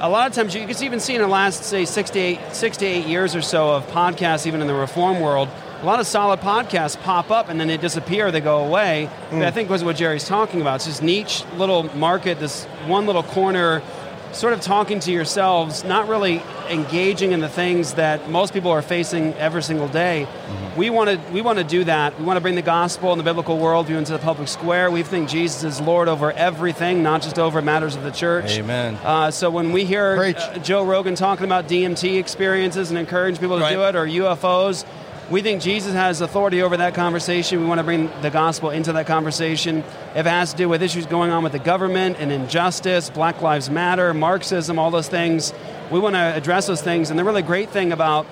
A 0.00 0.08
lot 0.08 0.26
of 0.26 0.32
times, 0.32 0.54
you 0.54 0.66
can 0.66 0.82
even 0.84 1.00
see 1.00 1.16
in 1.16 1.20
the 1.20 1.28
last 1.28 1.64
say 1.64 1.84
six 1.84 2.08
to 2.10 2.18
eight, 2.18 2.38
six 2.52 2.78
to 2.78 2.86
eight 2.86 3.04
years 3.04 3.34
or 3.36 3.42
so 3.42 3.74
of 3.74 3.86
podcasts, 3.88 4.46
even 4.46 4.62
in 4.62 4.68
the 4.68 4.74
reform 4.74 5.20
world, 5.20 5.50
a 5.82 5.84
lot 5.84 6.00
of 6.00 6.06
solid 6.06 6.40
podcasts 6.40 7.00
pop 7.02 7.30
up 7.30 7.48
and 7.48 7.60
then 7.60 7.68
they 7.68 7.76
disappear, 7.76 8.30
they 8.30 8.40
go 8.40 8.64
away. 8.64 9.06
Hmm. 9.30 9.42
I 9.42 9.50
think 9.50 9.68
was 9.68 9.84
what 9.84 9.96
Jerry's 9.96 10.26
talking 10.26 10.60
about. 10.60 10.76
It's 10.76 10.86
this 10.86 11.02
niche 11.02 11.44
little 11.56 11.84
market, 11.96 12.38
this 12.38 12.64
one 12.86 13.06
little 13.06 13.22
corner, 13.22 13.82
sort 14.32 14.52
of 14.52 14.60
talking 14.60 15.00
to 15.00 15.12
yourselves, 15.12 15.84
not 15.84 16.08
really 16.08 16.42
engaging 16.68 17.32
in 17.32 17.40
the 17.40 17.48
things 17.48 17.94
that 17.94 18.28
most 18.28 18.52
people 18.52 18.70
are 18.70 18.82
facing 18.82 19.32
every 19.34 19.62
single 19.62 19.88
day. 19.88 20.26
Mm-hmm. 20.26 20.78
We 20.78 20.90
want 20.90 21.08
to 21.10 21.32
we 21.32 21.40
want 21.40 21.58
to 21.58 21.64
do 21.64 21.84
that. 21.84 22.18
We 22.18 22.24
want 22.26 22.36
to 22.36 22.40
bring 22.40 22.54
the 22.54 22.60
gospel 22.62 23.12
and 23.12 23.20
the 23.20 23.24
biblical 23.24 23.56
worldview 23.56 23.96
into 23.96 24.12
the 24.12 24.18
public 24.18 24.48
square. 24.48 24.90
We 24.90 25.02
think 25.02 25.28
Jesus 25.28 25.62
is 25.64 25.80
Lord 25.80 26.08
over 26.08 26.32
everything, 26.32 27.02
not 27.02 27.22
just 27.22 27.38
over 27.38 27.62
matters 27.62 27.96
of 27.96 28.02
the 28.02 28.10
church. 28.10 28.58
Amen. 28.58 28.96
Uh, 29.02 29.30
so 29.30 29.48
when 29.50 29.72
we 29.72 29.84
hear 29.84 30.16
uh, 30.36 30.58
Joe 30.58 30.84
Rogan 30.84 31.14
talking 31.14 31.44
about 31.44 31.66
DMT 31.68 32.18
experiences 32.18 32.90
and 32.90 32.98
encourage 32.98 33.38
people 33.40 33.56
to 33.56 33.62
Right. 33.62 33.72
do 33.72 33.82
it, 33.84 33.96
or 33.96 34.06
UFOs, 34.06 34.84
we 35.30 35.42
think 35.42 35.60
Jesus 35.60 35.92
has 35.92 36.20
authority 36.20 36.62
over 36.62 36.76
that 36.76 36.94
conversation. 36.94 37.60
We 37.60 37.66
want 37.66 37.78
to 37.78 37.84
bring 37.84 38.10
the 38.22 38.30
gospel 38.30 38.70
into 38.70 38.92
that 38.92 39.06
conversation. 39.06 39.78
If 40.14 40.24
it 40.24 40.26
has 40.26 40.52
to 40.52 40.56
do 40.56 40.68
with 40.68 40.82
issues 40.82 41.06
going 41.06 41.30
on 41.30 41.42
with 41.42 41.52
the 41.52 41.58
government 41.58 42.18
and 42.20 42.30
injustice, 42.30 43.10
Black 43.10 43.42
Lives 43.42 43.68
Matter, 43.68 44.14
Marxism, 44.14 44.78
all 44.78 44.90
those 44.90 45.08
things, 45.08 45.52
we 45.90 45.98
want 45.98 46.14
to 46.14 46.20
address 46.36 46.66
those 46.66 46.82
things. 46.82 47.10
And 47.10 47.18
the 47.18 47.24
really 47.24 47.42
great 47.42 47.70
thing 47.70 47.92
about 47.92 48.26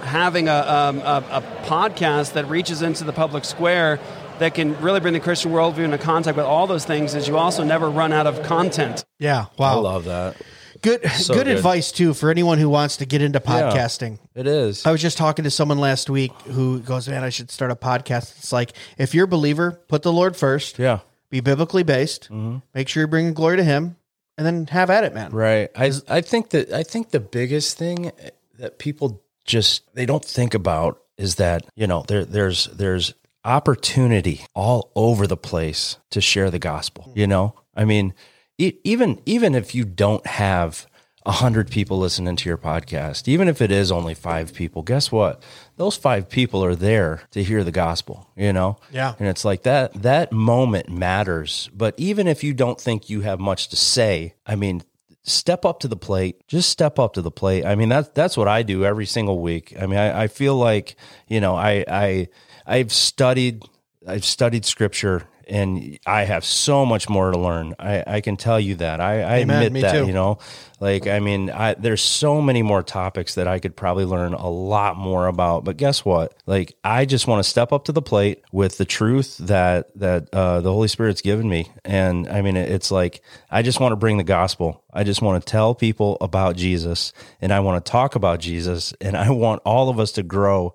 having 0.00 0.48
a, 0.48 0.54
um, 0.54 0.98
a, 1.00 1.24
a 1.30 1.42
podcast 1.64 2.32
that 2.34 2.48
reaches 2.48 2.80
into 2.80 3.04
the 3.04 3.12
public 3.12 3.44
square 3.44 4.00
that 4.38 4.54
can 4.54 4.80
really 4.80 5.00
bring 5.00 5.14
the 5.14 5.20
Christian 5.20 5.52
worldview 5.52 5.84
into 5.84 5.98
contact 5.98 6.36
with 6.36 6.46
all 6.46 6.66
those 6.66 6.84
things 6.84 7.14
is 7.14 7.28
you 7.28 7.36
also 7.36 7.64
never 7.64 7.88
run 7.88 8.12
out 8.12 8.26
of 8.26 8.42
content. 8.42 9.04
Yeah. 9.18 9.46
wow. 9.58 9.78
I 9.78 9.80
love 9.80 10.04
that. 10.04 10.36
Good 10.84 11.10
So 11.10 11.34
good, 11.34 11.46
good. 11.46 11.56
advice 11.56 11.90
too 11.90 12.14
for 12.14 12.30
anyone 12.30 12.58
who 12.58 12.68
wants 12.68 12.98
to 12.98 13.06
get 13.06 13.22
into 13.22 13.42
Yeah. 13.44 13.50
podcasting. 13.72 14.18
It 14.34 14.46
is. 14.46 14.84
I 14.86 14.92
was 14.92 15.00
just 15.02 15.16
talking 15.18 15.42
to 15.44 15.50
someone 15.50 15.78
last 15.78 16.08
week 16.10 16.30
who 16.46 16.78
goes, 16.80 17.08
"Man, 17.08 17.24
I 17.24 17.30
should 17.30 17.50
start 17.50 17.70
a 17.70 17.76
podcast." 17.76 18.36
It's 18.38 18.52
like 18.52 18.72
if 18.98 19.14
you're 19.14 19.24
a 19.24 19.28
believer, 19.28 19.80
put 19.88 20.02
the 20.02 20.12
Lord 20.12 20.36
first. 20.36 20.78
Yeah. 20.78 20.98
Be 21.30 21.40
biblically 21.40 21.82
based. 21.82 22.24
Mm-hmm. 22.24 22.58
Make 22.74 22.88
sure 22.88 23.00
you're 23.00 23.08
bringing 23.08 23.34
glory 23.34 23.56
to 23.56 23.64
Him, 23.64 23.96
and 24.38 24.46
then 24.46 24.66
have 24.68 24.90
at 24.90 25.02
it, 25.04 25.12
man. 25.14 25.32
Right. 25.32 25.70
I 25.74 25.90
I 26.08 26.20
think 26.20 26.50
that 26.50 26.72
I 26.72 26.82
think 26.84 27.10
the 27.10 27.20
biggest 27.20 27.76
thing 27.78 28.12
that 28.58 28.78
people 28.78 29.22
just 29.44 29.82
they 29.94 30.06
don't 30.06 30.24
think 30.24 30.54
about 30.54 31.00
is 31.18 31.36
that 31.36 31.64
you 31.74 31.86
know 31.86 32.04
there 32.06 32.24
there's 32.24 32.66
there's 32.66 33.14
opportunity 33.44 34.42
all 34.54 34.90
over 34.94 35.26
the 35.26 35.36
place 35.36 35.96
to 36.10 36.20
share 36.20 36.50
the 36.50 36.58
gospel. 36.58 37.10
You 37.14 37.26
know, 37.26 37.54
I 37.74 37.84
mean, 37.84 38.12
even 38.58 39.20
even 39.26 39.54
if 39.54 39.74
you 39.74 39.84
don't 39.84 40.26
have 40.26 40.86
a 41.26 41.32
hundred 41.32 41.70
people 41.70 41.98
listening 41.98 42.36
to 42.36 42.48
your 42.48 42.58
podcast, 42.58 43.26
even 43.28 43.48
if 43.48 43.62
it 43.62 43.70
is 43.70 43.90
only 43.90 44.14
five 44.14 44.52
people, 44.52 44.82
guess 44.82 45.10
what? 45.10 45.42
Those 45.76 45.96
five 45.96 46.28
people 46.28 46.62
are 46.62 46.74
there 46.76 47.22
to 47.30 47.42
hear 47.42 47.64
the 47.64 47.72
gospel. 47.72 48.28
You 48.36 48.52
know, 48.52 48.76
Yeah. 48.92 49.14
and 49.18 49.26
it's 49.28 49.44
like 49.44 49.62
that 49.62 49.94
that 50.02 50.32
moment 50.32 50.88
matters. 50.90 51.70
But 51.74 51.94
even 51.96 52.26
if 52.28 52.44
you 52.44 52.52
don't 52.54 52.80
think 52.80 53.08
you 53.08 53.22
have 53.22 53.40
much 53.40 53.68
to 53.68 53.76
say, 53.76 54.34
I 54.46 54.54
mean, 54.56 54.82
step 55.22 55.64
up 55.64 55.80
to 55.80 55.88
the 55.88 55.96
plate. 55.96 56.46
Just 56.46 56.68
step 56.68 56.98
up 56.98 57.14
to 57.14 57.22
the 57.22 57.30
plate. 57.30 57.64
I 57.64 57.74
mean, 57.74 57.88
that's 57.88 58.10
that's 58.10 58.36
what 58.36 58.46
I 58.48 58.62
do 58.62 58.84
every 58.84 59.06
single 59.06 59.40
week. 59.40 59.74
I 59.80 59.86
mean, 59.86 59.98
I, 59.98 60.24
I 60.24 60.26
feel 60.28 60.56
like, 60.56 60.96
you 61.26 61.40
know, 61.40 61.56
I 61.56 61.84
I 61.88 62.28
I've 62.66 62.92
studied 62.92 63.62
I've 64.06 64.24
studied 64.26 64.66
scripture 64.66 65.22
and 65.48 65.98
I 66.06 66.24
have 66.24 66.44
so 66.44 66.84
much 66.84 67.08
more 67.08 67.30
to 67.30 67.38
learn. 67.38 67.74
I, 67.78 68.04
I 68.06 68.20
can 68.20 68.36
tell 68.36 68.58
you 68.58 68.76
that. 68.76 69.00
I, 69.00 69.22
I 69.22 69.36
Amen. 69.38 69.62
admit 69.62 69.82
that, 69.82 69.92
too. 69.92 70.06
you 70.06 70.12
know. 70.12 70.38
Like 70.80 71.06
I 71.06 71.20
mean, 71.20 71.50
I 71.50 71.74
there's 71.74 72.02
so 72.02 72.42
many 72.42 72.62
more 72.62 72.82
topics 72.82 73.36
that 73.36 73.48
I 73.48 73.58
could 73.58 73.74
probably 73.74 74.04
learn 74.04 74.34
a 74.34 74.50
lot 74.50 74.96
more 74.96 75.28
about. 75.28 75.64
But 75.64 75.76
guess 75.76 76.04
what? 76.04 76.36
Like 76.46 76.76
I 76.84 77.06
just 77.06 77.26
want 77.26 77.42
to 77.42 77.48
step 77.48 77.72
up 77.72 77.84
to 77.84 77.92
the 77.92 78.02
plate 78.02 78.42
with 78.52 78.76
the 78.76 78.84
truth 78.84 79.38
that 79.38 79.96
that 79.98 80.28
uh, 80.32 80.60
the 80.60 80.72
Holy 80.72 80.88
Spirit's 80.88 81.22
given 81.22 81.48
me. 81.48 81.70
And 81.84 82.28
I 82.28 82.42
mean, 82.42 82.56
it's 82.56 82.90
like 82.90 83.22
I 83.50 83.62
just 83.62 83.80
want 83.80 83.92
to 83.92 83.96
bring 83.96 84.18
the 84.18 84.24
gospel. 84.24 84.84
I 84.92 85.04
just 85.04 85.22
want 85.22 85.44
to 85.44 85.50
tell 85.50 85.74
people 85.74 86.18
about 86.20 86.56
Jesus, 86.56 87.12
and 87.40 87.52
I 87.52 87.60
want 87.60 87.82
to 87.82 87.90
talk 87.90 88.14
about 88.14 88.40
Jesus, 88.40 88.92
and 89.00 89.16
I 89.16 89.30
want 89.30 89.62
all 89.64 89.88
of 89.88 89.98
us 89.98 90.12
to 90.12 90.22
grow 90.22 90.74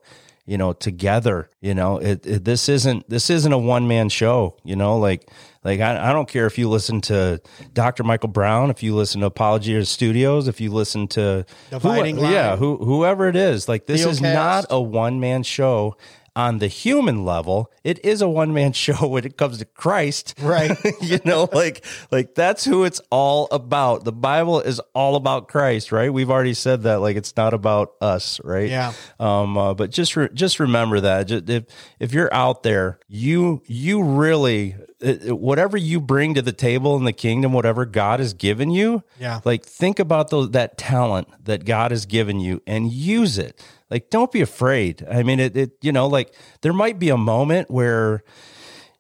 you 0.49 0.57
know 0.57 0.73
together 0.73 1.47
you 1.61 1.75
know 1.75 1.99
it, 1.99 2.25
it 2.25 2.43
this 2.43 2.67
isn't 2.67 3.07
this 3.07 3.29
isn't 3.29 3.53
a 3.53 3.57
one 3.57 3.87
man 3.87 4.09
show 4.09 4.57
you 4.63 4.75
know 4.75 4.97
like 4.97 5.29
like 5.63 5.79
I, 5.79 6.09
I 6.09 6.11
don't 6.11 6.27
care 6.27 6.47
if 6.47 6.57
you 6.57 6.67
listen 6.67 7.01
to 7.01 7.39
dr 7.73 8.03
michael 8.03 8.29
brown 8.29 8.71
if 8.71 8.81
you 8.81 8.95
listen 8.95 9.21
to 9.21 9.27
apologia 9.27 9.85
studios 9.85 10.47
if 10.47 10.59
you 10.59 10.71
listen 10.71 11.07
to 11.09 11.45
Dividing 11.69 12.17
who, 12.17 12.23
yeah 12.23 12.55
who, 12.55 12.77
whoever 12.77 13.27
it 13.27 13.35
is 13.35 13.69
like 13.69 13.85
this 13.85 14.03
is 14.03 14.19
Theocast. 14.19 14.33
not 14.33 14.65
a 14.71 14.81
one 14.81 15.19
man 15.19 15.43
show 15.43 15.95
on 16.35 16.59
the 16.59 16.67
human 16.67 17.25
level 17.25 17.71
it 17.83 18.03
is 18.05 18.21
a 18.21 18.29
one 18.29 18.53
man 18.53 18.73
show 18.83 19.07
when 19.07 19.25
it 19.25 19.37
comes 19.37 19.57
to 19.59 19.65
christ. 19.65 20.35
Right. 20.41 20.77
you 21.01 21.19
know 21.25 21.49
like 21.51 21.85
like 22.11 22.35
that's 22.35 22.65
who 22.65 22.83
it's 22.83 23.01
all 23.09 23.47
about. 23.51 24.03
The 24.03 24.11
bible 24.11 24.59
is 24.61 24.79
all 24.93 25.15
about 25.15 25.47
christ 25.47 25.91
right? 25.91 26.11
We've 26.11 26.29
already 26.29 26.53
said 26.53 26.83
that 26.83 26.99
like 26.99 27.15
it's 27.15 27.35
not 27.35 27.53
about 27.53 27.93
us 28.01 28.39
right? 28.43 28.69
Yeah. 28.69 28.93
um 29.19 29.57
uh, 29.57 29.73
but 29.73 29.91
just 29.91 30.15
re- 30.15 30.29
just 30.33 30.59
remember 30.59 30.99
that. 31.01 31.23
Just, 31.23 31.49
if 31.49 31.65
if 31.99 32.13
you're 32.13 32.33
out 32.33 32.63
there 32.63 32.99
you 33.07 33.61
you 33.65 34.03
really 34.03 34.75
whatever 35.01 35.77
you 35.77 36.01
bring 36.01 36.33
to 36.33 36.41
the 36.41 36.51
table 36.51 36.95
in 36.97 37.05
the 37.05 37.13
kingdom 37.13 37.53
whatever 37.53 37.85
god 37.85 38.19
has 38.19 38.33
given 38.33 38.69
you 38.69 39.01
Yeah. 39.19 39.39
like 39.45 39.63
think 39.63 39.97
about 39.99 40.29
those 40.29 40.51
that 40.51 40.77
talent 40.77 41.27
that 41.45 41.63
god 41.65 41.91
has 41.91 42.05
given 42.05 42.39
you 42.39 42.61
and 42.67 42.91
use 42.91 43.37
it. 43.37 43.63
Like 43.89 44.09
don't 44.09 44.31
be 44.31 44.41
afraid. 44.41 45.05
I 45.09 45.23
mean 45.23 45.39
it, 45.39 45.55
it 45.57 45.71
you 45.81 45.91
know 45.91 46.07
like 46.07 46.33
there 46.61 46.73
might 46.73 46.99
be 46.99 47.09
a 47.09 47.17
moment 47.17 47.71
where 47.71 48.23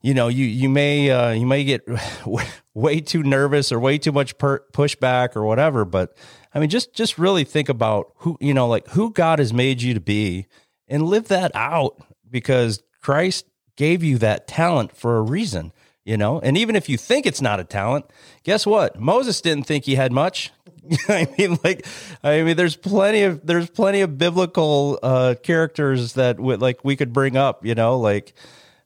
you 0.01 0.13
know 0.13 0.29
you 0.29 0.45
you 0.45 0.69
may 0.69 1.09
uh, 1.11 1.31
you 1.31 1.45
may 1.45 1.63
get 1.65 1.85
way 2.73 3.01
too 3.01 3.21
nervous 3.23 3.71
or 3.71 3.79
way 3.79 3.97
too 3.97 4.11
much 4.13 4.37
per- 4.37 4.63
pushback 4.71 5.35
or 5.35 5.43
whatever 5.43 5.83
but 5.83 6.15
i 6.53 6.59
mean 6.59 6.69
just 6.69 6.93
just 6.93 7.17
really 7.17 7.43
think 7.43 7.67
about 7.67 8.13
who 8.19 8.37
you 8.39 8.53
know 8.53 8.67
like 8.67 8.87
who 8.89 9.11
god 9.11 9.39
has 9.39 9.51
made 9.53 9.81
you 9.81 9.93
to 9.93 9.99
be 9.99 10.45
and 10.87 11.03
live 11.03 11.27
that 11.27 11.51
out 11.53 12.01
because 12.29 12.81
christ 13.01 13.45
gave 13.75 14.01
you 14.03 14.17
that 14.17 14.47
talent 14.47 14.95
for 14.95 15.17
a 15.17 15.21
reason 15.21 15.73
you 16.09 16.17
know 16.17 16.39
and 16.39 16.57
even 16.57 16.75
if 16.75 16.89
you 16.89 16.97
think 16.97 17.25
it's 17.25 17.41
not 17.41 17.59
a 17.59 17.63
talent 17.63 18.05
guess 18.43 18.65
what 18.65 18.99
moses 18.99 19.41
didn't 19.41 19.63
think 19.63 19.85
he 19.85 19.95
had 19.95 20.11
much 20.11 20.51
I 21.07 21.27
mean, 21.37 21.59
like, 21.63 21.85
I 22.23 22.41
mean, 22.41 22.57
there's 22.57 22.75
plenty 22.75 23.21
of 23.23 23.45
there's 23.45 23.69
plenty 23.69 24.01
of 24.01 24.17
biblical 24.17 24.97
uh, 25.03 25.35
characters 25.43 26.13
that 26.13 26.39
would 26.39 26.61
like 26.61 26.83
we 26.83 26.95
could 26.95 27.13
bring 27.13 27.37
up, 27.37 27.63
you 27.63 27.75
know, 27.75 27.99
like 27.99 28.33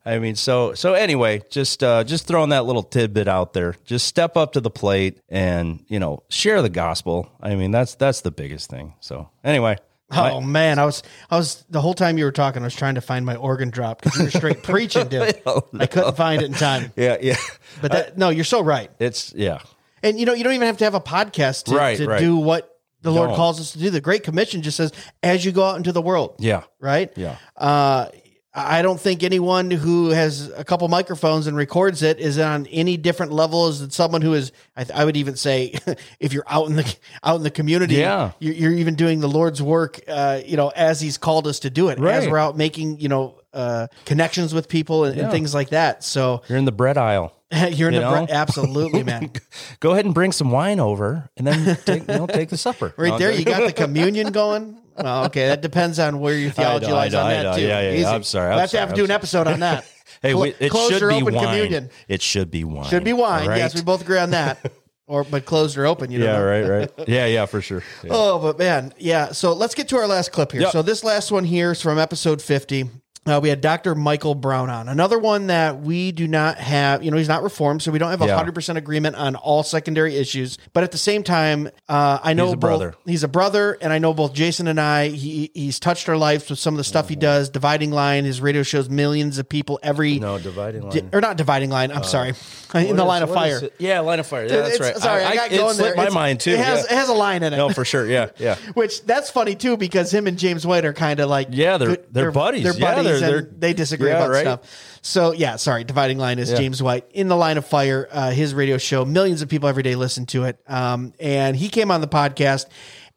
I 0.05 0.19
mean, 0.19 0.35
so 0.35 0.73
so 0.73 0.93
anyway, 0.95 1.43
just 1.49 1.81
uh, 1.83 2.03
just 2.03 2.27
throwing 2.27 2.49
that 2.49 2.65
little 2.65 2.83
tidbit 2.83 3.27
out 3.27 3.53
there. 3.53 3.75
Just 3.85 4.07
step 4.07 4.35
up 4.35 4.53
to 4.53 4.61
the 4.61 4.69
plate 4.69 5.19
and 5.29 5.83
you 5.87 5.99
know 5.99 6.23
share 6.29 6.61
the 6.61 6.69
gospel. 6.69 7.29
I 7.41 7.55
mean, 7.55 7.71
that's 7.71 7.95
that's 7.95 8.21
the 8.21 8.31
biggest 8.31 8.69
thing. 8.69 8.95
So 8.99 9.29
anyway, 9.43 9.77
Oh 10.15 10.41
man, 10.41 10.79
I 10.79 10.85
was 10.85 11.03
I 11.29 11.37
was 11.37 11.63
the 11.69 11.81
whole 11.81 11.93
time 11.93 12.17
you 12.17 12.25
were 12.25 12.31
talking, 12.31 12.61
I 12.61 12.65
was 12.65 12.75
trying 12.75 12.95
to 12.95 13.01
find 13.01 13.25
my 13.25 13.35
organ 13.35 13.69
drop 13.69 14.01
because 14.01 14.17
you 14.17 14.25
were 14.25 14.31
straight 14.31 14.63
preaching, 14.63 15.07
dude. 15.07 15.41
Oh, 15.45 15.63
I 15.79 15.85
couldn't 15.87 16.15
find 16.17 16.41
it 16.41 16.45
in 16.45 16.53
time. 16.53 16.91
yeah, 16.97 17.17
yeah, 17.21 17.35
But 17.81 17.91
that, 17.91 18.17
no, 18.17 18.29
you're 18.29 18.43
so 18.45 18.61
right. 18.61 18.89
it's 18.99 19.33
yeah, 19.35 19.59
And 20.01 20.19
you 20.19 20.25
know, 20.25 20.33
you 20.33 20.43
don't 20.43 20.53
even 20.53 20.67
have 20.67 20.77
to 20.77 20.83
have 20.85 20.95
a 20.95 21.01
podcast 21.01 21.65
to, 21.65 21.75
Right, 21.75 21.97
to 21.97 22.07
right. 22.07 22.19
do 22.19 22.37
what 22.37 22.69
the 23.01 23.11
Lord 23.11 23.29
Don't. 23.29 23.35
calls 23.35 23.59
us 23.59 23.73
to 23.73 23.79
do. 23.79 23.89
The 23.89 23.99
Great 23.99 24.23
Commission 24.23 24.61
just 24.61 24.77
says, 24.77 24.93
as 25.21 25.43
you 25.43 25.51
go 25.51 25.63
out 25.65 25.75
into 25.75 25.91
the 25.91 26.01
world, 26.01 26.35
yeah, 26.39 26.63
right? 26.79 27.11
yeah. 27.17 27.35
Uh, 27.57 28.07
I 28.55 28.83
don't 28.83 28.99
think 28.99 29.23
anyone 29.23 29.71
who 29.71 30.09
has 30.09 30.51
a 30.55 30.63
couple 30.63 30.87
microphones 30.87 31.47
and 31.47 31.57
records 31.57 32.03
it 32.03 32.19
is 32.19 32.37
on 32.37 32.67
any 32.67 32.97
different 32.97 33.31
level 33.31 33.65
as 33.67 33.87
someone 33.95 34.21
who 34.21 34.33
is. 34.35 34.51
I, 34.77 34.85
I 34.93 35.05
would 35.05 35.17
even 35.17 35.35
say, 35.35 35.73
if 36.19 36.33
you're 36.33 36.43
out 36.47 36.67
in 36.69 36.75
the 36.75 36.95
out 37.23 37.37
in 37.37 37.43
the 37.43 37.49
community, 37.51 37.95
Yeah. 37.95 38.31
you're, 38.39 38.53
you're 38.53 38.71
even 38.73 38.93
doing 38.95 39.21
the 39.21 39.27
Lord's 39.27 39.61
work. 39.61 39.99
Uh, 40.07 40.41
you 40.45 40.55
know, 40.55 40.69
as 40.75 41.01
He's 41.01 41.17
called 41.17 41.47
us 41.47 41.59
to 41.59 41.69
do 41.71 41.89
it, 41.89 41.97
as 41.99 42.27
we're 42.27 42.37
out 42.37 42.55
making 42.55 42.99
you 42.99 43.09
know 43.09 43.39
uh, 43.53 43.87
connections 44.05 44.53
with 44.53 44.67
people 44.69 45.05
and, 45.05 45.19
and 45.19 45.31
things 45.31 45.53
like 45.55 45.69
that. 45.69 46.03
So 46.03 46.43
You're 46.47 46.57
in 46.59 46.65
the 46.65 46.71
bread 46.71 46.97
aisle. 46.97 47.33
you're 47.71 47.89
in 47.89 47.93
You 47.95 47.99
the 48.01 48.11
know? 48.11 48.25
bre- 48.25 48.31
absolutely, 48.33 49.03
man. 49.11 49.31
Go 49.79 49.91
ahead 49.91 50.05
and 50.05 50.13
bring 50.13 50.31
some 50.31 50.51
wine 50.51 50.79
over, 50.79 51.29
and 51.37 51.45
then 51.47 51.75
take, 51.85 52.01
you 52.07 52.07
know 52.17 52.27
take 52.27 52.49
the 52.49 52.57
supper. 52.57 52.93
Right 52.97 53.09
No, 53.09 53.17
there, 53.17 53.31
you 53.31 53.45
got 53.45 53.65
the 53.65 53.73
communion 53.73 54.31
going. 54.31 54.79
Well, 54.97 55.25
okay, 55.25 55.47
that 55.47 55.61
depends 55.61 55.97
on 55.99 56.19
where 56.19 56.35
your 56.35 56.51
theology 56.51 56.87
know, 56.87 56.93
lies 56.93 57.13
know, 57.13 57.21
on 57.21 57.25
I 57.27 57.33
that 57.33 57.43
know. 57.43 57.55
too. 57.55 57.61
Yeah, 57.63 57.81
yeah, 57.81 57.91
yeah. 57.99 58.11
I'm 58.11 58.23
sorry, 58.23 58.49
We'll 58.49 58.53
I'm 58.55 58.59
have 58.61 58.69
to 58.71 58.77
have 58.79 58.89
sorry, 58.89 58.95
to 58.95 58.95
do 58.95 59.01
I'm 59.13 59.21
an 59.21 59.27
sorry. 59.29 59.41
episode 59.41 59.47
on 59.47 59.59
that. 59.61 59.85
Hey, 60.21 60.31
Clo- 60.33 60.41
we, 60.43 60.55
it 60.59 60.69
closed 60.69 60.93
should 60.93 61.03
or 61.03 61.09
be 61.09 61.15
open 61.15 61.33
wine. 61.35 61.45
communion. 61.45 61.89
It 62.07 62.21
should 62.21 62.49
be 62.51 62.63
wine. 62.63 62.89
Should 62.89 63.03
be 63.03 63.11
wine. 63.13 63.41
all 63.43 63.49
right? 63.49 63.57
Yes, 63.57 63.75
we 63.75 63.81
both 63.81 64.01
agree 64.01 64.19
on 64.19 64.29
that. 64.31 64.71
Or 65.05 65.25
but 65.25 65.43
closed 65.45 65.77
or 65.77 65.85
open. 65.85 66.11
You 66.11 66.19
know. 66.19 66.25
yeah, 66.25 66.39
right, 66.39 66.61
right. 66.61 66.91
Yeah, 67.09 67.25
yeah, 67.25 67.45
for 67.45 67.59
sure. 67.59 67.83
Yeah. 68.03 68.11
Oh, 68.13 68.39
but 68.39 68.57
man, 68.57 68.93
yeah. 68.97 69.33
So 69.33 69.51
let's 69.51 69.75
get 69.75 69.89
to 69.89 69.97
our 69.97 70.07
last 70.07 70.31
clip 70.31 70.53
here. 70.53 70.61
Yep. 70.61 70.71
So 70.71 70.81
this 70.81 71.03
last 71.03 71.29
one 71.29 71.43
here 71.43 71.71
is 71.73 71.81
from 71.81 71.99
episode 71.99 72.41
50. 72.41 72.89
Uh, 73.25 73.39
we 73.41 73.47
had 73.49 73.61
Dr. 73.61 73.95
Michael 73.95 74.35
Brown 74.35 74.69
on. 74.69 74.89
Another 74.89 75.17
one 75.17 75.47
that 75.47 75.79
we 75.81 76.11
do 76.11 76.27
not 76.27 76.57
have, 76.57 77.03
you 77.03 77.09
know, 77.11 77.15
he's 77.17 77.29
not 77.29 77.41
reformed, 77.41 77.81
so 77.81 77.89
we 77.91 77.97
don't 77.99 78.09
have 78.09 78.21
a 78.21 78.25
Yeah. 78.25 78.35
100% 78.37 78.75
agreement 78.77 79.15
on 79.15 79.35
all 79.35 79.63
secondary 79.63 80.17
issues. 80.17 80.57
But 80.73 80.83
at 80.83 80.91
the 80.91 80.97
same 80.97 81.23
time, 81.23 81.69
uh, 81.87 82.19
I 82.21 82.33
know 82.33 82.45
He's 82.47 82.53
a 82.53 82.57
both- 82.57 82.59
brother. 82.69 82.93
he's 83.05 83.23
a 83.23 83.27
brother, 83.29 83.77
and 83.81 83.93
I 83.93 83.99
know 83.99 84.13
both 84.13 84.33
Jason 84.33 84.67
and 84.67 84.79
I, 84.79 85.07
he, 85.07 85.51
he's 85.53 85.79
touched 85.79 86.09
our 86.09 86.17
lives 86.17 86.49
with 86.49 86.59
some 86.59 86.73
of 86.73 86.77
the 86.79 86.83
stuff 86.83 87.07
he 87.07 87.15
does. 87.15 87.47
Dividing 87.49 87.91
Line, 87.91 88.25
his 88.25 88.41
radio 88.41 88.61
shows 88.63 88.89
millions 88.89 89.37
of 89.37 89.47
people 89.47 89.79
every. 89.83 90.19
No, 90.19 90.37
dividing 90.37 90.89
di- 90.89 90.99
line. 91.01 91.09
or 91.13 91.21
not 91.21 91.37
Dividing 91.37 91.69
Line, 91.69 91.91
I'm 91.91 91.99
Uh, 91.99 92.01
sorry. 92.03 92.33
In 92.73 92.95
the 92.97 93.05
line 93.05 93.21
of 93.21 93.29
what 93.29 93.35
fire. 93.37 93.55
is 93.55 93.61
it? 93.63 93.73
Yeah, 93.77 93.99
line 93.99 94.19
of 94.19 94.25
fire. 94.25 94.45
Yeah, 94.47 94.57
that's 94.63 94.75
It's- 94.75 94.93
right. 94.95 94.97
Sorry, 95.01 95.23
I, 95.23 95.35
got 95.35 95.51
it 95.51 95.57
going 95.57 95.67
there. 95.77 95.85
slipped 95.85 95.95
my 95.97 96.03
It's- 96.03 96.13
mind 96.13 96.39
too. 96.39 96.51
It 96.51 96.57
has, 96.59 96.79
yeah. 96.89 96.93
it 96.93 96.97
has 96.97 97.07
a 97.09 97.13
line 97.13 97.43
in 97.43 97.53
it. 97.53 97.57
No, 97.57 97.69
for 97.69 97.85
sure. 97.85 98.05
Yeah, 98.05 98.29
yeah. 98.37 98.55
Which 98.73 99.05
that's 99.05 99.29
funny 99.29 99.55
too 99.55 99.77
because 99.77 100.11
him 100.13 100.25
and 100.27 100.37
James 100.39 100.65
White 100.67 100.83
are 100.83 100.91
kind 100.93 101.19
of 101.21 101.29
like 101.29 101.49
Yeah, 101.51 101.77
they're- 101.77 101.97
they're 102.11 102.31
buddies. 102.31 102.63
They're 102.63 102.73
Yeah, 102.73 102.95
buddies, 102.95 103.03
they're- 103.05 103.12
and 103.21 103.33
they're- 103.33 103.49
they 103.57 103.73
disagree 103.73 104.09
yeah, 104.09 104.17
about 104.17 104.29
right. 104.31 104.41
stuff. 104.41 104.99
So 105.01 105.31
yeah, 105.33 105.55
sorry. 105.57 105.83
Dividing 105.83 106.17
line 106.17 106.39
is 106.39 106.49
Yeah. 106.51 106.57
James 106.57 106.81
White 106.81 107.05
in 107.11 107.27
the 107.27 107.35
line 107.35 107.57
of 107.57 107.65
fire. 107.65 108.07
Uh, 108.11 108.31
his 108.31 108.53
radio 108.53 108.77
show, 108.77 109.05
millions 109.05 109.41
of 109.41 109.49
people 109.49 109.67
every 109.69 109.83
day 109.83 109.95
listen 109.95 110.25
to 110.27 110.45
it. 110.45 110.59
Um, 110.67 111.13
and 111.19 111.55
he 111.55 111.69
came 111.69 111.91
on 111.91 112.01
the 112.01 112.07
podcast. 112.07 112.65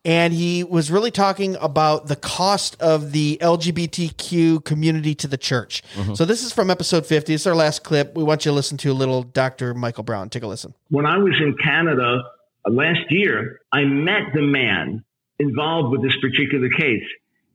And 0.05 0.33
he 0.33 0.63
was 0.63 0.89
really 0.89 1.11
talking 1.11 1.57
about 1.61 2.07
the 2.07 2.15
cost 2.15 2.81
of 2.81 3.11
the 3.11 3.39
LGBTQ 3.43 4.65
community 4.65 5.17
to 5.17 5.27
the 5.27 5.37
church. 5.37 5.83
Mm-hmm. 5.95 6.15
So 6.15 6.25
this 6.25 6.45
is 6.45 6.53
from 6.53 6.71
episode 6.71 7.05
50. 7.07 7.35
It's 7.35 7.45
our 7.45 7.57
last 7.57 7.83
clip. 7.83 8.15
We 8.17 8.23
want 8.23 8.45
you 8.45 8.51
to 8.53 8.55
listen 8.55 8.79
to 8.79 8.93
a 8.93 8.95
little 8.95 9.25
Dr. 9.25 9.75
Michael 9.75 10.05
Brown. 10.05 10.29
Take 10.29 10.45
a 10.45 10.47
listen. 10.47 10.75
when 10.91 11.07
I 11.07 11.19
was 11.19 11.35
in 11.41 11.57
Canada 11.63 12.23
uh, 12.65 12.71
last 12.71 13.11
year, 13.11 13.61
I 13.73 13.85
met 13.85 14.33
the 14.33 14.43
man 14.43 15.05
involved 15.41 15.91
with 15.91 16.03
this 16.03 16.15
particular 16.21 16.69
case. 16.69 17.03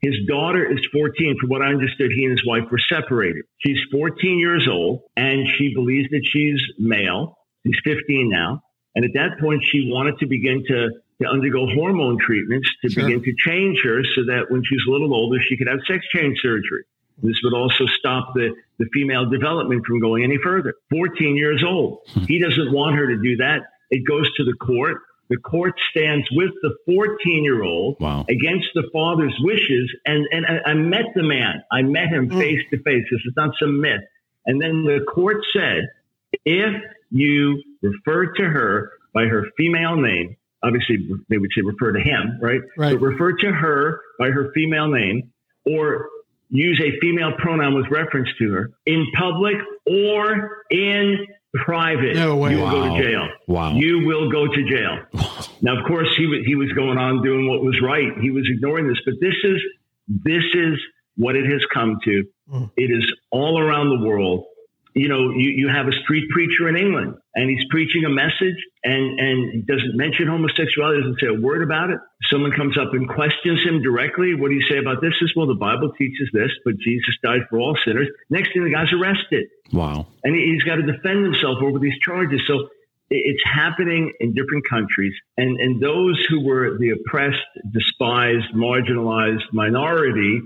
His 0.01 0.15
daughter 0.27 0.65
is 0.65 0.79
14. 0.91 1.37
From 1.39 1.49
what 1.49 1.61
I 1.61 1.67
understood, 1.67 2.11
he 2.15 2.23
and 2.23 2.31
his 2.31 2.45
wife 2.45 2.63
were 2.71 2.79
separated. 2.89 3.43
She's 3.59 3.77
14 3.91 4.39
years 4.39 4.67
old 4.69 5.03
and 5.15 5.47
she 5.57 5.73
believes 5.73 6.09
that 6.09 6.21
she's 6.31 6.59
male. 6.79 7.37
He's 7.63 7.77
15 7.83 8.29
now. 8.29 8.63
And 8.95 9.05
at 9.05 9.11
that 9.13 9.39
point, 9.39 9.61
she 9.71 9.89
wanted 9.91 10.17
to 10.19 10.25
begin 10.25 10.63
to, 10.67 10.89
to 11.21 11.27
undergo 11.27 11.67
hormone 11.67 12.17
treatments 12.19 12.67
to 12.83 12.89
Sure. 12.89 13.05
begin 13.05 13.23
to 13.23 13.33
change 13.37 13.79
her 13.83 14.03
so 14.15 14.25
that 14.25 14.47
when 14.49 14.63
she's 14.65 14.81
a 14.87 14.91
little 14.91 15.13
older, 15.13 15.37
she 15.39 15.55
could 15.55 15.67
have 15.67 15.79
sex 15.87 16.03
change 16.13 16.39
surgery. 16.41 16.83
This 17.23 17.37
would 17.43 17.53
also 17.53 17.85
stop 17.99 18.33
the, 18.33 18.55
the 18.79 18.87
female 18.91 19.29
development 19.29 19.85
from 19.85 19.99
going 19.99 20.23
any 20.23 20.37
further. 20.43 20.73
14 20.89 21.37
years 21.37 21.63
old. 21.63 21.99
Hmm. 22.13 22.23
He 22.27 22.39
doesn't 22.39 22.71
want 22.71 22.95
her 22.97 23.05
to 23.07 23.21
do 23.21 23.37
that. 23.37 23.59
It 23.91 24.03
goes 24.07 24.33
to 24.37 24.43
the 24.43 24.53
court. 24.53 24.97
The 25.31 25.37
court 25.37 25.73
stands 25.91 26.27
with 26.33 26.51
the 26.61 26.75
14 26.85 27.43
year 27.45 27.63
old 27.63 27.95
Wow. 28.01 28.25
against 28.29 28.67
the 28.75 28.83
father's 28.91 29.33
wishes. 29.39 29.89
And, 30.05 30.27
and 30.29 30.45
I, 30.45 30.71
I 30.71 30.73
met 30.73 31.05
the 31.15 31.23
man. 31.23 31.63
I 31.71 31.81
met 31.83 32.07
him 32.09 32.29
face 32.29 32.59
to 32.71 32.77
face. 32.83 33.05
This 33.09 33.21
is 33.25 33.33
not 33.37 33.51
some 33.57 33.79
myth. 33.79 34.01
And 34.45 34.61
then 34.61 34.83
the 34.83 35.05
court 35.07 35.37
said, 35.53 35.87
if 36.43 36.81
you 37.11 37.63
refer 37.81 38.33
to 38.33 38.43
her 38.43 38.91
by 39.13 39.23
her 39.25 39.45
female 39.57 39.95
name, 39.95 40.35
obviously 40.61 40.97
they 41.29 41.37
would 41.37 41.49
say 41.55 41.61
refer 41.61 41.93
to 41.93 42.01
him, 42.01 42.37
right? 42.41 42.61
Right. 42.77 42.99
But 42.99 43.01
refer 43.01 43.31
to 43.37 43.51
her 43.53 44.01
by 44.19 44.31
her 44.31 44.51
female 44.53 44.89
name 44.89 45.31
or 45.65 46.09
use 46.49 46.81
a 46.83 46.99
female 46.99 47.31
pronoun 47.37 47.73
with 47.75 47.85
reference 47.89 48.27
to 48.39 48.51
her 48.51 48.71
in 48.85 49.05
public 49.17 49.55
or 49.87 50.63
in 50.69 51.25
private, 51.53 52.15
No 52.15 52.35
way. 52.37 52.51
you 52.51 52.59
will 52.59 52.71
go 52.71 52.95
to 52.95 53.01
jail. 53.03 53.27
Wow. 53.47 53.73
You 53.73 54.05
will 54.05 54.31
go 54.31 54.47
to 54.47 54.63
jail. 54.69 54.99
now, 55.61 55.79
of 55.79 55.85
course, 55.85 56.07
he 56.17 56.25
was, 56.27 56.39
he 56.45 56.55
was 56.55 56.71
going 56.73 56.97
on 56.97 57.21
doing 57.21 57.47
what 57.49 57.61
was 57.63 57.79
right. 57.83 58.11
He 58.21 58.31
was 58.31 58.47
ignoring 58.51 58.87
this, 58.87 58.97
but 59.05 59.15
this 59.19 59.35
is, 59.43 59.61
this 60.07 60.43
is 60.53 60.79
what 61.17 61.35
it 61.35 61.45
has 61.51 61.61
come 61.73 61.97
to. 62.05 62.23
Mm. 62.51 62.71
It 62.77 62.91
is 62.91 63.11
all 63.31 63.59
around 63.59 63.89
the 63.89 64.05
world. 64.05 64.45
You 64.93 65.07
know, 65.07 65.31
you, 65.31 65.49
you 65.51 65.67
have 65.69 65.87
a 65.87 65.93
street 66.03 66.29
preacher 66.29 66.67
in 66.67 66.75
England 66.75 67.15
and 67.33 67.49
he's 67.49 67.63
preaching 67.69 68.03
a 68.05 68.09
message 68.09 68.57
and, 68.83 69.19
and 69.19 69.65
doesn't 69.65 69.95
mention 69.95 70.27
homosexuality, 70.27 70.99
doesn't 71.01 71.19
say 71.21 71.27
a 71.27 71.39
word 71.39 71.63
about 71.63 71.91
it. 71.91 71.99
Someone 72.29 72.51
comes 72.51 72.77
up 72.77 72.93
and 72.93 73.07
questions 73.07 73.61
him 73.63 73.81
directly. 73.81 74.35
What 74.35 74.49
do 74.49 74.55
you 74.55 74.65
say 74.69 74.77
about 74.79 75.01
this? 75.01 75.13
He 75.19 75.25
says, 75.27 75.33
well, 75.35 75.47
the 75.47 75.55
Bible 75.55 75.91
teaches 75.97 76.29
this, 76.33 76.51
but 76.65 76.77
Jesus 76.79 77.15
died 77.23 77.41
for 77.49 77.59
all 77.59 77.77
sinners. 77.85 78.07
Next 78.29 78.51
thing, 78.53 78.63
the 78.65 78.71
guy's 78.71 78.91
arrested 78.91 79.47
Wow. 79.71 80.07
and 80.23 80.35
he- 80.35 80.51
he's 80.53 80.63
got 80.63 80.75
to 80.75 80.83
defend 80.83 81.23
himself 81.23 81.59
over 81.61 81.79
these 81.79 81.97
charges. 82.03 82.41
So 82.45 82.67
it's 83.13 83.43
happening 83.45 84.13
in 84.21 84.33
different 84.33 84.63
countries, 84.69 85.13
and 85.35 85.59
and 85.59 85.81
those 85.81 86.17
who 86.29 86.45
were 86.45 86.77
the 86.77 86.91
oppressed, 86.91 87.43
despised, 87.73 88.45
marginalized 88.55 89.43
minority, 89.51 90.41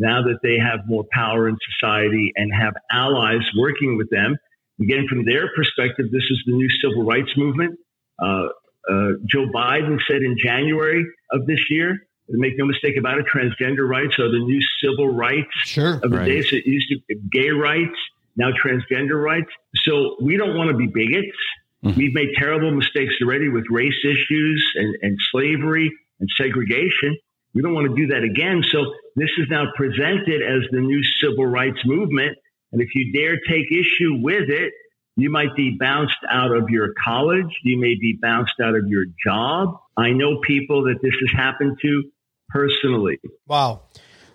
now 0.00 0.22
that 0.22 0.38
they 0.42 0.56
have 0.58 0.80
more 0.88 1.04
power 1.12 1.48
in 1.48 1.56
society 1.78 2.32
and 2.36 2.50
have 2.52 2.74
allies 2.90 3.42
working 3.58 3.96
with 3.96 4.08
them, 4.10 4.36
again 4.80 5.06
from 5.08 5.24
their 5.24 5.50
perspective, 5.54 6.06
this 6.10 6.24
is 6.30 6.42
the 6.46 6.52
new 6.52 6.68
civil 6.82 7.04
rights 7.04 7.30
movement. 7.36 7.78
Uh, 8.20 8.46
uh, 8.90 9.10
Joe 9.26 9.46
Biden 9.54 9.98
said 10.08 10.22
in 10.22 10.36
January 10.42 11.04
of 11.30 11.46
this 11.46 11.60
year. 11.70 11.98
Make 12.32 12.56
no 12.56 12.64
mistake 12.64 12.96
about 12.96 13.18
it, 13.18 13.26
transgender 13.26 13.88
rights 13.88 14.16
are 14.20 14.30
the 14.30 14.38
new 14.38 14.60
civil 14.82 15.08
rights 15.08 15.50
Sure. 15.64 15.94
of 15.96 16.10
the 16.12 16.18
Right. 16.18 16.26
day. 16.26 16.42
So 16.42 16.56
it 16.56 16.64
used 16.66 16.88
to 16.90 16.96
be 17.08 17.16
gay 17.32 17.50
rights, 17.50 17.98
now 18.36 18.52
transgender 18.52 19.20
rights. 19.22 19.50
So 19.84 20.16
we 20.22 20.36
don't 20.36 20.56
want 20.56 20.70
to 20.70 20.76
be 20.76 20.86
bigots. 20.86 21.36
Mhm. 21.84 21.96
We've 21.96 22.14
made 22.14 22.28
terrible 22.36 22.70
mistakes 22.70 23.14
already 23.20 23.48
with 23.48 23.64
race 23.68 23.98
issues 24.04 24.64
and, 24.76 24.96
and 25.02 25.18
slavery 25.32 25.90
and 26.20 26.28
segregation. 26.36 27.16
We 27.54 27.62
don't 27.62 27.74
want 27.74 27.88
to 27.88 27.94
do 27.96 28.08
that 28.14 28.22
again. 28.22 28.62
So 28.70 28.94
this 29.16 29.30
is 29.38 29.46
now 29.50 29.66
presented 29.76 30.42
as 30.42 30.62
the 30.70 30.80
new 30.80 31.02
civil 31.20 31.46
rights 31.46 31.78
movement. 31.84 32.38
And 32.72 32.80
if 32.80 32.88
you 32.94 33.12
dare 33.12 33.36
take 33.48 33.66
issue 33.72 34.18
with 34.20 34.48
it, 34.48 34.72
you 35.16 35.28
might 35.30 35.54
be 35.56 35.76
bounced 35.78 36.16
out 36.30 36.52
of 36.56 36.70
your 36.70 36.94
college. 37.04 37.48
You 37.64 37.78
may 37.78 37.94
be 38.00 38.16
bounced 38.22 38.54
out 38.62 38.76
of 38.76 38.86
your 38.86 39.04
job. 39.26 39.76
I 39.96 40.10
know 40.12 40.38
people 40.40 40.84
that 40.84 41.00
this 41.02 41.12
has 41.20 41.32
happened 41.36 41.78
to 41.82 42.04
personally. 42.48 43.18
Wow. 43.46 43.82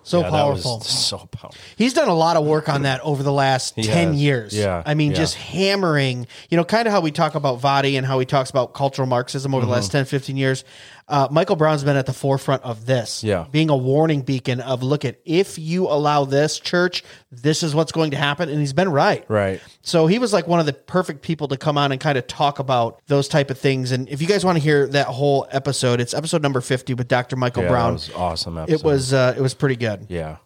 So 0.03 0.19
Yeah, 0.21 0.29
powerful. 0.29 0.81
so 0.81 1.17
powerful. 1.31 1.55
He's 1.77 1.93
done 1.93 2.09
a 2.09 2.13
lot 2.13 2.37
of 2.37 2.45
work 2.45 2.69
on 2.69 2.83
that 2.83 3.01
over 3.01 3.23
the 3.23 3.31
last 3.31 3.73
He 3.75 3.83
10 3.83 4.09
has. 4.09 4.21
years. 4.21 4.53
Yeah, 4.55 4.83
I 4.85 4.93
mean, 4.93 5.11
yeah. 5.11 5.17
just 5.17 5.35
hammering, 5.35 6.27
you 6.49 6.57
know, 6.57 6.63
kind 6.63 6.87
of 6.87 6.91
how 6.93 7.01
we 7.01 7.09
talk 7.11 7.33
about 7.33 7.59
Voddie 7.59 7.97
and 7.97 8.05
how 8.05 8.19
he 8.19 8.25
talks 8.25 8.51
about 8.51 8.73
cultural 8.75 9.07
Marxism 9.07 9.55
over 9.55 9.61
the 9.65 9.71
Mm-hmm. 9.71 9.73
last 9.81 9.91
10, 9.91 10.05
15 10.05 10.37
years. 10.37 10.63
Uh, 11.07 11.27
Michael 11.29 11.55
Brown's 11.55 11.83
been 11.83 11.95
at 11.97 12.07
the 12.07 12.13
forefront 12.13 12.63
of 12.63 12.87
this. 12.87 13.23
Yeah. 13.23 13.45
Being 13.51 13.69
a 13.69 13.77
warning 13.77 14.21
beacon 14.21 14.59
of 14.59 14.81
look 14.81 15.05
at 15.05 15.19
if 15.23 15.59
you 15.59 15.85
allow 15.87 16.25
this 16.25 16.59
church, 16.59 17.03
this 17.31 17.61
is 17.61 17.75
what's 17.75 17.91
going 17.91 18.11
to 18.11 18.17
happen. 18.17 18.49
And 18.49 18.59
he's 18.59 18.73
been 18.73 18.89
right. 18.89 19.23
Right. 19.29 19.61
So 19.81 20.07
he 20.07 20.17
was 20.17 20.33
like 20.33 20.47
one 20.47 20.59
of 20.59 20.65
the 20.65 20.73
perfect 20.73 21.21
people 21.21 21.47
to 21.49 21.57
come 21.57 21.77
on 21.77 21.91
and 21.91 22.01
kind 22.01 22.17
of 22.17 22.25
talk 22.25 22.57
about 22.57 23.01
those 23.05 23.27
type 23.27 23.51
of 23.51 23.59
things. 23.59 23.91
And 23.91 24.09
if 24.09 24.19
you 24.19 24.27
guys 24.27 24.43
want 24.43 24.57
to 24.57 24.63
hear 24.63 24.87
that 24.87 25.05
whole 25.07 25.45
episode, 25.51 25.99
it's 26.01 26.15
episode 26.15 26.41
number 26.41 26.59
50 26.59 26.95
with 26.95 27.07
Dr. 27.07 27.35
Michael 27.35 27.63
Yeah, 27.63 27.69
Brown. 27.69 27.89
That 27.91 27.93
was 27.93 28.11
awesome. 28.15 28.57
it 28.67 28.83
was, 28.83 29.13
uh, 29.13 29.35
it 29.37 29.41
was 29.41 29.53
pretty 29.53 29.75
good. 29.75 30.07
Yeah. 30.09 30.37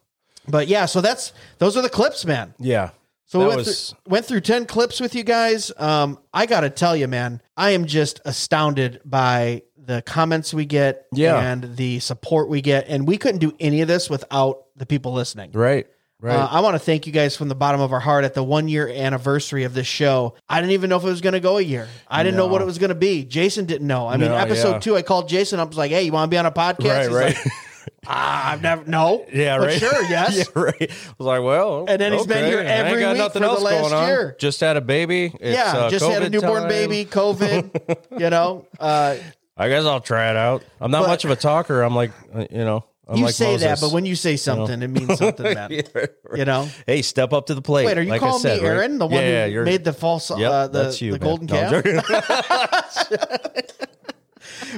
But 0.47 0.68
yeah, 0.68 0.88
so 0.88 0.99
that's, 0.99 1.32
those 1.60 1.78
are 1.78 1.82
the 1.82 1.89
clips, 1.89 2.26
man. 2.26 2.53
Yeah. 2.60 2.89
So 3.28 3.38
we 3.39 3.45
went, 3.45 3.57
was- 3.60 3.91
through, 3.91 4.12
went 4.12 4.26
through 4.26 4.41
10 4.41 4.66
clips 4.66 4.99
with 4.99 5.14
you 5.14 5.24
guys. 5.24 5.72
Um, 5.78 6.18
I 6.34 6.47
got 6.47 6.62
to 6.62 6.70
tell 6.72 6.95
you, 6.97 7.07
man, 7.07 7.41
I 7.55 7.72
am 7.72 7.86
just 7.86 8.20
astounded 8.26 8.99
by 9.05 9.62
the 9.86 10.01
comments 10.03 10.53
we 10.53 10.65
get 10.65 11.05
Yeah. 11.13 11.39
and 11.39 11.75
the 11.77 11.99
support 11.99 12.49
we 12.49 12.61
get. 12.61 12.88
And 12.88 13.07
we 13.07 13.17
couldn't 13.17 13.39
do 13.39 13.53
any 13.59 13.82
of 13.82 13.88
this 13.88 14.09
without 14.09 14.63
the 14.75 14.86
people 14.86 15.13
listening. 15.13 15.51
Right. 15.53 15.88
Right. 16.21 16.36
Uh, 16.36 16.47
I 16.51 16.59
want 16.59 16.75
to 16.75 16.80
thank 16.80 17.07
you 17.07 17.13
guys 17.13 17.38
from 17.38 17.47
the 17.47 17.55
bottom 17.55 17.80
of 17.80 17.93
our 17.93 18.01
heart 18.01 18.25
at 18.25 18.34
the 18.34 18.43
one 18.43 18.67
year 18.67 18.89
anniversary 18.89 19.63
of 19.63 19.73
this 19.73 19.88
show. 19.88 20.36
I 20.49 20.59
didn't 20.59 20.73
even 20.73 20.89
know 20.89 20.97
if 20.97 21.03
it 21.03 21.07
was 21.07 21.21
going 21.21 21.32
to 21.34 21.39
go 21.39 21.57
a 21.57 21.61
year. 21.61 21.88
I 22.09 22.23
didn't 22.23 22.36
know 22.36 22.47
what 22.47 22.61
it 22.61 22.65
was 22.65 22.77
going 22.77 22.89
to 22.89 22.95
be. 22.95 23.23
Jason 23.23 23.63
didn't 23.65 23.88
know. 23.88 24.05
I 24.05 24.17
mean, 24.17 24.27
No, 24.30 24.36
episode 24.36 24.71
yeah. 24.73 24.80
two, 24.80 24.95
I 24.97 25.01
called 25.01 25.30
Jason. 25.30 25.61
I 25.61 25.63
was 25.63 25.77
like, 25.77 25.91
"Hey, 25.91 26.03
you 26.03 26.11
want 26.11 26.30
to 26.30 26.34
be 26.34 26.38
on 26.38 26.45
a 26.45 26.51
podcast?" 26.51 26.84
Right, 26.89 27.03
He's 27.03 27.15
right. 27.15 27.36
like, 27.45 27.53
ah, 28.07 28.51
I've 28.51 28.61
never 28.61 28.84
no. 28.84 29.25
Yeah, 29.32 29.55
right. 29.55 29.80
Sure, 29.80 30.03
yes. 30.09 30.36
yeah, 30.39 30.43
right. 30.61 30.75
I 30.82 31.13
was 31.17 31.25
like, 31.25 31.41
well, 31.41 31.86
And 31.88 32.01
then 32.01 32.11
he's 32.11 32.27
been 32.27 32.45
here 32.51 32.59
every 32.59 33.05
week 33.05 33.17
nothing 33.17 33.41
for 33.41 33.55
the 33.55 33.61
last 33.61 33.82
going 33.89 33.93
on. 33.93 34.07
year. 34.09 34.36
Just 34.39 34.59
had 34.59 34.75
a 34.75 34.82
baby. 34.82 35.34
It's, 35.39 35.55
yeah, 35.57 35.71
uh, 35.77 35.89
just 35.89 36.05
had 36.05 36.23
a 36.23 36.30
newborn 36.30 36.63
time. 36.63 36.67
baby, 36.69 37.05
COVID. 37.05 37.97
you 38.19 38.30
know, 38.30 38.65
uh, 38.77 39.15
I 39.60 39.68
guess 39.68 39.84
I'll 39.86 39.99
try 39.99 40.32
it 40.32 40.38
out. 40.38 40.64
I'm 40.80 40.89
not 40.89 41.01
But- 41.01 41.07
much 41.10 41.26
of 41.26 41.32
a 41.32 41.36
talker. 41.36 41.82
I'm 41.82 41.93
like, 41.95 42.12
uh, 42.34 42.45
you 42.49 42.60
know, 42.64 42.86
I'm 43.10 43.18
you 43.18 43.26
like 43.26 43.34
say 43.34 43.57
that, 43.57 43.82
but 43.82 43.91
when 43.91 44.05
you 44.05 44.16
say 44.16 44.32
you 44.32 44.34
know? 44.34 44.38
something, 44.38 44.82
it 44.82 44.88
means 44.88 45.18
something. 45.18 45.45
Yeah, 45.70 45.82
right. 45.93 46.10
You 46.36 46.45
know. 46.45 46.70
Hey, 46.88 47.01
step 47.01 47.34
up 47.34 47.47
to 47.47 47.55
the 47.55 47.62
plate. 47.62 47.86
Wait, 47.88 47.97
are 47.97 48.01
you 48.01 48.10
like 48.10 48.22
calling 48.22 48.39
said, 48.39 48.62
me 48.62 48.68
right? 48.68 48.76
Aaron, 48.78 48.99
the 48.99 49.07
one 49.07 49.22
yeah, 49.22 49.47
who 49.49 49.64
made 49.66 49.84
the 49.84 49.93
false, 49.93 50.30
Yep, 50.30 50.51
uh, 50.51 50.68
the, 50.68 50.97
you, 51.01 51.12
the 51.14 51.20
golden 51.20 51.47
No, 51.47 51.82
calf? 51.82 53.10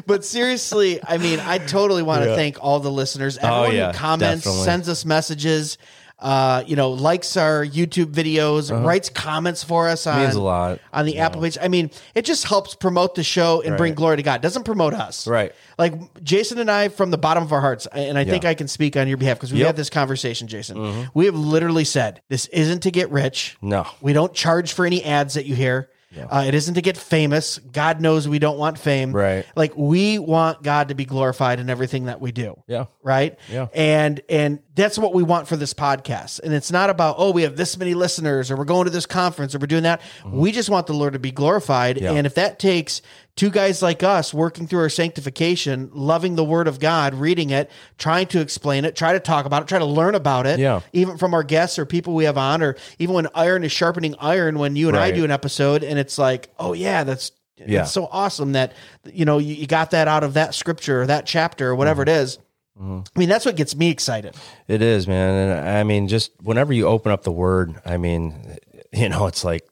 but 0.07 0.23
seriously, 0.25 0.99
I 1.03 1.17
mean, 1.17 1.39
I 1.39 1.57
totally 1.57 2.03
want 2.03 2.23
to 2.23 2.35
thank 2.35 2.57
all 2.63 2.79
the 2.79 2.91
listeners. 2.91 3.37
Oh, 3.41 3.63
Everyone 3.63 3.75
yeah, 3.75 3.91
who 3.91 3.97
comments, 3.97 4.43
definitely. 4.45 4.65
sends 4.65 4.89
us 4.89 5.05
messages, 5.05 5.77
uh, 6.21 6.63
you 6.67 6.75
know, 6.75 6.91
likes 6.91 7.35
our 7.35 7.65
YouTube 7.65 8.13
videos, 8.13 8.71
Uh-huh. 8.71 8.85
writes 8.85 9.09
comments 9.09 9.63
for 9.63 9.87
us 9.87 10.05
on 10.05 10.21
Means 10.21 10.35
a 10.35 10.41
lot. 10.41 10.79
on 10.93 11.05
the 11.05 11.17
Apple 11.17 11.41
page. 11.41 11.57
I 11.61 11.67
mean, 11.67 11.89
it 12.15 12.25
just 12.25 12.45
helps 12.45 12.75
promote 12.75 13.15
the 13.15 13.23
show 13.23 13.61
and 13.61 13.75
bring 13.77 13.95
glory 13.95 14.17
to 14.17 14.23
God. 14.23 14.35
It 14.35 14.41
doesn't 14.43 14.63
promote 14.63 14.93
us. 14.93 15.25
Right. 15.27 15.51
Like 15.79 16.23
Jason 16.23 16.59
and 16.59 16.69
I, 16.69 16.89
from 16.89 17.09
the 17.11 17.17
bottom 17.17 17.43
of 17.43 17.51
our 17.51 17.61
hearts, 17.61 17.87
and 17.87 18.17
I 18.17 18.23
think 18.23 18.45
I 18.45 18.53
can 18.53 18.67
speak 18.67 18.95
on 18.95 19.07
your 19.07 19.17
behalf 19.17 19.37
because 19.37 19.51
we 19.51 19.59
Yep. 19.59 19.67
had 19.67 19.75
this 19.75 19.89
conversation, 19.89 20.47
Jason. 20.47 20.77
Mhm. 20.77 21.09
We 21.13 21.25
have 21.25 21.35
literally 21.35 21.85
said 21.85 22.21
this 22.29 22.45
isn't 22.47 22.81
to 22.83 22.91
get 22.91 23.09
rich. 23.11 23.57
No. 23.61 23.85
We 24.01 24.13
don't 24.13 24.33
charge 24.33 24.73
for 24.73 24.85
any 24.85 25.03
ads 25.03 25.33
that 25.33 25.45
you 25.45 25.55
hear. 25.55 25.89
Uh, 26.17 26.43
it 26.47 26.53
isn't 26.53 26.75
to 26.75 26.81
get 26.81 26.97
famous. 26.97 27.57
God 27.59 28.01
knows 28.01 28.27
we 28.27 28.39
don't 28.39 28.57
want 28.57 28.77
fame. 28.77 29.13
Right. 29.13 29.45
Like 29.55 29.75
we 29.75 30.19
want 30.19 30.61
God 30.63 30.89
to 30.89 30.95
be 30.95 31.05
glorified 31.05 31.59
in 31.59 31.69
everything 31.69 32.05
that 32.05 32.19
we 32.19 32.31
do. 32.31 32.61
Yeah. 32.67 32.85
Right. 33.01 33.37
Yeah. 33.49 33.67
And 33.73 34.21
and 34.29 34.59
that's 34.75 34.97
what 34.97 35.13
we 35.13 35.23
want 35.23 35.47
for 35.47 35.55
this 35.55 35.73
podcast. 35.73 36.39
And 36.41 36.53
it's 36.53 36.71
not 36.71 36.89
about 36.89 37.15
oh 37.17 37.31
we 37.31 37.43
have 37.43 37.55
this 37.55 37.77
many 37.77 37.93
listeners 37.93 38.51
or 38.51 38.57
we're 38.57 38.65
going 38.65 38.85
to 38.85 38.91
this 38.91 39.05
conference 39.05 39.55
or 39.55 39.59
we're 39.59 39.67
doing 39.67 39.83
that. 39.83 40.01
We 40.25 40.51
just 40.51 40.69
want 40.69 40.87
the 40.87 40.93
Lord 40.93 41.13
to 41.13 41.19
be 41.19 41.31
glorified. 41.31 41.95
Mm-hmm. 41.95 42.05
Yeah. 42.05 42.13
And 42.13 42.27
if 42.27 42.35
that 42.35 42.59
takes 42.59 43.01
two 43.35 43.49
guys 43.49 43.81
like 43.81 44.03
us 44.03 44.33
working 44.33 44.67
through 44.67 44.81
our 44.81 44.89
sanctification, 44.89 45.89
loving 45.93 46.35
the 46.35 46.43
Word 46.43 46.67
of 46.67 46.79
God, 46.79 47.13
reading 47.13 47.49
it, 47.49 47.69
trying 47.97 48.27
to 48.27 48.39
explain 48.39 48.85
it, 48.85 48.95
try 48.95 49.13
to 49.13 49.19
talk 49.19 49.45
about 49.45 49.63
it, 49.63 49.67
try 49.67 49.79
to 49.79 49.85
learn 49.85 50.15
about 50.15 50.45
it. 50.45 50.59
Yeah. 50.59 50.81
Even 50.93 51.17
from 51.17 51.33
our 51.33 51.43
guests 51.43 51.79
or 51.79 51.85
people 51.85 52.13
we 52.13 52.25
have 52.25 52.37
on, 52.37 52.61
or 52.61 52.75
even 52.99 53.15
when 53.15 53.27
iron 53.33 53.63
is 53.63 53.71
sharpening 53.71 54.15
iron, 54.19 54.59
when 54.59 54.75
you 54.75 54.87
and 54.87 54.97
I 54.97 55.11
do 55.11 55.23
an 55.23 55.31
episode 55.31 55.83
and 55.83 55.97
it's 55.97 56.17
like, 56.17 56.49
oh 56.59 56.73
yeah, 56.73 57.03
that's 57.03 57.31
Yeah. 57.57 57.81
it's 57.81 57.91
so 57.91 58.07
awesome 58.11 58.53
that 58.53 58.73
you 59.05 59.25
know 59.25 59.37
you, 59.37 59.55
you 59.55 59.67
got 59.67 59.91
that 59.91 60.07
out 60.07 60.23
of 60.23 60.33
that 60.33 60.53
scripture 60.53 61.01
or 61.01 61.07
that 61.07 61.25
chapter 61.25 61.69
or 61.69 61.75
whatever 61.75 62.03
mm-hmm. 62.03 62.17
it 62.17 62.21
is. 62.21 62.37
Mm-hmm. 62.79 63.01
I 63.15 63.19
mean, 63.19 63.29
that's 63.29 63.45
what 63.45 63.55
gets 63.55 63.75
me 63.75 63.89
excited. 63.89 64.35
It 64.67 64.81
is, 64.81 65.07
man. 65.07 65.49
And 65.49 65.69
I 65.69 65.83
mean, 65.83 66.07
just 66.07 66.31
whenever 66.41 66.73
you 66.73 66.87
open 66.87 67.11
up 67.11 67.23
the 67.23 67.31
word, 67.31 67.79
I 67.85 67.97
mean, 67.97 68.57
you 68.93 69.09
know, 69.09 69.27
it's 69.27 69.43
like 69.43 69.67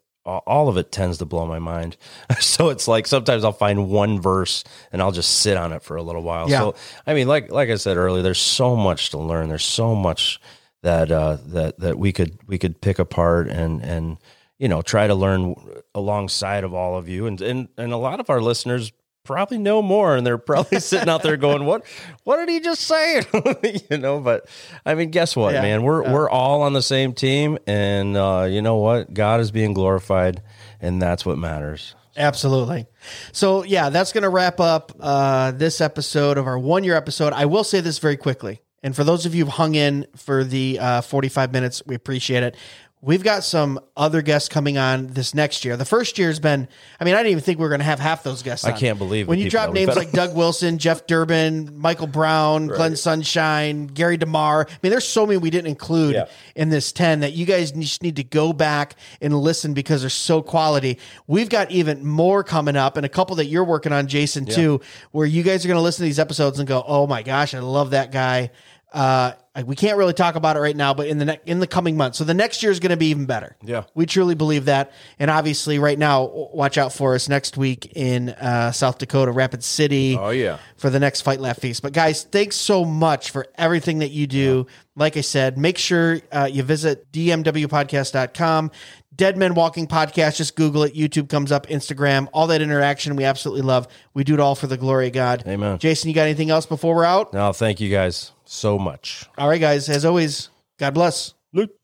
all- 0.46 0.70
of 0.70 0.78
it 0.78 0.92
tends 0.92 1.18
to 1.20 1.26
blow 1.26 1.46
my 1.46 1.60
mind. 1.60 1.98
So 2.40 2.70
it's 2.70 2.88
like 2.88 3.08
sometimes 3.08 3.44
I'll 3.44 3.52
find 3.52 3.90
one 3.90 4.22
verse 4.22 4.64
and 4.92 5.02
I'll 5.02 5.12
just 5.12 5.40
sit 5.40 5.58
on 5.58 5.74
it 5.74 5.82
for 5.82 5.98
a 5.98 6.04
little 6.04 6.22
while. 6.24 6.50
Yeah. 6.50 6.60
So 6.60 6.76
I 7.08 7.14
mean, 7.14 7.28
like 7.28 7.52
like 7.52 7.70
I 7.70 7.76
said 7.76 7.98
earlier, 7.98 8.22
there's 8.22 8.40
so 8.40 8.76
much 8.76 9.10
to 9.12 9.18
learn. 9.18 9.50
There's 9.50 9.66
so 9.66 9.96
much 9.96 10.40
that 10.84 11.12
uh, 11.12 11.38
that 11.48 11.80
that 11.80 11.98
we 11.98 12.12
could 12.12 12.38
we 12.48 12.58
could 12.58 12.80
pick 12.82 13.00
apart 13.00 13.48
and 13.48 13.82
and 13.84 14.18
you 14.58 14.68
know 14.68 14.82
try 14.82 15.08
to 15.08 15.16
learn 15.16 15.56
alongside 15.96 16.64
of 16.64 16.74
all 16.74 16.98
of 16.98 17.08
you. 17.10 17.26
And 17.28 17.42
and 17.42 17.68
and 17.78 17.92
a 17.94 17.98
lot 17.98 18.20
of 18.20 18.30
our 18.30 18.42
listeners 18.42 18.92
probably 19.30 19.60
know 19.60 19.80
more 19.80 20.16
and 20.16 20.26
they're 20.26 20.40
probably 20.40 20.80
sitting 20.80 21.08
out 21.08 21.22
there 21.22 21.38
going 21.38 21.64
what 21.66 21.86
what 22.24 22.38
did 22.38 22.50
he 22.50 22.60
just 22.60 22.82
say 22.82 23.22
you 23.92 23.98
know 24.00 24.20
but 24.20 24.50
i 24.88 24.96
mean 24.96 25.12
guess 25.12 25.36
what 25.36 25.54
Yeah, 25.54 25.62
man 25.62 25.84
we're 25.84 26.04
yeah. 26.04 26.12
we're 26.12 26.28
all 26.28 26.64
on 26.64 26.74
the 26.74 26.82
same 26.82 27.14
team 27.14 27.60
and 27.68 28.18
uh 28.18 28.48
you 28.50 28.64
know 28.64 28.78
what 28.78 29.14
god 29.14 29.40
is 29.40 29.52
being 29.52 29.74
glorified 29.74 30.42
and 30.82 31.00
that's 31.00 31.28
what 31.28 31.38
matters 31.38 31.94
Absolutely. 32.18 32.86
So 33.32 33.64
yeah, 33.64 33.90
that's 33.90 34.12
going 34.12 34.24
to 34.24 34.30
wrap 34.30 34.60
up 34.60 34.92
uh, 35.00 35.52
this 35.52 35.80
episode 35.80 36.38
of 36.38 36.48
our 36.48 36.60
one 36.60 36.84
year 36.84 36.96
episode. 36.96 37.32
I 37.32 37.46
will 37.46 37.64
say 37.64 37.80
this 37.80 37.98
very 38.00 38.18
quickly, 38.18 38.62
and 38.84 38.94
for 38.94 39.06
those 39.06 39.26
of 39.26 39.34
you 39.34 39.46
who've 39.46 39.54
hung 39.54 39.76
in 39.76 40.06
for 40.18 40.44
the 40.44 40.80
uh, 40.80 41.02
forty 41.02 41.30
five 41.30 41.54
minutes, 41.54 41.82
we 41.86 41.96
appreciate 41.96 42.44
it. 42.44 42.58
We've 43.02 43.24
got 43.24 43.46
some 43.46 43.80
other 43.96 44.22
guests 44.22 44.50
coming 44.50 44.78
on 44.78 45.08
this 45.08 45.34
next 45.34 45.64
year. 45.64 45.78
The 45.78 45.86
first 45.86 46.20
year 46.20 46.28
has 46.28 46.42
been, 46.42 46.68
I 47.00 47.06
mean, 47.06 47.14
I 47.14 47.20
didn't 47.20 47.32
even 47.32 47.44
think 47.44 47.58
we 47.58 47.64
were 47.64 47.70
going 47.70 47.80
to 47.80 47.86
have 47.86 48.00
half 48.00 48.24
those 48.24 48.44
guests. 48.44 48.66
I 48.66 48.74
on. 48.74 48.78
can't 48.78 48.98
believe 48.98 49.26
when 49.26 49.40
you 49.40 49.50
drop 49.50 49.72
names 49.72 49.96
like 49.96 50.12
Doug 50.12 50.36
Wilson, 50.36 50.80
Jeff 50.80 51.08
Durbin, 51.08 51.80
Michael 51.80 52.08
Brown, 52.08 52.68
Glenn 52.68 52.98
Sunshine, 52.98 53.88
Gary 53.88 54.18
DeMar. 54.18 54.68
I 54.70 54.74
mean, 54.84 54.90
there's 54.90 55.08
so 55.08 55.26
many 55.26 55.38
we 55.38 55.50
didn't 55.50 55.68
include 55.68 56.16
Yeah. 56.16 56.26
in 56.56 56.68
this 56.68 56.92
10 56.92 57.22
that 57.22 57.32
you 57.32 57.46
guys 57.46 57.72
just 57.72 58.04
need 58.04 58.18
to 58.18 58.24
go 58.26 58.52
back 58.52 58.96
and 59.22 59.34
listen 59.34 59.74
because 59.74 60.02
they're 60.02 60.10
so 60.10 60.42
quality. 60.42 61.00
We've 61.26 61.50
got 61.50 61.72
even 61.72 62.06
more 62.06 62.44
coming 62.44 62.76
up 62.76 62.98
and 62.98 63.06
a 63.06 63.10
couple 63.10 63.38
that 63.38 63.46
you're 63.46 63.64
working 63.64 63.94
on, 63.94 64.08
Jason, 64.08 64.44
too, 64.46 64.82
where 65.12 65.26
you 65.26 65.44
guys 65.44 65.64
are 65.64 65.70
going 65.70 65.78
to 65.78 65.82
listen 65.82 66.04
to 66.04 66.08
these 66.10 66.20
episodes 66.20 66.60
and 66.60 66.68
go, 66.68 66.84
oh 66.86 67.08
my 67.08 67.24
gosh, 67.24 67.54
I 67.54 67.60
love 67.60 67.92
that 67.92 68.12
guy. 68.12 68.52
Uh, 68.92 69.34
we 69.66 69.76
can't 69.76 69.98
really 69.98 70.14
talk 70.14 70.36
about 70.36 70.56
it 70.56 70.60
right 70.60 70.76
now, 70.76 70.94
but 70.94 71.08
in 71.08 71.18
the 71.18 71.26
ne- 71.26 71.40
in 71.46 71.60
the 71.60 71.68
coming 71.68 71.98
months, 71.98 72.18
so 72.18 72.24
the 72.24 72.34
next 72.34 72.64
year 72.64 72.72
is 72.72 72.80
going 72.80 72.92
to 72.92 72.98
be 72.98 73.08
even 73.08 73.26
better. 73.26 73.56
Yeah. 73.64 73.84
we 73.94 74.06
truly 74.06 74.36
believe 74.36 74.66
that, 74.66 74.94
and 75.20 75.30
obviously, 75.30 75.80
right 75.80 75.98
now, 76.00 76.26
watch 76.54 76.78
out 76.78 76.94
for 76.94 77.14
us 77.14 77.28
next 77.30 77.58
week 77.58 77.92
in 77.96 78.30
uh, 78.30 78.72
South 78.72 78.98
Dakota, 78.98 79.32
Rapid 79.32 79.64
City 79.64 80.18
oh 80.18 80.30
yeah 80.30 80.58
for 80.78 80.90
the 80.90 81.00
next 81.00 81.22
Fight 81.22 81.40
Laugh 81.40 81.60
Feast. 81.60 81.82
But 81.82 81.94
guys, 81.94 82.24
thanks 82.24 82.56
so 82.56 82.86
much 82.86 83.32
for 83.32 83.48
everything 83.56 84.00
that 84.00 84.10
you 84.12 84.28
do. 84.28 84.68
Like 84.96 85.18
I 85.18 85.22
said, 85.22 85.58
make 85.58 85.78
sure 85.78 86.22
uh, 86.32 86.50
you 86.52 86.64
visit 86.64 87.12
dmwpodcast.com. 87.12 88.72
Dead 89.16 89.36
Men 89.36 89.54
Walking 89.54 89.86
Podcast, 89.86 90.38
just 90.38 90.56
Google 90.56 90.84
it. 90.84 90.96
YouTube 90.96 91.28
comes 91.28 91.52
up, 91.52 91.68
Instagram, 91.68 92.30
all 92.32 92.48
that 92.48 92.62
interaction 92.62 93.18
we 93.18 93.26
absolutely 93.26 93.64
love. 93.64 93.86
We 94.14 94.24
do 94.24 94.34
it 94.34 94.40
all 94.40 94.56
for 94.56 94.68
the 94.68 94.78
glory 94.78 95.08
of 95.08 95.14
God. 95.14 95.44
Amen. 95.46 95.78
Jason, 95.78 96.08
you 96.08 96.16
got 96.16 96.24
anything 96.24 96.50
else 96.50 96.66
before 96.66 96.96
we're 96.96 97.04
out? 97.04 97.34
no 97.34 97.52
thank 97.52 97.82
you 97.82 97.90
guys 97.90 98.32
so 98.52 98.78
much 98.80 99.26
All 99.38 99.48
right, 99.48 99.62
guys. 99.62 99.90
As 99.90 100.06
always, 100.06 100.50
God 100.78 100.94
bless. 100.94 101.34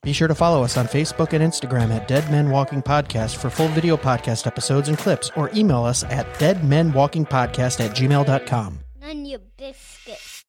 Be 0.04 0.14
sure 0.14 0.28
to 0.28 0.36
follow 0.36 0.64
us 0.64 0.78
on 0.78 0.86
Facebook 0.86 1.34
and 1.34 1.44
Instagram 1.44 1.90
at 1.92 2.08
Dead 2.08 2.30
Men 2.30 2.52
Walking 2.52 2.84
Podcast 2.84 3.38
for 3.38 3.50
full 3.50 3.68
video 3.70 3.98
podcast 3.98 4.46
episodes 4.46 4.90
and 4.90 4.98
clips, 4.98 5.32
or 5.36 5.50
email 5.56 5.84
us 5.84 6.04
at 6.04 6.32
deadmenwalkingpodcast 6.36 7.84
at 7.84 7.96
gmail.com. 7.96 8.80
None 9.02 9.26
your 9.26 9.40
biscuits. 9.58 9.85